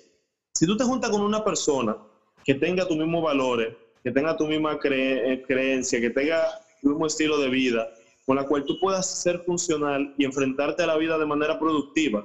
Si 0.55 0.67
tú 0.67 0.77
te 0.77 0.85
juntas 0.85 1.11
con 1.11 1.23
una 1.23 1.43
persona 1.45 1.97
que 2.45 2.55
tenga 2.55 2.87
tus 2.87 2.97
mismos 2.97 3.23
valores, 3.23 3.75
que 4.03 4.11
tenga 4.11 4.37
tu 4.37 4.47
misma 4.47 4.79
cre- 4.79 5.33
eh, 5.33 5.43
creencia, 5.47 6.01
que 6.01 6.11
tenga 6.11 6.45
tu 6.81 6.89
mismo 6.91 7.07
estilo 7.07 7.39
de 7.39 7.49
vida, 7.51 7.87
con 8.27 8.37
la 8.37 8.45
cual 8.45 8.65
tú 8.65 8.79
puedas 8.79 9.07
ser 9.21 9.41
funcional 9.41 10.11
y 10.17 10.25
enfrentarte 10.25 10.83
a 10.83 10.87
la 10.87 10.97
vida 10.97 11.19
de 11.19 11.27
manera 11.27 11.59
productiva 11.59 12.25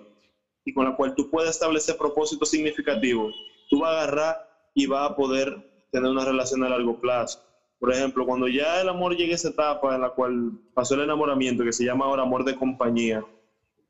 y 0.64 0.74
con 0.74 0.86
la 0.86 0.96
cual 0.96 1.14
tú 1.16 1.28
puedas 1.30 1.52
establecer 1.52 1.96
propósitos 1.98 2.50
significativos, 2.50 3.34
tú 3.70 3.80
vas 3.80 3.92
a 3.92 4.04
agarrar 4.04 4.36
y 4.74 4.86
vas 4.86 5.10
a 5.12 5.16
poder 5.16 5.56
tener 5.92 6.10
una 6.10 6.26
relación 6.26 6.64
a 6.64 6.70
largo 6.70 7.00
plazo. 7.00 7.40
Por 7.80 7.94
ejemplo, 7.94 8.26
cuando 8.26 8.48
ya 8.48 8.82
el 8.82 8.90
amor 8.90 9.16
llegue 9.16 9.32
a 9.32 9.36
esa 9.36 9.50
etapa 9.50 9.96
en 9.96 10.02
la 10.02 10.10
cual 10.10 10.52
pasó 10.74 10.96
el 10.96 11.02
enamoramiento, 11.02 11.64
que 11.64 11.72
se 11.72 11.86
llama 11.86 12.06
ahora 12.06 12.24
amor 12.24 12.44
de 12.44 12.56
compañía, 12.56 13.24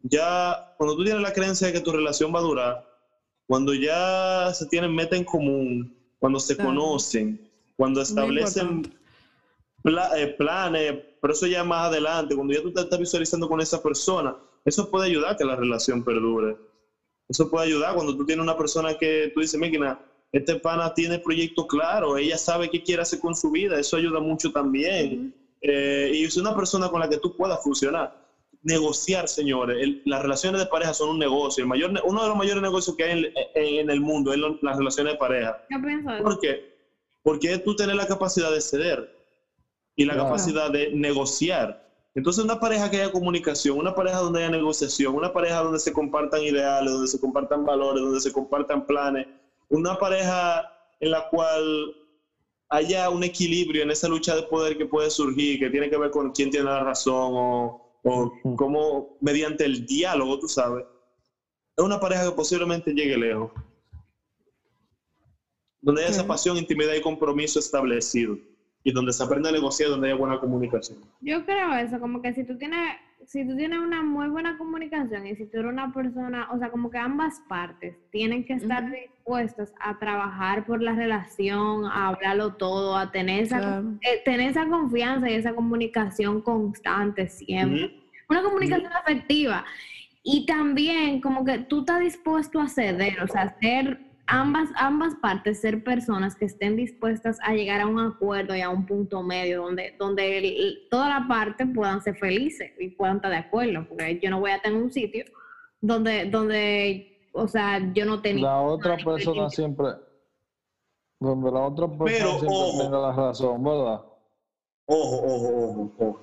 ya 0.01 0.57
cuando 0.77 0.95
tú 0.95 1.03
tienes 1.03 1.21
la 1.21 1.33
creencia 1.33 1.67
de 1.67 1.73
que 1.73 1.81
tu 1.81 1.91
relación 1.91 2.33
va 2.33 2.39
a 2.39 2.43
durar, 2.43 2.83
cuando 3.47 3.73
ya 3.73 4.51
se 4.53 4.65
tienen 4.67 4.93
meta 4.93 5.15
en 5.15 5.23
común, 5.23 5.89
cuando 6.19 6.39
se 6.39 6.55
Claro. 6.55 6.69
conocen, 6.71 7.39
cuando 7.75 8.01
establecen. 8.01 8.83
Pla- 9.87 10.11
eh, 10.19 10.35
planes, 10.37 10.99
pero 11.21 11.33
eso 11.33 11.47
ya 11.47 11.63
más 11.63 11.87
adelante, 11.87 12.35
cuando 12.35 12.53
ya 12.53 12.61
tú 12.61 12.71
te 12.73 12.81
estás 12.81 12.99
visualizando 12.99 13.47
con 13.47 13.61
esa 13.61 13.79
persona, 13.79 14.35
eso 14.65 14.89
puede 14.89 15.05
ayudar 15.07 15.31
a 15.31 15.35
que 15.35 15.45
la 15.45 15.55
relación 15.55 16.03
perdure. 16.03 16.57
Eso 17.29 17.49
puede 17.49 17.67
ayudar 17.67 17.93
cuando 17.95 18.15
tú 18.15 18.25
tienes 18.25 18.43
una 18.43 18.55
persona 18.57 18.93
que 18.95 19.31
tú 19.33 19.39
dices, 19.39 19.57
mira, 19.59 19.97
este 20.33 20.57
pana 20.57 20.93
tiene 20.93 21.19
proyecto 21.19 21.65
claro, 21.65 22.17
ella 22.17 22.37
sabe 22.37 22.69
qué 22.69 22.81
quiere 22.81 23.01
hacer 23.01 23.19
con 23.19 23.33
su 23.33 23.49
vida, 23.49 23.79
eso 23.79 23.95
ayuda 23.95 24.19
mucho 24.19 24.49
también. 24.51 25.33
Eh, 25.61 26.11
y 26.13 26.23
es 26.25 26.35
una 26.37 26.53
persona 26.55 26.89
con 26.89 26.99
la 26.99 27.07
que 27.07 27.17
tú 27.17 27.31
puedas 27.33 27.61
funcionar. 27.63 28.11
negociar, 28.63 29.27
señores. 29.29 29.77
El- 29.79 30.01
las 30.03 30.21
relaciones 30.21 30.59
de 30.59 30.65
pareja 30.67 30.93
son 30.93 31.09
un 31.09 31.19
negocio. 31.19 31.61
El 31.61 31.67
mayor, 31.69 31.91
uno 32.03 32.21
de 32.23 32.27
los 32.27 32.35
mayores 32.35 32.61
negocios 32.61 32.95
que 32.97 33.03
hay 33.03 33.11
en, 33.11 33.31
en- 33.53 33.79
en 33.79 33.89
el 33.89 34.01
mundo 34.01 34.33
es 34.33 34.39
lo- 34.39 34.57
las 34.61 34.75
relaciones 34.75 35.13
de 35.13 35.17
pareja. 35.17 35.55
¿Por 36.23 36.39
qué? 36.39 36.59
Porque 37.23 37.57
tú 37.59 37.75
tener 37.75 37.95
la 37.95 38.07
capacidad 38.07 38.51
de 38.51 38.59
ceder 38.59 39.07
y 39.97 40.05
la 40.05 40.13
Claro. 40.13 40.29
capacidad 40.29 40.71
de 40.71 40.91
negociar. 40.93 41.77
Entonces, 42.15 42.43
una 42.43 42.59
pareja 42.59 42.89
que 42.89 42.97
haya 42.97 43.11
comunicación, 43.11 43.77
una 43.77 43.93
pareja 43.93 44.19
donde 44.19 44.39
haya 44.39 44.49
negociación, 44.49 45.13
una 45.15 45.31
pareja 45.33 45.57
donde 45.61 45.79
se 45.79 45.91
compartan 45.91 46.41
ideales, 46.43 46.91
donde 46.93 47.07
se 47.07 47.19
compartan 47.19 47.65
valores, 47.65 48.01
donde 48.01 48.19
se 48.21 48.31
compartan 48.31 48.85
planes, 48.85 49.27
una 49.69 49.97
pareja 49.97 50.63
en 50.99 51.11
la 51.11 51.27
cual 51.29 51.93
haya 52.69 53.09
un 53.09 53.23
equilibrio 53.23 53.83
en 53.83 53.91
esa 53.91 54.07
lucha 54.07 54.35
de 54.35 54.43
poder 54.43 54.77
que 54.77 54.85
puede 54.85 55.09
surgir, 55.09 55.59
que 55.59 55.69
tiene 55.69 55.89
que 55.89 55.97
ver 55.97 56.09
con 56.11 56.31
quién 56.31 56.49
tiene 56.49 56.65
la 56.65 56.79
razón 56.83 57.31
o, 57.33 57.81
o 58.03 58.31
cómo 58.55 59.07
mediante 59.19 59.65
el 59.65 59.85
diálogo, 59.85 60.37
tú 60.37 60.47
sabes, 60.47 60.85
es 61.75 61.83
una 61.83 61.99
pareja 61.99 62.25
que 62.25 62.31
posiblemente 62.31 62.91
llegue 62.91 63.17
lejos. 63.17 63.51
Donde 65.81 66.01
haya 66.01 66.11
esa 66.11 66.25
pasión, 66.25 66.57
intimidad 66.57 66.93
y 66.93 67.01
compromiso 67.01 67.59
establecido. 67.59 68.37
Y 68.87 68.93
donde 68.93 69.11
se 69.11 69.21
aprenda 69.21 69.49
a 69.49 69.51
negociar, 69.51 69.89
donde 69.89 70.07
haya 70.07 70.15
buena 70.15 70.39
comunicación. 70.39 70.99
Yo 71.19 71.43
creo 71.43 71.75
eso, 71.75 71.99
como 71.99 72.21
que 72.21 72.33
si 72.33 72.45
tú 72.45 72.57
tienes, 72.57 72.79
si 73.25 73.45
tú 73.45 73.53
tienes 73.57 73.79
una 73.79 74.01
muy 74.01 74.29
buena 74.29 74.57
comunicación 74.57 75.27
y 75.27 75.35
si 75.35 75.45
tú 75.45 75.57
eres 75.59 75.73
una 75.73 75.91
persona, 75.91 76.47
o 76.53 76.57
sea, 76.57 76.69
como 76.71 76.89
que 76.89 76.97
ambas 76.97 77.41
partes 77.49 77.97
tienen 78.11 78.45
que 78.45 78.53
estar 78.53 78.85
Ujú. 78.85 78.93
dispuestas 78.93 79.73
a 79.81 79.99
trabajar 79.99 80.65
por 80.65 80.81
la 80.81 80.93
relación, 80.93 81.83
a 81.83 82.07
hablarlo 82.07 82.53
todo, 82.53 82.95
a 82.95 83.11
tener 83.11 83.43
esa, 83.43 83.57
Claro. 83.57 83.89
eh, 84.03 84.21
tener 84.23 84.51
esa 84.51 84.65
confianza 84.65 85.29
y 85.29 85.33
esa 85.33 85.53
comunicación 85.53 86.39
constante 86.41 87.27
siempre. 87.27 87.91
Una 88.29 88.41
comunicación 88.41 88.93
afectiva. 88.93 89.65
Y 90.23 90.45
también 90.45 91.19
como 91.19 91.43
que 91.43 91.57
tú 91.57 91.81
estás 91.81 91.99
dispuesto 91.99 92.61
a 92.61 92.69
ceder, 92.69 93.21
o 93.21 93.27
sea, 93.27 93.53
ser 93.59 93.99
ambas, 94.27 94.69
ambas 94.75 95.15
partes, 95.15 95.59
ser 95.61 95.83
personas 95.83 96.35
que 96.35 96.45
estén 96.45 96.75
dispuestas 96.75 97.37
a 97.43 97.53
llegar 97.53 97.81
a 97.81 97.87
un 97.87 97.99
acuerdo 97.99 98.55
y 98.55 98.61
a 98.61 98.69
un 98.69 98.85
punto 98.85 99.23
medio 99.23 99.63
donde, 99.63 99.95
donde 99.97 100.37
el- 100.37 100.87
toda 100.91 101.07
la 101.09 101.27
parte 101.27 101.65
puedan 101.65 102.01
ser 102.01 102.15
felices 102.17 102.71
y 102.79 102.89
puedan 102.89 103.17
estar 103.17 103.31
de 103.31 103.37
acuerdo, 103.37 103.85
porque 103.87 104.19
yo 104.21 104.29
no 104.29 104.39
voy 104.39 104.51
a 104.51 104.61
tener 104.61 104.81
un 104.81 104.91
sitio 104.91 105.25
donde, 105.81 106.25
donde 106.29 107.29
o 107.31 107.47
sea, 107.47 107.93
yo 107.93 108.05
no 108.05 108.21
tenía... 108.21 108.43
La 108.45 108.61
otra 108.61 108.97
persona 108.97 109.49
siempre, 109.49 109.87
donde 111.19 111.51
la 111.51 111.59
otra 111.61 111.87
persona 111.87 112.05
Pero, 112.05 112.39
siempre 112.39 112.63
ojo. 112.63 112.77
tenga 112.83 112.99
la 112.99 113.11
razón, 113.13 113.63
¿verdad? 113.63 114.01
Ojo, 114.85 115.17
ojo, 115.23 115.65
ojo, 115.65 115.91
ojo. 115.97 116.19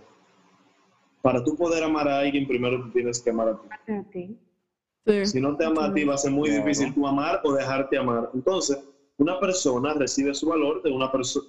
Para 1.23 1.43
tú 1.43 1.57
poder 1.57 1.83
amar 1.85 2.07
a 2.09 2.19
alguien, 2.19 2.47
primero 2.47 2.83
tú 2.83 2.91
tienes 2.91 3.23
que 3.23 3.31
amar 3.31 3.49
a 3.49 3.61
ti. 3.61 3.69
a 3.93 4.03
ti. 4.11 4.39
Sí. 5.07 5.27
Si 5.27 5.41
no 5.41 5.57
te 5.57 5.65
ama 5.65 5.87
a 5.87 5.95
ti, 5.95 6.05
va 6.05 6.15
a 6.15 6.19
ser 6.19 6.31
muy 6.33 6.49
Claro. 6.49 6.65
difícil 6.65 6.95
tú 6.95 7.07
amar 7.07 7.41
o 7.45 7.53
dejarte 7.53 7.97
amar. 7.99 8.31
Entonces, 8.33 8.79
una 9.19 9.39
persona 9.39 9.95
recibe 9.95 10.33
su 10.35 10.47
valor 10.49 10.83
de 10.83 10.91
una 10.91 11.11
persona 11.13 11.45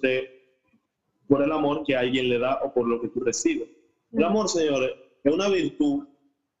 por 1.28 1.42
el 1.42 1.50
amor 1.50 1.82
que 1.84 1.96
alguien 1.96 2.28
le 2.28 2.38
da 2.38 2.60
o 2.62 2.72
por 2.72 2.86
lo 2.86 3.00
que 3.00 3.08
tú 3.08 3.20
recibes. 3.20 3.68
El 4.12 4.22
amor, 4.24 4.48
señores, 4.48 4.92
es 5.24 5.32
una 5.32 5.48
virtud, 5.48 6.04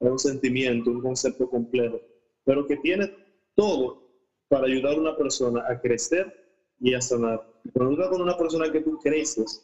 es 0.00 0.10
un 0.10 0.18
sentimiento, 0.18 0.90
un 0.90 1.00
concepto 1.00 1.48
complejo, 1.48 2.00
pero 2.44 2.66
que 2.66 2.76
tiene 2.78 3.10
todo 3.54 4.02
para 4.48 4.66
ayudar 4.66 4.94
a 4.94 5.00
una 5.00 5.16
persona 5.16 5.62
a 5.68 5.78
crecer 5.78 6.34
y 6.80 6.94
a 6.94 7.00
sanar. 7.00 7.42
Tú 7.74 7.90
estás 7.92 8.08
con 8.08 8.20
una 8.22 8.36
persona 8.36 8.70
que 8.70 8.80
tú 8.80 8.98
creces, 9.02 9.62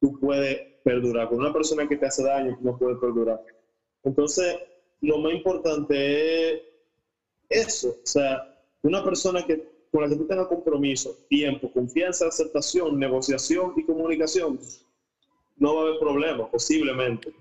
tú 0.00 0.18
puedes 0.18 0.60
perdurar. 0.82 1.28
Con 1.28 1.38
una 1.38 1.52
persona 1.52 1.86
que 1.88 1.96
te 1.96 2.06
hace 2.06 2.22
daño, 2.22 2.54
tú 2.58 2.64
no 2.64 2.76
puedes 2.76 2.98
perdurar. 2.98 3.40
Entonces, 4.04 4.56
lo 5.00 5.18
más 5.18 5.32
importante 5.32 6.54
es 6.54 6.62
eso. 7.48 7.90
O 7.90 8.06
sea, 8.06 8.54
una 8.82 9.04
persona 9.04 9.44
que, 9.44 9.62
con 9.92 10.02
la 10.02 10.08
que 10.08 10.16
tú 10.16 10.26
tengas 10.26 10.48
compromiso, 10.48 11.16
tiempo, 11.28 11.70
confianza, 11.72 12.26
aceptación, 12.28 12.98
negociación 12.98 13.74
y 13.76 13.84
comunicación, 13.84 14.58
no 15.56 15.74
va 15.74 15.80
a 15.80 15.84
haber 15.86 15.98
problema, 15.98 16.50
posiblemente. 16.50 17.32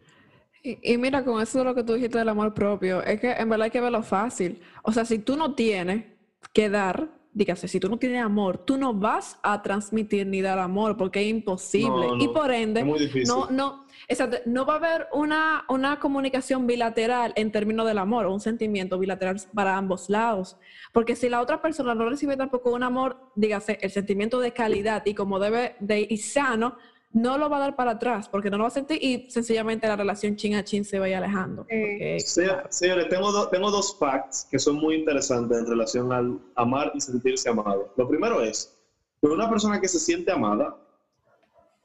Y, 0.63 0.93
y 0.93 0.97
mira, 0.97 1.23
con 1.23 1.41
eso 1.41 1.59
de 1.59 1.65
lo 1.65 1.75
que 1.75 1.83
tú 1.83 1.93
dijiste 1.93 2.17
del 2.17 2.29
amor 2.29 2.53
propio, 2.53 3.03
es 3.03 3.19
que 3.19 3.31
en 3.31 3.49
verdad 3.49 3.65
hay 3.65 3.71
que 3.71 3.81
verlo 3.81 4.01
fácil. 4.03 4.61
O 4.83 4.91
sea, 4.91 5.05
si 5.05 5.19
tú 5.19 5.35
no 5.35 5.53
tienes 5.53 6.05
que 6.53 6.69
dar, 6.69 7.09
dígase, 7.35 7.67
si 7.67 7.81
tú 7.81 7.89
no 7.89 7.97
tienes 7.97 8.23
amor, 8.23 8.57
tú 8.59 8.77
no 8.77 8.93
vas 8.93 9.37
a 9.43 9.61
transmitir 9.61 10.25
ni 10.25 10.41
dar 10.41 10.57
amor 10.57 10.95
porque 10.95 11.21
es 11.21 11.27
imposible. 11.27 12.07
No, 12.07 12.17
Y 12.17 12.29
por 12.29 12.49
ende, 12.49 12.79
es 12.79 12.85
muy 12.85 12.97
difícil. 12.97 13.27
no, 13.27 13.51
no, 13.51 13.85
exacto, 14.07 14.37
no 14.45 14.65
va 14.65 14.75
a 14.75 14.77
haber 14.77 15.07
una, 15.11 15.65
una 15.67 15.99
comunicación 15.99 16.65
bilateral 16.65 17.33
en 17.35 17.51
términos 17.51 17.85
del 17.85 17.97
amor, 17.97 18.25
o 18.25 18.33
un 18.33 18.39
sentimiento 18.39 18.97
bilateral 18.97 19.35
para 19.53 19.75
ambos 19.75 20.09
lados. 20.09 20.57
Porque 20.93 21.17
si 21.17 21.27
la 21.27 21.41
otra 21.41 21.61
persona 21.61 21.93
no 21.93 22.09
recibe 22.09 22.37
tampoco 22.37 22.71
un 22.71 22.83
amor, 22.83 23.17
dígase, 23.35 23.79
el 23.81 23.91
sentimiento 23.91 24.39
de 24.39 24.53
calidad 24.53 25.05
y 25.05 25.13
como 25.13 25.37
debe 25.37 25.75
de 25.81 26.07
y 26.09 26.17
sano, 26.17 26.77
no 27.15 27.37
lo 27.37 27.49
va 27.49 27.57
a 27.57 27.59
dar 27.61 27.75
para 27.77 27.91
atrás 27.91 28.27
porque 28.27 28.49
no 28.49 28.57
lo 28.57 28.63
va 28.63 28.67
a 28.67 28.71
sentir 28.71 28.99
y 29.01 29.29
sencillamente 29.31 29.87
la 29.87 29.95
relación 29.95 30.35
chin 30.35 30.55
a 30.55 30.63
chin 30.65 30.83
se 30.83 30.99
vaya 30.99 31.17
alejando. 31.19 31.61
porque, 31.63 32.17
Se- 32.19 32.43
claro. 32.43 32.67
Señores, 32.69 33.07
tengo, 33.09 33.31
do- 33.31 33.47
tengo 33.47 33.71
dos 33.71 33.97
facts 33.97 34.47
que 34.51 34.59
son 34.59 34.75
muy 34.75 34.95
interesantes 34.95 35.57
en 35.57 35.65
relación 35.65 36.11
al 36.11 36.37
amar 36.55 36.91
y 36.93 36.99
sentirse 36.99 37.47
amado. 37.49 37.93
Lo 37.95 38.07
primero 38.07 38.41
es 38.41 38.77
que 39.21 39.27
una 39.27 39.49
persona 39.49 39.79
que 39.79 39.87
se 39.87 39.97
siente 39.99 40.29
amada 40.31 40.75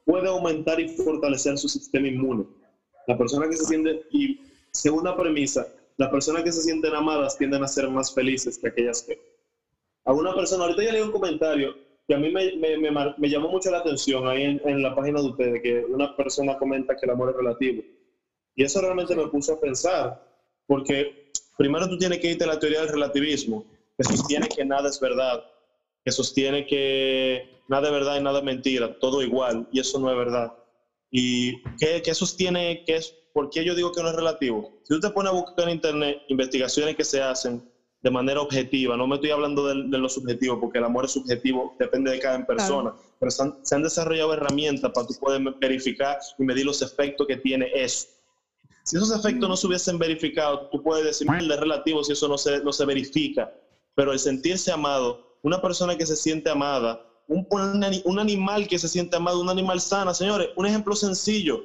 puede 0.05 0.27
aumentar 0.27 0.79
y 0.81 0.89
fortalecer 0.89 1.57
su 1.57 1.69
sistema 1.69 2.07
inmune. 2.09 2.45
La 3.07 3.17
persona 3.17 3.47
que 3.47 3.55
se 3.55 3.63
siente, 3.65 4.03
y 4.11 4.41
segunda 4.71 5.15
premisa, 5.15 5.65
las 5.97 6.09
personas 6.09 6.43
que 6.43 6.51
se 6.51 6.61
sienten 6.61 6.93
amadas 6.93 7.37
tienden 7.37 7.63
a 7.63 7.67
ser 7.69 7.89
más 7.89 8.13
felices 8.13 8.57
que 8.57 8.67
aquellas 8.67 9.03
que... 9.03 9.17
A 10.03 10.11
una 10.11 10.33
persona, 10.35 10.63
ahorita 10.65 10.83
ya 10.83 10.91
leí 10.91 11.01
un 11.01 11.11
comentario 11.11 11.73
que 12.11 12.15
a 12.15 12.17
mí 12.17 12.29
me, 12.29 12.51
me- 12.57 12.77
me 12.77 12.91
me 13.15 13.29
llamó 13.29 13.47
mucho 13.47 13.71
la 13.71 13.77
atención 13.77 14.27
ahí 14.27 14.43
en, 14.43 14.61
en 14.65 14.81
la 14.83 14.93
página 14.93 15.21
de 15.21 15.27
ustedes, 15.29 15.61
que 15.61 15.79
una 15.85 16.13
persona 16.13 16.57
comenta 16.57 16.93
que 16.93 17.05
el 17.05 17.11
amor 17.11 17.29
es 17.29 17.37
relativo. 17.37 17.81
Y 18.53 18.63
eso 18.65 18.81
realmente 18.81 19.15
me 19.15 19.27
puso 19.27 19.53
a 19.53 19.59
pensar, 19.61 20.13
porque 20.67 21.09
primero 21.57 21.87
tú 21.87 21.97
tienes 21.97 22.19
que 22.19 22.31
irte 22.31 22.43
a 22.43 22.47
la 22.47 22.59
teoría 22.59 22.81
del 22.81 22.89
relativismo, 22.89 23.63
que 23.97 24.03
sostiene 24.03 24.49
que 24.53 24.65
nada 24.65 24.89
es 24.89 24.99
verdad, 24.99 25.41
que 26.03 26.11
sostiene 26.11 26.65
que 26.65 27.47
nada 27.69 27.87
es 27.87 27.93
verdad 27.93 28.17
y 28.19 28.23
nada 28.23 28.39
es 28.39 28.43
mentira, 28.43 28.93
todo 28.99 29.21
igual, 29.21 29.65
y 29.71 29.79
eso 29.79 29.97
no 29.97 30.11
es 30.11 30.17
verdad. 30.17 30.51
¿Y 31.11 31.53
qué, 31.79 32.01
qué 32.03 32.13
sostiene 32.13 32.83
que 32.85 32.95
es? 32.97 33.15
¿Por 33.31 33.49
qué 33.49 33.63
yo 33.63 33.73
digo 33.73 33.93
que 33.93 34.01
no 34.01 34.09
es 34.09 34.15
relativo? 34.15 34.69
Si 34.83 34.93
tú 34.95 34.99
te 34.99 35.09
pones 35.11 35.31
a 35.31 35.35
buscar 35.35 35.69
en 35.69 35.75
internet 35.75 36.17
investigaciones 36.27 36.93
que 36.97 37.05
se 37.05 37.21
hacen 37.21 37.63
de 38.03 38.09
manera 38.11 38.41
objetiva, 38.41 38.97
no 38.97 39.05
me 39.07 39.15
estoy 39.15 39.29
hablando 39.31 39.67
de, 39.67 39.83
de 39.87 39.97
lo 39.97 40.09
subjetivo, 40.09 40.59
porque 40.59 40.79
el 40.79 40.85
amor 40.85 41.05
es 41.05 41.11
subjetivo, 41.11 41.75
depende 41.77 42.09
de 42.11 42.19
cada 42.19 42.43
persona, 42.45 42.91
pero 43.19 43.29
se 43.31 43.43
han, 43.43 43.53
se 43.61 43.75
han 43.75 43.83
desarrollado 43.83 44.33
herramientas 44.33 44.91
para 44.93 45.05
tú 45.05 45.13
poder 45.19 45.41
verificar 45.59 46.17
y 46.37 46.43
medir 46.43 46.65
los 46.65 46.81
efectos 46.81 47.27
que 47.27 47.37
tiene 47.37 47.69
eso. 47.73 48.07
Si 48.83 48.95
esos 48.97 49.11
efectos 49.11 49.47
no 49.47 49.55
se 49.55 49.67
hubiesen 49.67 49.99
verificado, 49.99 50.67
tú 50.71 50.81
puedes 50.81 51.05
decir, 51.05 51.27
"Mira, 51.29 51.53
es 51.53 51.59
relativo 51.59 52.03
si 52.03 52.13
eso 52.13 52.27
no 52.27 52.37
se, 52.37 52.61
no 52.63 52.71
se 52.71 52.85
verifica. 52.85 53.47
Pero 53.93 54.11
el 54.13 54.19
sentirse 54.19 54.71
amado, 54.71 55.19
una 55.43 55.61
persona 55.61 55.95
que 55.95 56.05
se 56.05 56.15
siente 56.15 56.49
amada, 56.49 56.99
un, 57.27 57.45
un 57.49 57.83
ani- 57.83 58.01
un 58.05 58.17
animal 58.19 58.67
que 58.67 58.79
se 58.79 58.87
siente 58.87 59.15
amado, 59.17 59.39
un 59.41 59.49
animal 59.49 59.79
sana, 59.79 60.13
señores, 60.13 60.49
un 60.55 60.65
ejemplo 60.65 60.95
sencillo, 60.95 61.59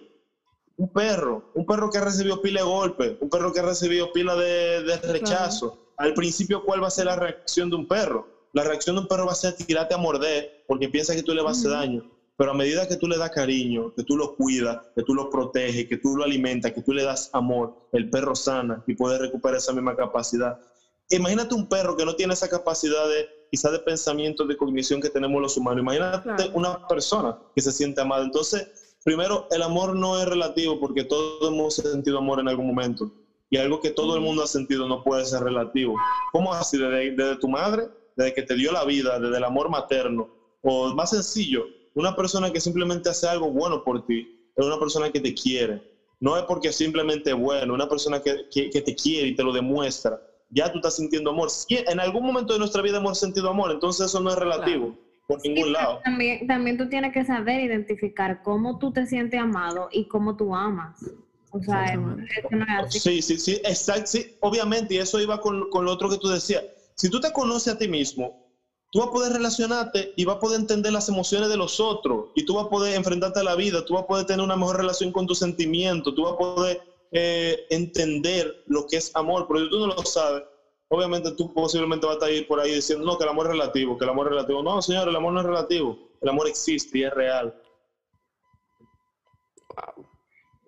un 0.77 0.89
perro, 0.89 1.43
un 1.55 1.65
perro 1.65 1.89
que 1.89 1.97
ha 1.99 2.05
recibido 2.05 2.41
pila 2.43 2.61
de 2.61 2.67
golpe, 2.67 3.17
un 3.21 3.31
perro 3.31 3.53
que 3.53 3.61
ha 3.61 3.63
recibido 3.63 4.13
pila 4.13 4.35
de, 4.37 4.83
de 4.83 4.97
rechazo. 5.13 5.79
Al 5.97 6.15
principio, 6.15 6.63
¿cuál 6.63 6.83
va 6.83 6.89
a 6.89 6.91
ser 6.91 7.07
la 7.07 7.17
reacción 7.17 7.71
de 7.71 7.77
un 7.77 7.87
perro? 7.87 8.27
La 8.53 8.65
reacción 8.65 8.97
de 8.97 9.03
un 9.03 9.09
perro 9.09 9.27
va 9.27 9.33
a 9.33 9.37
ser 9.37 9.55
tirarte 9.55 9.95
a 9.95 9.99
morder 9.99 10.51
porque 10.67 10.89
piensa 10.89 11.15
que 11.15 11.23
tú 11.23 11.35
le 11.35 11.43
vas 11.43 11.57
a 11.57 11.61
hacer 11.61 11.71
daño. 11.71 12.03
Pero 12.39 12.51
a 12.51 12.55
medida 12.55 12.87
que 12.87 12.97
tú 12.97 13.09
le 13.09 13.17
das 13.17 13.31
cariño, 13.31 13.93
que 13.97 14.03
tú 14.05 14.15
lo 14.17 14.35
cuidas, 14.35 14.79
que 14.95 15.03
tú 15.03 15.15
lo 15.15 15.31
proteges, 15.31 15.87
que 15.89 15.97
tú 15.97 16.17
lo 16.17 16.25
alimentas, 16.25 16.73
que 16.73 16.83
tú 16.83 16.93
le 16.93 17.03
das 17.03 17.31
amor, 17.33 17.73
el 17.93 18.11
perro 18.11 18.35
sana 18.35 18.83
y 18.87 18.95
puede 18.95 19.17
recuperar 19.19 19.57
esa 19.57 19.73
misma 19.73 19.97
capacidad. 19.97 20.59
Imagínate 21.09 21.55
un 21.55 21.67
perro 21.67 21.97
que 21.97 22.05
no 22.05 22.15
tiene 22.15 22.35
esa 22.35 22.49
capacidad 22.49 23.09
de 23.09 23.27
quizá 23.51 23.71
de 23.71 23.79
pensamiento, 23.79 24.45
de 24.45 24.57
cognición 24.57 25.01
que 25.01 25.09
tenemos 25.09 25.41
los 25.41 25.57
humanos. 25.57 25.81
Imagínate 25.81 26.23
Claro. 26.23 26.51
una 26.53 26.79
persona 26.89 27.35
que 27.55 27.63
se 27.63 27.73
siente 27.73 28.01
amada. 28.03 28.25
Entonces, 28.25 28.67
primero, 29.05 29.47
el 29.51 29.63
amor 29.63 29.95
no 29.95 30.21
es 30.21 30.27
relativo 30.27 30.79
porque 30.79 31.05
todos 31.05 31.49
hemos 31.49 31.75
sentido 31.75 32.19
amor 32.19 32.41
en 32.41 32.49
algún 32.49 32.67
momento. 32.67 33.11
Y 33.51 33.57
algo 33.59 33.81
que 33.81 33.91
todo 33.91 34.17
el 34.17 34.23
mundo 34.23 34.43
ha 34.43 34.47
sentido 34.47 34.89
no 34.89 35.03
puede 35.03 35.25
ser 35.25 35.43
relativo. 35.43 35.95
¿Cómo 36.33 36.53
así? 36.53 36.79
Desde, 36.79 37.13
desde 37.13 37.37
tu 37.37 37.49
madre, 37.49 37.89
desde 38.17 38.35
que 38.35 38.43
te 38.43 38.55
dio 38.55 38.73
la 38.73 38.85
vida, 38.85 39.19
desde 39.19 39.37
el 39.37 39.45
amor 39.45 39.69
materno. 39.69 40.29
O 40.63 40.93
más 40.95 41.11
sencillo, 41.11 41.65
una 41.95 42.15
persona 42.17 42.51
que 42.51 42.61
simplemente 42.61 43.09
hace 43.09 43.29
algo 43.29 43.51
bueno 43.51 43.83
por 43.85 44.05
ti, 44.05 44.27
es 44.57 44.67
una 44.67 44.79
persona 44.79 45.11
que 45.11 45.21
te 45.21 45.33
quiere. 45.33 45.81
No 46.19 46.37
es 46.37 46.45
porque 46.45 46.73
simplemente 46.73 47.31
es 47.31 47.37
bueno, 47.37 47.75
una 47.75 47.89
persona 47.89 48.21
que, 48.21 48.35
que, 48.51 48.71
que 48.71 48.81
te 48.81 48.95
quiere 48.95 49.29
y 49.29 49.35
te 49.35 49.45
lo 49.45 49.53
demuestra. 49.53 50.19
Ya 50.51 50.71
tú 50.71 50.79
estás 50.79 50.97
sintiendo 50.97 51.31
amor. 51.31 51.51
Si 51.51 51.77
en 51.77 52.01
algún 52.01 52.25
momento 52.25 52.53
de 52.53 52.59
nuestra 52.59 52.83
vida 52.83 52.99
hemos 52.99 53.19
sentido 53.19 53.49
amor, 53.51 53.71
entonces 53.71 54.07
eso 54.07 54.21
no 54.21 54.31
es 54.31 54.37
relativo 54.37 54.97
por 55.27 55.41
Sí, 55.41 55.49
ningún 55.49 55.73
pero 55.73 55.85
lado. 55.85 56.01
También, 56.05 56.47
también 56.47 56.77
tú 56.77 56.89
tienes 56.89 57.13
que 57.13 57.25
saber 57.25 57.61
identificar 57.61 58.43
cómo 58.43 58.79
tú 58.79 58.93
te 58.93 59.07
sientes 59.07 59.41
amado 59.41 59.89
y 59.91 60.07
cómo 60.09 60.37
tú 60.37 60.55
amas. 60.55 61.05
O 61.51 61.61
sea, 61.61 61.85
Exactamente. 61.85 62.35
eso 62.39 62.49
no 62.51 62.63
es 62.65 62.87
así. 62.87 62.99
Sí, 63.01 63.23
sí, 63.23 63.39
sí, 63.39 63.53
exacto, 63.65 64.07
sí, 64.07 64.27
obviamente, 64.41 64.95
y 64.95 64.99
eso 64.99 65.21
iba 65.21 65.41
con, 65.41 65.69
con 65.71 65.85
lo 65.85 65.93
otro 65.93 66.09
que 66.09 66.19
tú 66.19 66.29
decías. 66.29 66.65
Si 66.95 67.09
tú 67.09 67.21
te 67.21 67.33
conoces 67.33 67.75
a 67.75 67.79
ti 67.79 67.89
mismo, 67.89 68.35
tú 68.91 69.01
vas 69.01 69.09
a 69.09 69.13
poder 69.13 69.33
relacionarte 69.33 70.13
y 70.17 70.25
vas 70.25 70.37
a 70.37 70.41
poder 70.41 70.61
entender 70.61 70.93
las 70.93 71.09
emociones 71.09 71.49
de 71.49 71.57
los 71.57 71.81
otros, 71.81 72.27
y 72.35 72.45
tú 72.45 72.55
vas 72.55 72.67
a 72.67 72.71
poder 72.71 72.97
enfrentarte 72.97 73.41
a 73.41 73.45
la 73.45 73.55
vida, 73.55 73.85
tú 73.85 73.95
vas 73.95 74.03
a 74.05 74.07
poder 74.07 74.27
tener 74.27 74.45
una 74.45 74.57
mejor 74.57 74.77
relación 74.77 75.13
con 75.13 75.27
tus 75.27 75.39
sentimientos, 75.39 76.15
tú 76.15 76.23
vas 76.23 76.35
a 76.35 76.39
poder 76.39 76.81
eh, 77.13 77.57
entender 77.71 78.55
lo 78.67 78.87
que 78.87 78.97
es 78.97 79.11
amor, 79.15 79.47
pero 79.49 79.61
si 79.61 79.71
tú 79.71 79.79
no 79.79 79.87
lo 79.89 80.03
sabes, 80.05 80.43
obviamente 80.89 81.33
tú 81.33 81.53
posiblemente 81.53 82.07
vas 82.07 82.21
a 82.23 82.31
ir 82.31 82.47
por 82.47 82.61
ahí 82.61 82.75
diciendo, 82.75 83.05
no, 83.05 83.17
que 83.17 83.25
el 83.25 83.31
amor 83.31 83.47
es 83.47 83.53
relativo, 83.53 83.97
que 83.97 84.05
el 84.05 84.11
amor 84.11 84.27
es 84.27 84.31
relativo. 84.31 84.63
No, 84.63 84.81
señor, 84.83 85.09
el 85.09 85.17
amor 85.17 85.33
no 85.33 85.41
es 85.41 85.47
relativo, 85.47 85.97
el 86.21 86.29
amor 86.29 86.49
existe 86.49 86.99
y 86.99 87.03
es 87.05 87.13
real. 87.13 87.53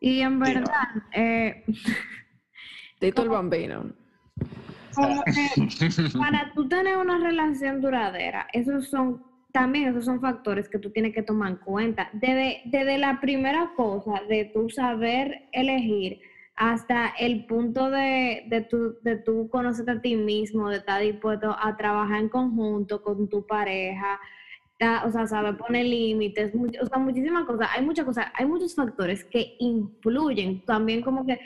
Y 0.00 0.20
en 0.20 0.38
verdad, 0.38 0.88
eh, 1.12 1.64
Tito 2.98 3.22
el 3.22 3.28
bambino. 3.28 3.92
como 4.94 5.22
que 5.24 6.18
para 6.18 6.52
tú 6.54 6.68
tener 6.68 6.96
una 6.96 7.18
relación 7.18 7.80
duradera, 7.80 8.48
esos 8.52 8.88
son 8.88 9.22
también 9.52 9.88
esos 9.88 10.04
son 10.04 10.20
factores 10.20 10.68
que 10.68 10.78
tú 10.78 10.90
tienes 10.90 11.14
que 11.14 11.22
tomar 11.22 11.52
en 11.52 11.56
cuenta. 11.56 12.10
Desde, 12.12 12.60
desde 12.66 12.98
la 12.98 13.20
primera 13.20 13.72
cosa, 13.76 14.22
de 14.28 14.50
tú 14.52 14.68
saber 14.68 15.48
elegir, 15.52 16.20
hasta 16.54 17.08
el 17.18 17.46
punto 17.46 17.88
de, 17.90 18.44
de, 18.48 18.62
tú, 18.62 18.96
de 19.02 19.16
tú 19.16 19.48
conocerte 19.48 19.92
a 19.92 20.00
ti 20.00 20.16
mismo, 20.16 20.68
de 20.68 20.78
estar 20.78 21.00
dispuesto 21.00 21.56
a 21.58 21.76
trabajar 21.76 22.20
en 22.20 22.28
conjunto 22.28 23.00
con 23.02 23.28
tu 23.28 23.46
pareja, 23.46 24.20
o 25.06 25.10
sea, 25.10 25.26
saber 25.26 25.56
poner 25.56 25.86
límites, 25.86 26.54
much- 26.54 26.78
o 26.80 26.86
sea, 26.86 26.98
muchísimas 26.98 27.44
cosas. 27.46 27.68
Hay 27.74 27.84
muchas 27.84 28.04
cosas, 28.04 28.26
hay 28.34 28.46
muchos 28.46 28.74
factores 28.74 29.24
que 29.24 29.56
influyen 29.58 30.64
también 30.64 31.02
como 31.02 31.26
que 31.26 31.38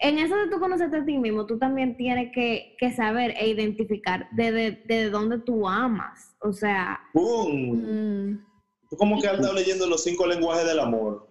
en 0.00 0.18
eso 0.18 0.36
de 0.36 0.48
tú 0.48 0.60
conocerte 0.60 0.98
a 0.98 1.04
ti 1.04 1.18
mismo, 1.18 1.44
tú 1.46 1.58
también 1.58 1.96
tienes 1.96 2.30
que, 2.32 2.76
que 2.78 2.92
saber 2.92 3.34
e 3.36 3.48
identificar 3.48 4.28
desde 4.32 4.82
de, 4.86 5.10
dónde 5.10 5.38
tú 5.40 5.66
amas. 5.68 6.36
O 6.40 6.52
sea, 6.52 7.00
¡Bum! 7.14 8.32
Mm. 8.32 8.44
Tú 8.90 8.96
como 8.96 9.20
que 9.20 9.26
has 9.28 9.34
estado 9.34 9.54
leyendo 9.54 9.86
los 9.86 10.02
cinco 10.04 10.26
lenguajes 10.26 10.66
del 10.66 10.78
amor. 10.80 11.26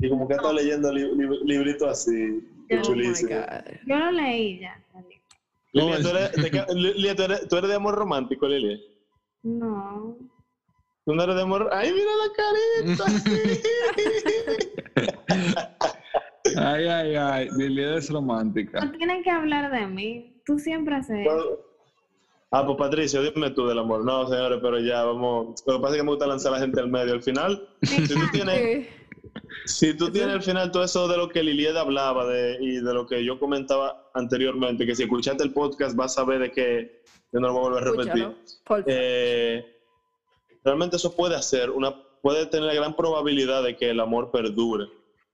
Y 0.00 0.08
como 0.08 0.26
que 0.26 0.34
has 0.34 0.38
estado 0.38 0.54
leyendo 0.54 0.92
li- 0.92 1.14
li- 1.16 1.40
libritos 1.44 1.88
así. 1.88 2.40
Oh 2.70 2.82
chulísimo. 2.82 3.30
my 3.30 3.36
God. 3.36 3.74
yo 3.86 3.96
lo 3.98 4.10
leí 4.10 4.60
ya. 4.60 4.84
Lilia, 5.72 5.96
¿tú 6.02 6.08
eres, 6.08 6.32
de 6.32 6.74
Lilia, 6.74 7.14
¿tú 7.14 7.22
eres- 7.22 7.48
tú 7.48 7.56
eres 7.56 7.70
de 7.70 7.76
amor 7.76 7.94
romántico, 7.94 8.48
Lilia? 8.48 8.78
No. 9.42 10.16
¿Tú 11.08 11.14
no 11.14 11.22
eres 11.22 11.36
de 11.36 11.40
amor? 11.40 11.70
¡Ay, 11.72 11.90
mira 11.90 12.10
la 12.22 12.28
carita! 12.84 13.04
Ay, 16.56 16.86
ay, 16.86 17.14
ay. 17.14 17.48
Lili 17.56 17.82
es 17.82 18.10
romántica. 18.10 18.84
No 18.84 18.92
tienen 18.92 19.22
que 19.22 19.30
hablar 19.30 19.70
de 19.72 19.86
mí. 19.86 20.42
Tú 20.44 20.58
siempre 20.58 20.96
haces 20.96 21.26
eso. 21.26 21.60
ah, 22.50 22.66
pues 22.66 22.76
Patricio, 22.76 23.22
dime 23.22 23.50
tú 23.52 23.66
del 23.66 23.78
amor. 23.78 24.04
No, 24.04 24.26
señores, 24.28 24.58
pero 24.60 24.80
ya, 24.80 25.02
vamos. 25.04 25.62
Lo 25.66 25.76
que 25.76 25.80
pasa 25.80 25.94
es 25.94 26.00
que 26.00 26.04
me 26.04 26.10
gusta 26.10 26.26
lanzar 26.26 26.52
a 26.52 26.56
la 26.56 26.60
gente 26.60 26.78
al 26.78 26.90
medio. 26.90 27.14
Al 27.14 27.22
final, 27.22 27.66
si 27.82 28.06
tú 28.06 28.20
tienes, 28.30 28.88
si 29.64 29.94
tú 29.94 30.10
tienes 30.10 30.34
al 30.34 30.42
final 30.42 30.70
todo 30.70 30.84
eso 30.84 31.08
de 31.08 31.16
lo 31.16 31.30
que 31.30 31.42
Lilieda 31.42 31.80
hablaba 31.80 32.26
de, 32.26 32.58
y 32.60 32.82
de 32.82 32.92
lo 32.94 33.06
que 33.06 33.24
yo 33.24 33.38
comentaba 33.38 34.10
anteriormente, 34.12 34.84
que 34.84 34.94
si 34.94 35.04
escuchaste 35.04 35.42
el 35.42 35.54
podcast 35.54 35.96
vas 35.96 36.18
a 36.18 36.24
ver 36.24 36.40
de 36.40 36.50
que 36.52 37.02
yo 37.32 37.40
no 37.40 37.48
lo 37.48 37.52
voy 37.54 37.60
a 37.60 37.68
volver 37.70 37.82
a 37.82 37.90
repetir. 37.92 38.10
Escúchalo, 38.10 38.36
por 38.64 38.76
favor. 38.76 38.84
Eh, 38.88 39.77
realmente 40.64 40.96
eso 40.96 41.14
puede 41.14 41.36
hacer, 41.36 41.70
una, 41.70 41.94
puede 42.22 42.46
tener 42.46 42.66
la 42.66 42.74
gran 42.74 42.96
probabilidad 42.96 43.62
de 43.62 43.76
que 43.76 43.90
el 43.90 44.00
amor 44.00 44.30
perdure 44.30 44.86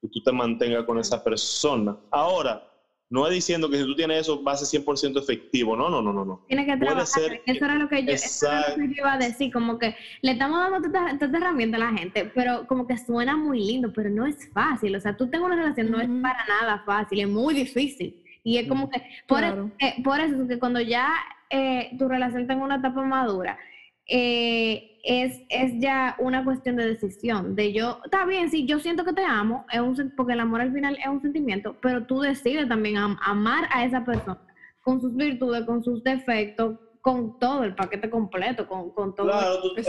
y 0.03 0.09
tú 0.09 0.23
te 0.23 0.33
mantengas 0.33 0.85
con 0.85 0.99
esa 0.99 1.23
persona. 1.25 1.97
Ahora, 2.11 2.63
no 3.11 3.27
es 3.27 3.33
diciendo 3.33 3.69
que 3.71 3.77
si 3.79 3.85
tú 3.85 3.95
tienes 3.95 4.23
eso 4.23 4.43
va 4.43 4.53
a 4.53 4.57
ser 4.57 4.81
100% 4.83 5.19
efectivo, 5.21 5.77
no, 5.77 5.89
no, 5.89 6.03
no, 6.03 6.13
no, 6.13 6.25
no. 6.25 6.45
Tienes 6.49 6.67
que 6.67 6.77
trabajar. 6.77 7.07
ser 7.07 7.43
eso 7.47 7.65
era 7.65 7.75
lo 7.77 7.89
que 7.89 8.05
yo, 8.05 8.13
eso 8.13 8.47
era 8.49 8.71
lo 8.71 8.75
que 8.75 8.89
yo 8.89 8.95
iba 8.99 9.13
a 9.13 9.19
decir. 9.19 9.53
Como 9.53 9.79
que 9.79 9.95
le 10.23 10.33
estamos 10.33 10.59
dando 10.59 10.87
esta 10.89 11.25
herramienta 11.27 11.77
a 11.77 11.81
la 11.81 11.93
gente, 11.93 12.31
pero 12.35 12.67
como 12.67 12.87
que 12.87 12.99
suena 12.99 13.37
muy 13.37 13.61
lindo, 13.65 13.93
pero 13.95 14.11
no 14.11 14.27
es 14.27 14.51
fácil. 14.53 14.97
O 14.97 15.01
sea, 15.01 15.17
tú 15.17 15.29
tengas 15.29 15.47
una 15.47 15.57
relación 15.57 15.91
no 15.91 16.01
es 16.01 16.09
para 16.23 16.45
nada 16.47 16.83
fácil, 16.85 17.21
es 17.21 17.29
muy 17.29 17.55
difícil. 17.55 18.21
Y 18.43 18.59
es 18.59 18.69
como 18.69 18.91
que, 18.91 19.01
por, 19.27 19.39
Claro. 19.39 19.71
eh, 19.79 19.95
por 20.03 20.21
eso 20.21 20.43
es 20.43 20.49
que 20.49 20.59
cuando 20.59 20.81
ya 20.81 21.09
eh, 21.51 21.91
tu 21.99 22.09
relación 22.09 22.47
tenga 22.47 22.65
una 22.65 22.77
etapa 22.77 23.03
madura, 23.03 23.59
eh, 24.07 24.99
es, 25.03 25.43
es 25.49 25.73
ya 25.79 26.15
una 26.19 26.45
cuestión 26.45 26.77
de 26.77 26.87
decisión, 26.87 27.55
de 27.55 27.73
yo, 27.73 28.01
está 28.05 28.25
bien, 28.25 28.51
sí, 28.51 28.67
yo 28.67 28.79
siento 28.79 29.05
que 29.05 29.13
te 29.13 29.25
amo, 29.25 29.65
es 29.71 29.81
un, 29.81 30.13
porque 30.17 30.33
el 30.33 30.41
amor 30.41 30.61
al 30.63 30.73
final 30.73 30.97
es 30.99 31.07
un 31.07 31.21
sentimiento, 31.21 31.77
pero 31.83 32.05
tú 32.07 32.21
decides 32.21 32.69
también 32.69 32.97
am- 32.97 33.19
amar 33.23 33.69
a 33.71 33.85
esa 33.85 34.05
persona, 34.05 34.39
con 34.83 35.01
sus 35.01 35.15
virtudes, 35.15 35.65
con 35.65 35.83
sus 35.85 36.03
defectos, 36.03 36.79
con 37.01 37.39
todo 37.39 37.65
el 37.65 37.75
paquete 37.75 38.09
completo, 38.09 38.67
con, 38.67 38.91
con 38.93 39.15
todo. 39.15 39.27
Claro, 39.31 39.61
tú- 39.63 39.75
eh, 39.77 39.83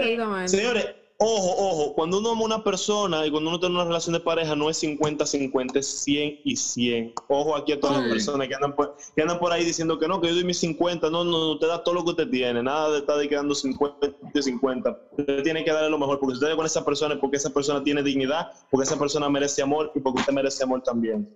señores, 0.50 0.96
ojo, 1.18 1.56
ojo, 1.58 1.94
cuando 1.96 2.20
uno 2.20 2.32
ama 2.32 2.42
a 2.42 2.46
una 2.46 2.64
persona 2.64 3.26
y 3.26 3.32
cuando 3.32 3.50
uno 3.50 3.60
tiene 3.60 3.76
una 3.76 3.86
relación 3.86 4.14
de 4.14 4.20
pareja 4.20 4.56
no 4.56 4.70
es 4.70 4.84
50-50, 4.84 5.78
es 5.78 5.88
100 6.04 6.42
y 6.44 6.56
100. 6.56 7.14
Ojo 7.28 7.56
aquí 7.56 7.72
a 7.74 7.80
todas 7.80 8.02
las 8.02 8.10
personas 8.10 8.48
que 8.48 8.56
andan, 8.56 8.76
por, 8.76 8.96
que 9.16 9.22
andan 9.22 9.40
por 9.40 9.52
ahí 9.52 9.64
diciendo 9.64 9.98
que 9.98 10.08
no, 10.08 10.20
que 10.20 10.28
yo 10.28 10.36
doy 10.36 10.44
mis 10.44 10.60
50, 10.60 11.10
no, 11.10 11.24
no, 11.24 11.32
no, 11.32 11.52
usted 11.54 11.68
da 11.68 11.84
todo 11.84 11.96
lo 11.96 12.04
que 12.04 12.12
usted 12.12 12.30
tiene, 12.30 12.62
nada 12.62 12.92
de 12.92 13.00
estar 13.00 13.18
ahí 13.18 13.30
quedando 13.30 13.56
50 13.56 14.08
y 14.34 14.42
50. 14.42 14.98
Usted 15.18 15.44
tiene 15.44 15.64
que 15.64 15.72
darle 15.72 15.90
lo 15.90 15.98
mejor, 15.98 16.20
porque 16.20 16.34
si 16.34 16.38
usted 16.38 16.48
está 16.48 16.58
con 16.58 16.66
esa 16.66 16.86
persona 16.86 17.14
es 17.16 17.20
porque 17.20 17.38
esa 17.38 17.50
persona 17.50 17.84
tiene 17.84 18.04
dignidad, 18.04 18.52
porque 18.70 18.86
esa 18.86 19.00
persona 19.00 19.30
merece 19.30 19.62
amor 19.62 19.92
y 19.96 20.00
porque 20.00 20.20
usted 20.20 20.34
merece 20.34 20.64
amor 20.64 20.82
también. 20.82 21.30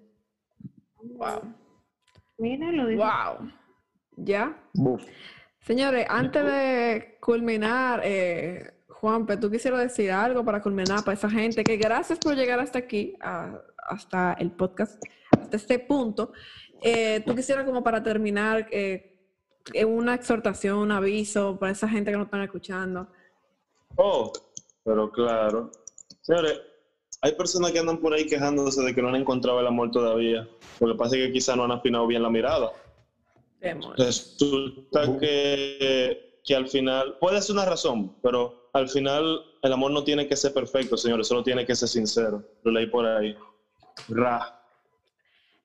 Wow. 1.02 1.54
Mira, 2.38 2.72
lo 2.72 2.88
dijo. 2.88 3.04
Wow. 3.04 3.52
¿Ya? 4.18 4.62
Buf. 4.74 5.04
Señores, 5.62 6.06
antes 6.10 6.44
de 6.44 7.18
culminar, 7.22 8.02
eh, 8.04 8.79
Juanpe, 9.00 9.38
¿tú 9.38 9.50
quisieras 9.50 9.80
decir 9.82 10.12
algo 10.12 10.44
para 10.44 10.62
culminar 10.62 11.04
para 11.06 11.14
esa 11.14 11.30
gente? 11.30 11.64
Que 11.64 11.78
gracias 11.78 12.20
por 12.20 12.36
llegar 12.36 12.60
hasta 12.60 12.80
aquí, 12.80 13.16
a- 13.22 13.62
hasta 13.88 14.34
el 14.34 14.52
podcast, 14.52 15.02
hasta 15.40 15.56
este 15.58 15.80
punto. 15.80 16.34
Eh, 16.82 17.22
¿Tú 17.26 17.34
quisieras 17.36 17.66
como 17.66 17.82
para 17.84 18.04
terminar 18.04 18.68
eh, 18.72 19.18
eh, 19.74 19.86
una 19.86 20.16
exhortación, 20.16 20.78
un 20.80 20.92
aviso 20.92 21.58
para 21.58 21.72
esa 21.72 21.88
gente 21.88 22.12
que 22.12 22.18
nos 22.18 22.26
están 22.26 22.42
escuchando? 22.42 23.08
Oh, 23.96 24.32
pero 24.84 25.10
claro. 25.12 25.72
Señores, 26.22 26.60
hay 27.22 27.34
personas 27.36 27.72
que 27.72 27.80
andan 27.80 28.00
por 28.00 28.14
ahí 28.14 28.26
quejándose 28.28 28.82
de 28.84 28.94
que 28.94 29.02
no 29.02 29.08
han 29.10 29.16
encontrado 29.16 29.62
el 29.62 29.68
amor 29.68 29.92
todavía. 29.92 30.48
Lo 30.82 30.88
que 30.92 30.96
pasa 30.98 31.16
es 31.16 31.28
que 31.28 31.32
quizá 31.34 31.56
no 31.56 31.64
han 31.64 31.72
afinado 31.72 32.06
bien 32.06 32.22
la 32.22 32.30
mirada. 32.30 32.72
Resulta 33.98 35.18
que, 35.20 36.42
que 36.46 36.56
al 36.56 36.68
final, 36.68 37.18
puede 37.20 37.42
ser 37.42 37.56
una 37.56 37.66
razón, 37.66 38.16
pero 38.22 38.59
al 38.74 38.90
final 38.90 39.42
el 39.62 39.74
amor 39.74 39.92
no 39.92 40.04
tiene 40.04 40.28
que 40.28 40.36
ser 40.36 40.54
perfecto, 40.54 40.98
señores, 40.98 41.28
solo 41.28 41.44
tiene 41.44 41.66
que 41.66 41.76
ser 41.76 41.90
sincero. 41.90 42.44
Lo 42.64 42.72
leí 42.72 42.88
por 42.88 43.06
ahí. 43.06 43.36
Ra. 44.08 44.56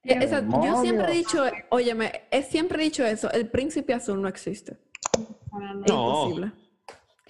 Eh, 0.04 0.18
esa- 0.20 0.42
yo 0.42 0.80
siempre 0.82 1.12
he 1.12 1.16
dicho, 1.16 1.42
óyeme, 1.70 2.24
he 2.30 2.42
siempre 2.42 2.82
dicho 2.82 3.04
eso, 3.04 3.30
el 3.30 3.48
príncipe 3.50 3.94
azul 3.94 4.20
no 4.20 4.28
existe. 4.28 4.76
Es 5.12 5.20
No. 5.88 6.26
imposible. 6.28 6.52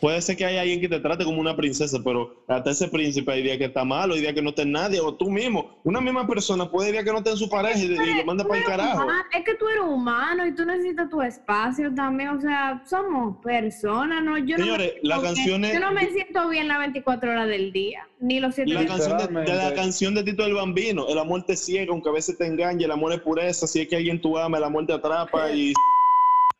Puede 0.04 0.20
ser 0.20 0.36
que 0.36 0.44
haya 0.44 0.60
alguien 0.60 0.82
que 0.82 0.88
te 0.90 1.00
trate 1.00 1.24
como 1.24 1.40
una 1.40 1.56
princesa, 1.56 1.98
pero 2.04 2.44
hasta 2.46 2.72
ese 2.72 2.88
príncipe 2.88 3.32
hay 3.32 3.42
días 3.42 3.56
que 3.56 3.64
está 3.64 3.86
malo, 3.86 4.12
hay 4.12 4.20
días 4.20 4.34
que 4.34 4.42
no 4.42 4.50
está 4.50 4.60
en 4.60 4.72
nadie, 4.72 5.00
o 5.00 5.14
tú 5.14 5.30
mismo. 5.30 5.70
Una 5.82 5.98
misma 6.02 6.26
persona 6.26 6.70
puede 6.70 6.92
días 6.92 7.04
que 7.04 7.10
no 7.10 7.18
esté 7.18 7.30
en 7.30 7.38
su 7.38 7.48
pareja 7.48 7.78
y, 7.78 7.84
y 7.86 8.18
lo 8.18 8.24
manda 8.26 8.44
para 8.44 8.60
el 8.60 8.66
carajo. 8.66 9.06
Es 9.32 9.44
que 9.46 9.54
tú 9.54 9.66
eres 9.66 9.82
humano 9.82 10.46
y 10.46 10.54
tú 10.54 10.66
necesitas 10.66 11.08
tu 11.08 11.22
espacio 11.22 11.90
también, 11.94 12.28
o 12.28 12.38
sea, 12.42 12.82
somos 12.86 13.38
personas, 13.42 14.22
¿no? 14.22 14.36
Yo 14.36 14.58
no 14.58 14.64
me 14.66 14.72
Señores, 14.72 14.90
siento 14.90 15.08
la 15.08 15.14
bien- 15.20 15.26
canción 15.34 15.64
es- 15.64 15.72
Yo 15.72 15.80
no 15.80 15.92
me 15.92 16.10
siento 16.10 16.48
bien 16.50 16.68
las 16.68 16.78
24 16.80 17.30
horas 17.30 17.48
del 17.48 17.72
día, 17.72 18.06
ni 18.20 18.40
los 18.40 18.54
7 18.56 18.74
La 18.74 18.80
días. 18.82 18.92
canción 18.92 19.16
de, 19.34 19.40
de 19.52 19.56
la 19.56 19.72
canción 19.72 20.14
de 20.14 20.22
Tito 20.24 20.44
el 20.44 20.52
Bambino, 20.52 21.08
el 21.08 21.18
amor 21.18 21.44
te 21.46 21.56
ciega, 21.56 21.90
aunque 21.92 22.10
a 22.10 22.12
veces 22.12 22.36
te 22.36 22.44
engañe, 22.44 22.84
el 22.84 22.90
amor 22.90 23.14
es 23.14 23.20
pureza, 23.20 23.66
si 23.66 23.80
es 23.80 23.88
que 23.88 23.96
alguien 23.96 24.20
tú 24.20 24.36
amas, 24.36 24.58
el 24.58 24.64
amor 24.64 24.84
te 24.84 24.92
atrapa 24.92 25.50
y 25.50 25.72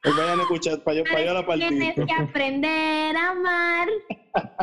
pues 0.04 0.16
vayan 0.16 0.38
a 0.38 0.42
escuchar 0.42 0.82
para 0.82 0.98
yo, 0.98 1.04
para 1.04 1.24
yo 1.24 1.32
la 1.34 1.44
Tienes 1.56 1.94
partida. 1.94 2.06
que 2.06 2.12
aprender 2.22 3.16
a 3.16 3.30
amar. 3.30 3.88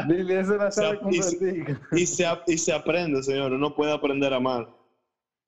Lili 0.07 0.33
es 0.35 0.47
una 0.47 0.69
Se 0.71 0.81
sabe 0.81 0.97
ap- 1.01 1.11
y 1.11 1.21
se-. 1.21 1.77
Y 1.93 2.05
se, 2.05 2.25
y 2.47 2.57
se 2.57 2.71
aprende, 2.73 3.21
señor, 3.23 3.51
uno 3.51 3.73
puede 3.75 3.91
aprender 3.91 4.31
a 4.33 4.37
amar. 4.37 4.67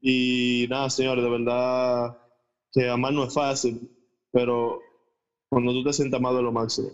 Y 0.01 0.65
nada, 0.69 0.89
señor, 0.89 1.21
de 1.21 1.29
verdad 1.29 2.17
que 2.71 2.89
amar 2.89 3.13
no 3.13 3.23
es 3.23 3.33
fácil, 3.33 3.79
pero 4.31 4.79
cuando 5.49 5.71
tú 5.71 5.83
te 5.83 5.93
sientas 5.93 6.19
amado 6.19 6.39
es 6.39 6.43
lo 6.43 6.51
máximo. 6.51 6.89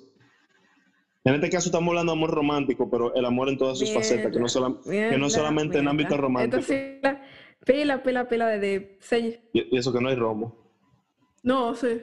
En 1.23 1.35
este 1.35 1.49
caso 1.49 1.67
estamos 1.69 1.89
hablando 1.89 2.11
de 2.13 2.17
amor 2.17 2.31
romántico, 2.31 2.89
pero 2.89 3.13
el 3.15 3.25
amor 3.25 3.49
en 3.49 3.57
todas 3.57 3.77
sus 3.79 3.93
facetas, 3.93 4.31
que 4.31 4.39
no, 4.39 4.47
sola- 4.49 4.75
que 4.83 5.17
no 5.17 5.29
solamente 5.29 5.77
en 5.77 5.87
ámbito 5.87 6.17
romántico. 6.17 6.57
Esto 6.59 6.73
sí, 6.73 6.99
la- 7.01 7.21
pila, 7.65 8.03
pila, 8.03 8.27
pila 8.27 8.47
de... 8.47 8.59
de 8.59 8.97
se- 8.99 9.41
Y, 9.53 9.75
y 9.75 9.77
eso 9.77 9.93
que 9.93 10.01
no 10.01 10.09
hay 10.09 10.15
romo. 10.15 10.53
no, 11.43 11.73
sí. 11.75 12.01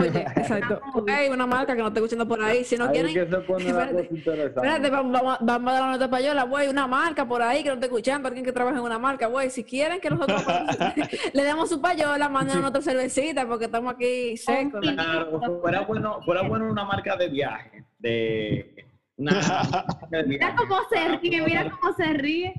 Oye, 0.00 0.26
exacto. 0.36 0.80
Hay 1.08 1.28
una 1.28 1.46
marca 1.46 1.74
que 1.76 1.80
no 1.80 1.88
estoy 1.88 2.02
escuchando 2.02 2.26
por 2.26 2.42
ahí. 2.42 2.64
Si 2.64 2.76
no 2.76 2.86
Ahí 2.86 2.90
quieren. 2.92 3.14
que 3.14 3.26
se 3.26 3.40
pone 3.42 3.72
la 3.72 3.84
Espérate. 3.84 4.44
Espérate, 4.46 4.90
vamos, 4.90 5.12
vamos, 5.12 5.38
vamos 5.40 5.70
a 5.70 5.72
dar 5.74 5.82
la 5.82 5.90
nota 5.92 6.10
payola, 6.10 6.42
güey. 6.44 6.68
Una 6.68 6.86
marca 6.86 7.26
por 7.26 7.40
ahí 7.42 7.62
que 7.62 7.68
no 7.68 7.74
esté 7.74 7.86
escuchando, 7.86 8.26
alguien 8.28 8.44
que 8.44 8.52
trabaje 8.52 8.78
en 8.78 8.82
una 8.84 8.98
marca, 8.98 9.26
güey. 9.28 9.50
Si 9.50 9.62
quieren 9.64 10.00
que 10.00 10.10
nosotros 10.10 10.42
le 11.32 11.42
demos 11.44 11.68
su 11.68 11.80
payola, 11.80 12.28
manden 12.28 12.64
otra 12.64 12.82
cervecita 12.82 13.46
porque 13.46 13.66
estamos 13.66 13.94
aquí 13.94 14.36
secos. 14.36 14.80
Claro, 14.80 15.40
fuera 15.60 15.82
bueno, 15.82 16.20
fuera 16.24 16.42
bueno 16.42 16.68
una 16.70 16.84
marca 16.84 17.16
de 17.16 17.28
viaje, 17.28 17.84
de 17.98 18.74
una 19.16 19.32
marca 19.90 20.06
de 20.10 20.22
Mira 20.24 20.54
cómo 20.56 20.76
se 20.90 21.16
ríe, 21.18 21.42
mira 21.42 21.70
cómo 21.70 21.92
se 21.94 22.12
ríe. 22.14 22.54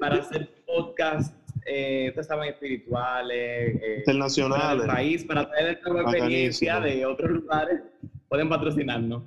para 0.00 0.16
hacer 0.16 0.48
podcast, 0.66 1.36
eh, 1.66 2.06
ustedes 2.08 2.26
saben, 2.26 2.48
espirituales, 2.50 3.80
eh, 3.82 3.94
Internacionales. 3.98 4.82
del 4.84 4.94
país, 4.94 5.24
para 5.24 5.48
traer 5.48 5.78
esta 5.78 5.90
experiencia 6.00 6.80
de 6.80 7.06
otros 7.06 7.30
lugares, 7.30 7.80
pueden 8.28 8.48
patrocinarnos. 8.48 9.22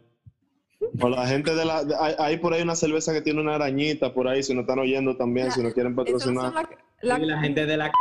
O 1.02 1.10
la 1.10 1.28
gente 1.28 1.56
de 1.56 1.66
la. 1.66 1.84
de- 1.84 1.96
hay, 2.00 2.14
hay 2.20 2.38
por 2.38 2.54
ahí 2.54 2.62
una 2.62 2.76
cerveza 2.76 3.12
que 3.14 3.22
tiene 3.22 3.42
una 3.42 3.56
arañita 3.56 4.14
por 4.14 4.28
ahí, 4.28 4.44
si 4.44 4.54
nos 4.54 4.64
están 4.64 4.80
oyendo 4.80 5.16
también, 5.18 5.52
si 5.52 5.64
nos 5.64 5.74
quieren 5.74 5.96
patrocinar. 5.96 6.54
la- 7.02 7.18
la- 7.18 7.20
Y 7.20 7.26
la 7.26 7.40
gente 7.40 7.66
de 7.66 7.78
la 7.78 7.92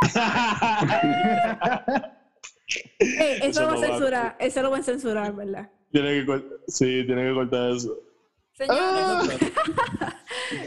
Ey, 2.98 3.38
eso, 3.42 3.48
Eso 3.48 3.60
lo 3.62 3.66
no 3.68 3.72
a 3.72 3.76
va. 3.80 3.86
censurar, 3.86 4.36
eso 4.40 4.62
lo 4.62 4.70
van 4.70 4.80
a 4.80 4.84
censurar, 4.84 5.34
¿verdad? 5.34 5.70
tiene 5.90 6.26
que 6.26 6.42
sí, 6.66 7.02
tiene 7.06 7.28
que 7.28 7.34
cortar 7.34 7.70
eso. 7.70 7.96
Señores, 8.52 8.82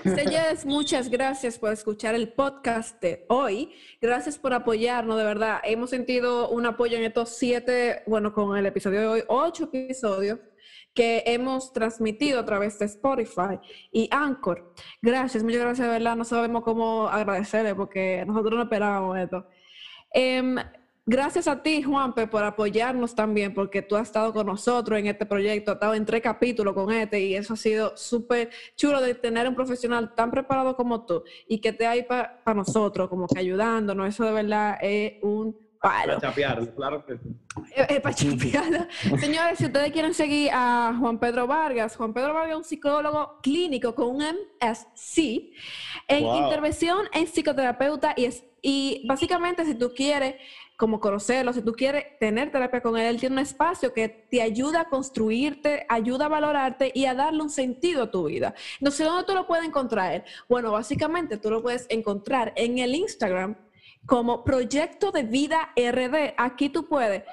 señores, 0.03 0.65
muchas 0.65 1.09
gracias 1.09 1.57
por 1.57 1.71
escuchar 1.71 2.15
el 2.15 2.33
podcast 2.33 3.01
de 3.01 3.25
hoy. 3.29 3.73
Gracias 4.01 4.37
por 4.37 4.53
apoyarnos, 4.53 5.17
de 5.17 5.23
verdad. 5.23 5.59
Hemos 5.63 5.89
sentido 5.89 6.49
un 6.49 6.65
apoyo 6.65 6.97
en 6.97 7.03
estos 7.03 7.29
siete, 7.29 8.03
bueno, 8.07 8.33
con 8.33 8.57
el 8.57 8.65
episodio 8.65 9.01
de 9.01 9.07
hoy, 9.07 9.23
ocho 9.27 9.65
episodios 9.65 10.39
que 10.93 11.23
hemos 11.25 11.71
transmitido 11.71 12.39
a 12.39 12.45
través 12.45 12.77
de 12.79 12.85
Spotify 12.85 13.59
y 13.91 14.09
Anchor. 14.11 14.73
Gracias, 15.01 15.43
muchas 15.43 15.61
gracias, 15.61 15.87
de 15.87 15.93
verdad. 15.93 16.15
No 16.15 16.25
sabemos 16.25 16.63
cómo 16.63 17.07
agradecerle 17.07 17.75
porque 17.75 18.23
nosotros 18.25 18.53
no 18.55 18.63
esperábamos 18.63 19.17
esto. 19.17 19.47
Em, 20.13 20.57
gracias 21.05 21.47
a 21.47 21.61
ti, 21.61 21.81
Juanpe, 21.81 22.27
por 22.27 22.43
apoyarnos 22.43 23.15
también, 23.15 23.53
porque 23.53 23.81
tú 23.81 23.95
has 23.95 24.03
estado 24.03 24.33
con 24.33 24.45
nosotros 24.45 24.99
en 24.99 25.07
este 25.07 25.25
proyecto, 25.25 25.71
has 25.71 25.75
estado 25.75 25.93
en 25.93 26.05
tres 26.05 26.21
capítulos 26.21 26.73
con 26.73 26.91
este 26.91 27.19
y 27.19 27.35
eso 27.35 27.53
ha 27.53 27.57
sido 27.57 27.95
súper 27.97 28.49
chulo 28.75 29.01
de 29.01 29.15
tener 29.15 29.47
un 29.47 29.55
profesional 29.55 30.13
tan 30.15 30.31
preparado 30.31 30.75
como 30.75 31.05
tú 31.05 31.23
y 31.47 31.59
que 31.59 31.69
esté 31.69 31.87
ahí 31.87 32.03
para 32.03 32.39
nosotros, 32.55 33.09
como 33.09 33.27
que 33.27 33.39
ayudándonos. 33.39 34.07
Eso 34.07 34.25
de 34.25 34.31
verdad 34.31 34.77
es 34.81 35.13
un 35.21 35.55
palo. 35.81 36.13
para 36.13 36.19
chapear, 36.21 36.73
claro 36.75 37.05
que 37.05 37.17
sí. 37.17 37.29
Eh, 37.75 37.85
eh, 37.89 37.99
para 37.99 38.15
chapearlo. 38.15 38.87
Señores, 39.19 39.57
si 39.57 39.65
ustedes 39.65 39.91
quieren 39.91 40.13
seguir 40.13 40.51
a 40.53 40.95
Juan 40.99 41.19
Pedro 41.19 41.47
Vargas, 41.47 41.95
Juan 41.97 42.13
Pedro 42.13 42.33
Vargas 42.33 42.51
es 42.51 42.57
un 42.57 42.63
psicólogo 42.63 43.39
clínico 43.41 43.95
con 43.95 44.15
un 44.15 44.23
MSc 44.23 45.17
en 46.07 46.23
Wow. 46.23 46.43
intervención 46.43 47.07
en 47.13 47.25
psicoterapeuta 47.25 48.13
y, 48.15 48.25
es, 48.25 48.45
y 48.61 49.05
básicamente 49.07 49.65
si 49.65 49.75
tú 49.75 49.91
quieres 49.95 50.35
como 50.81 50.99
conocerlo, 50.99 51.53
si 51.53 51.61
tú 51.61 51.73
quieres 51.73 52.17
tener 52.17 52.51
terapia 52.51 52.81
con 52.81 52.97
él, 52.97 53.05
él 53.05 53.19
tiene 53.19 53.35
un 53.35 53.39
espacio 53.43 53.93
que 53.93 54.09
te 54.09 54.41
ayuda 54.41 54.81
a 54.81 54.89
construirte, 54.89 55.85
ayuda 55.87 56.25
a 56.25 56.29
valorarte 56.29 56.91
y 56.95 57.05
a 57.05 57.13
darle 57.13 57.43
un 57.43 57.51
sentido 57.51 58.01
a 58.01 58.09
tu 58.09 58.23
vida. 58.23 58.55
Sé 58.89 59.03
dónde 59.03 59.23
tú 59.23 59.35
lo 59.35 59.45
puedes 59.45 59.63
encontrar. 59.63 60.25
Bueno, 60.49 60.71
básicamente 60.71 61.37
tú 61.37 61.51
lo 61.51 61.61
puedes 61.61 61.85
encontrar 61.91 62.51
en 62.55 62.79
el 62.79 62.95
Instagram 62.95 63.57
como 64.07 64.43
Proyecto 64.43 65.11
de 65.11 65.21
Vida 65.21 65.69
RD. 65.77 66.33
Aquí 66.35 66.69
tú 66.69 66.89
puedes 66.89 67.25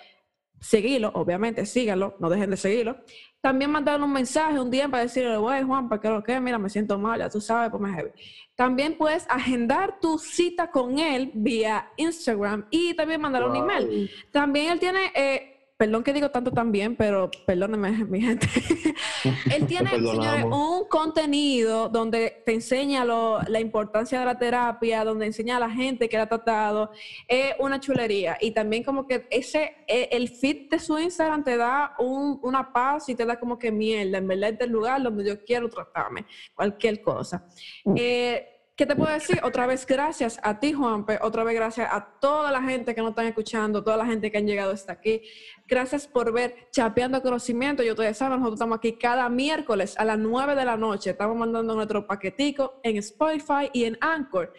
seguirlo, 0.60 1.10
obviamente, 1.14 1.64
síganlo, 1.64 2.16
no 2.18 2.28
dejen 2.28 2.50
de 2.50 2.58
seguirlo. 2.58 2.98
También 3.40 3.70
mandarle 3.70 4.04
un 4.04 4.12
mensaje 4.12 4.58
un 4.58 4.70
día 4.70 4.88
para 4.88 5.04
decirle, 5.04 5.36
güey, 5.36 5.62
Juan, 5.62 5.88
¿para 5.88 6.00
qué 6.00 6.08
lo 6.08 6.22
que? 6.22 6.40
Mira, 6.40 6.58
me 6.58 6.68
siento 6.68 6.98
mal, 6.98 7.20
ya 7.20 7.28
tú 7.28 7.40
sabes, 7.40 7.70
pues 7.70 7.80
me 7.80 7.92
heavy. 7.92 8.10
También 8.56 8.96
puedes 8.98 9.26
agendar 9.30 10.00
tu 10.00 10.18
cita 10.18 10.70
con 10.70 10.98
él 10.98 11.30
vía 11.34 11.88
Instagram 11.96 12.66
y 12.70 12.94
también 12.94 13.20
mandarle 13.20 13.48
un 13.48 13.56
email. 13.56 14.10
También 14.32 14.72
él 14.72 14.80
tiene, 14.80 15.12
eh, 15.14 15.57
perdón 15.78 16.02
que 16.02 16.12
digo 16.12 16.30
tanto 16.30 16.50
también, 16.50 16.96
pero 16.96 17.30
perdónenme, 17.46 17.90
mi 18.04 18.20
gente. 18.20 18.48
él 19.54 19.66
tiene, 19.66 19.90
señores, 19.90 20.44
un 20.44 20.88
contenido 20.88 21.88
donde 21.88 22.42
te 22.44 22.52
enseña 22.52 23.04
lo- 23.04 23.40
la 23.46 23.60
importancia 23.60 24.18
de 24.18 24.24
la 24.26 24.36
terapia, 24.38 25.04
donde 25.04 25.26
enseña 25.26 25.56
a 25.56 25.60
la 25.60 25.70
gente 25.70 26.08
que 26.08 26.16
la 26.16 26.24
ha 26.24 26.28
tratado. 26.28 26.90
Es 27.28 27.54
una 27.60 27.78
chulería. 27.78 28.36
Y 28.40 28.50
también 28.50 28.82
como 28.82 29.06
que 29.06 29.26
ese, 29.30 29.72
eh, 29.86 30.08
el 30.10 30.28
feed 30.28 30.68
de 30.68 30.80
su 30.80 30.98
Instagram 30.98 31.44
te 31.44 31.56
da 31.56 31.94
un- 32.00 32.40
una 32.42 32.72
paz 32.72 33.08
y 33.08 33.14
te 33.14 33.24
da 33.24 33.38
como 33.38 33.56
que 33.56 33.70
mierda. 33.70 34.18
En 34.18 34.26
verdad 34.26 34.50
es 34.54 34.60
el 34.60 34.70
lugar 34.70 35.00
donde 35.02 35.24
yo 35.24 35.44
quiero 35.44 35.68
tratarme. 35.70 36.26
Cualquier 36.54 37.00
cosa. 37.00 37.46
Eh, 37.94 38.46
¿Qué 38.78 38.86
te 38.86 38.94
puedo 38.94 39.12
decir? 39.12 39.40
Otra 39.42 39.66
vez 39.66 39.84
gracias 39.84 40.38
a 40.40 40.60
ti, 40.60 40.72
Juanpe. 40.72 41.18
Otra 41.20 41.42
vez 41.42 41.56
gracias 41.56 41.88
a 41.90 42.12
toda 42.20 42.52
la 42.52 42.62
gente 42.62 42.94
que 42.94 43.00
nos 43.00 43.10
están 43.10 43.26
escuchando, 43.26 43.82
toda 43.82 43.96
la 43.96 44.06
gente 44.06 44.30
que 44.30 44.38
han 44.38 44.46
llegado 44.46 44.70
hasta 44.70 44.92
aquí. 44.92 45.20
Gracias 45.66 46.06
por 46.06 46.32
ver 46.32 46.68
Chapeando 46.70 47.20
Conocimiento. 47.20 47.82
Y 47.82 47.90
ustedes 47.90 48.16
saben, 48.16 48.38
nosotros 48.38 48.60
estamos 48.60 48.78
aquí 48.78 48.92
cada 48.92 49.28
miércoles 49.28 49.98
a 49.98 50.04
las 50.04 50.16
9 50.16 50.54
de 50.54 50.64
la 50.64 50.76
noche. 50.76 51.10
Estamos 51.10 51.36
mandando 51.36 51.74
nuestro 51.74 52.06
paquetico 52.06 52.78
en 52.84 52.98
Spotify 52.98 53.68
y 53.72 53.82
en 53.82 53.98
Anchor. 54.00 54.52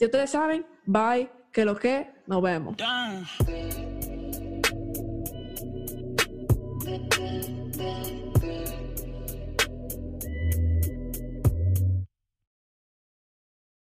Y 0.00 0.04
ustedes 0.06 0.30
saben, 0.30 0.66
bye, 0.86 1.30
que 1.52 1.66
lo 1.66 1.76
que, 1.76 2.10
nos 2.26 2.40
vemos. 2.40 2.74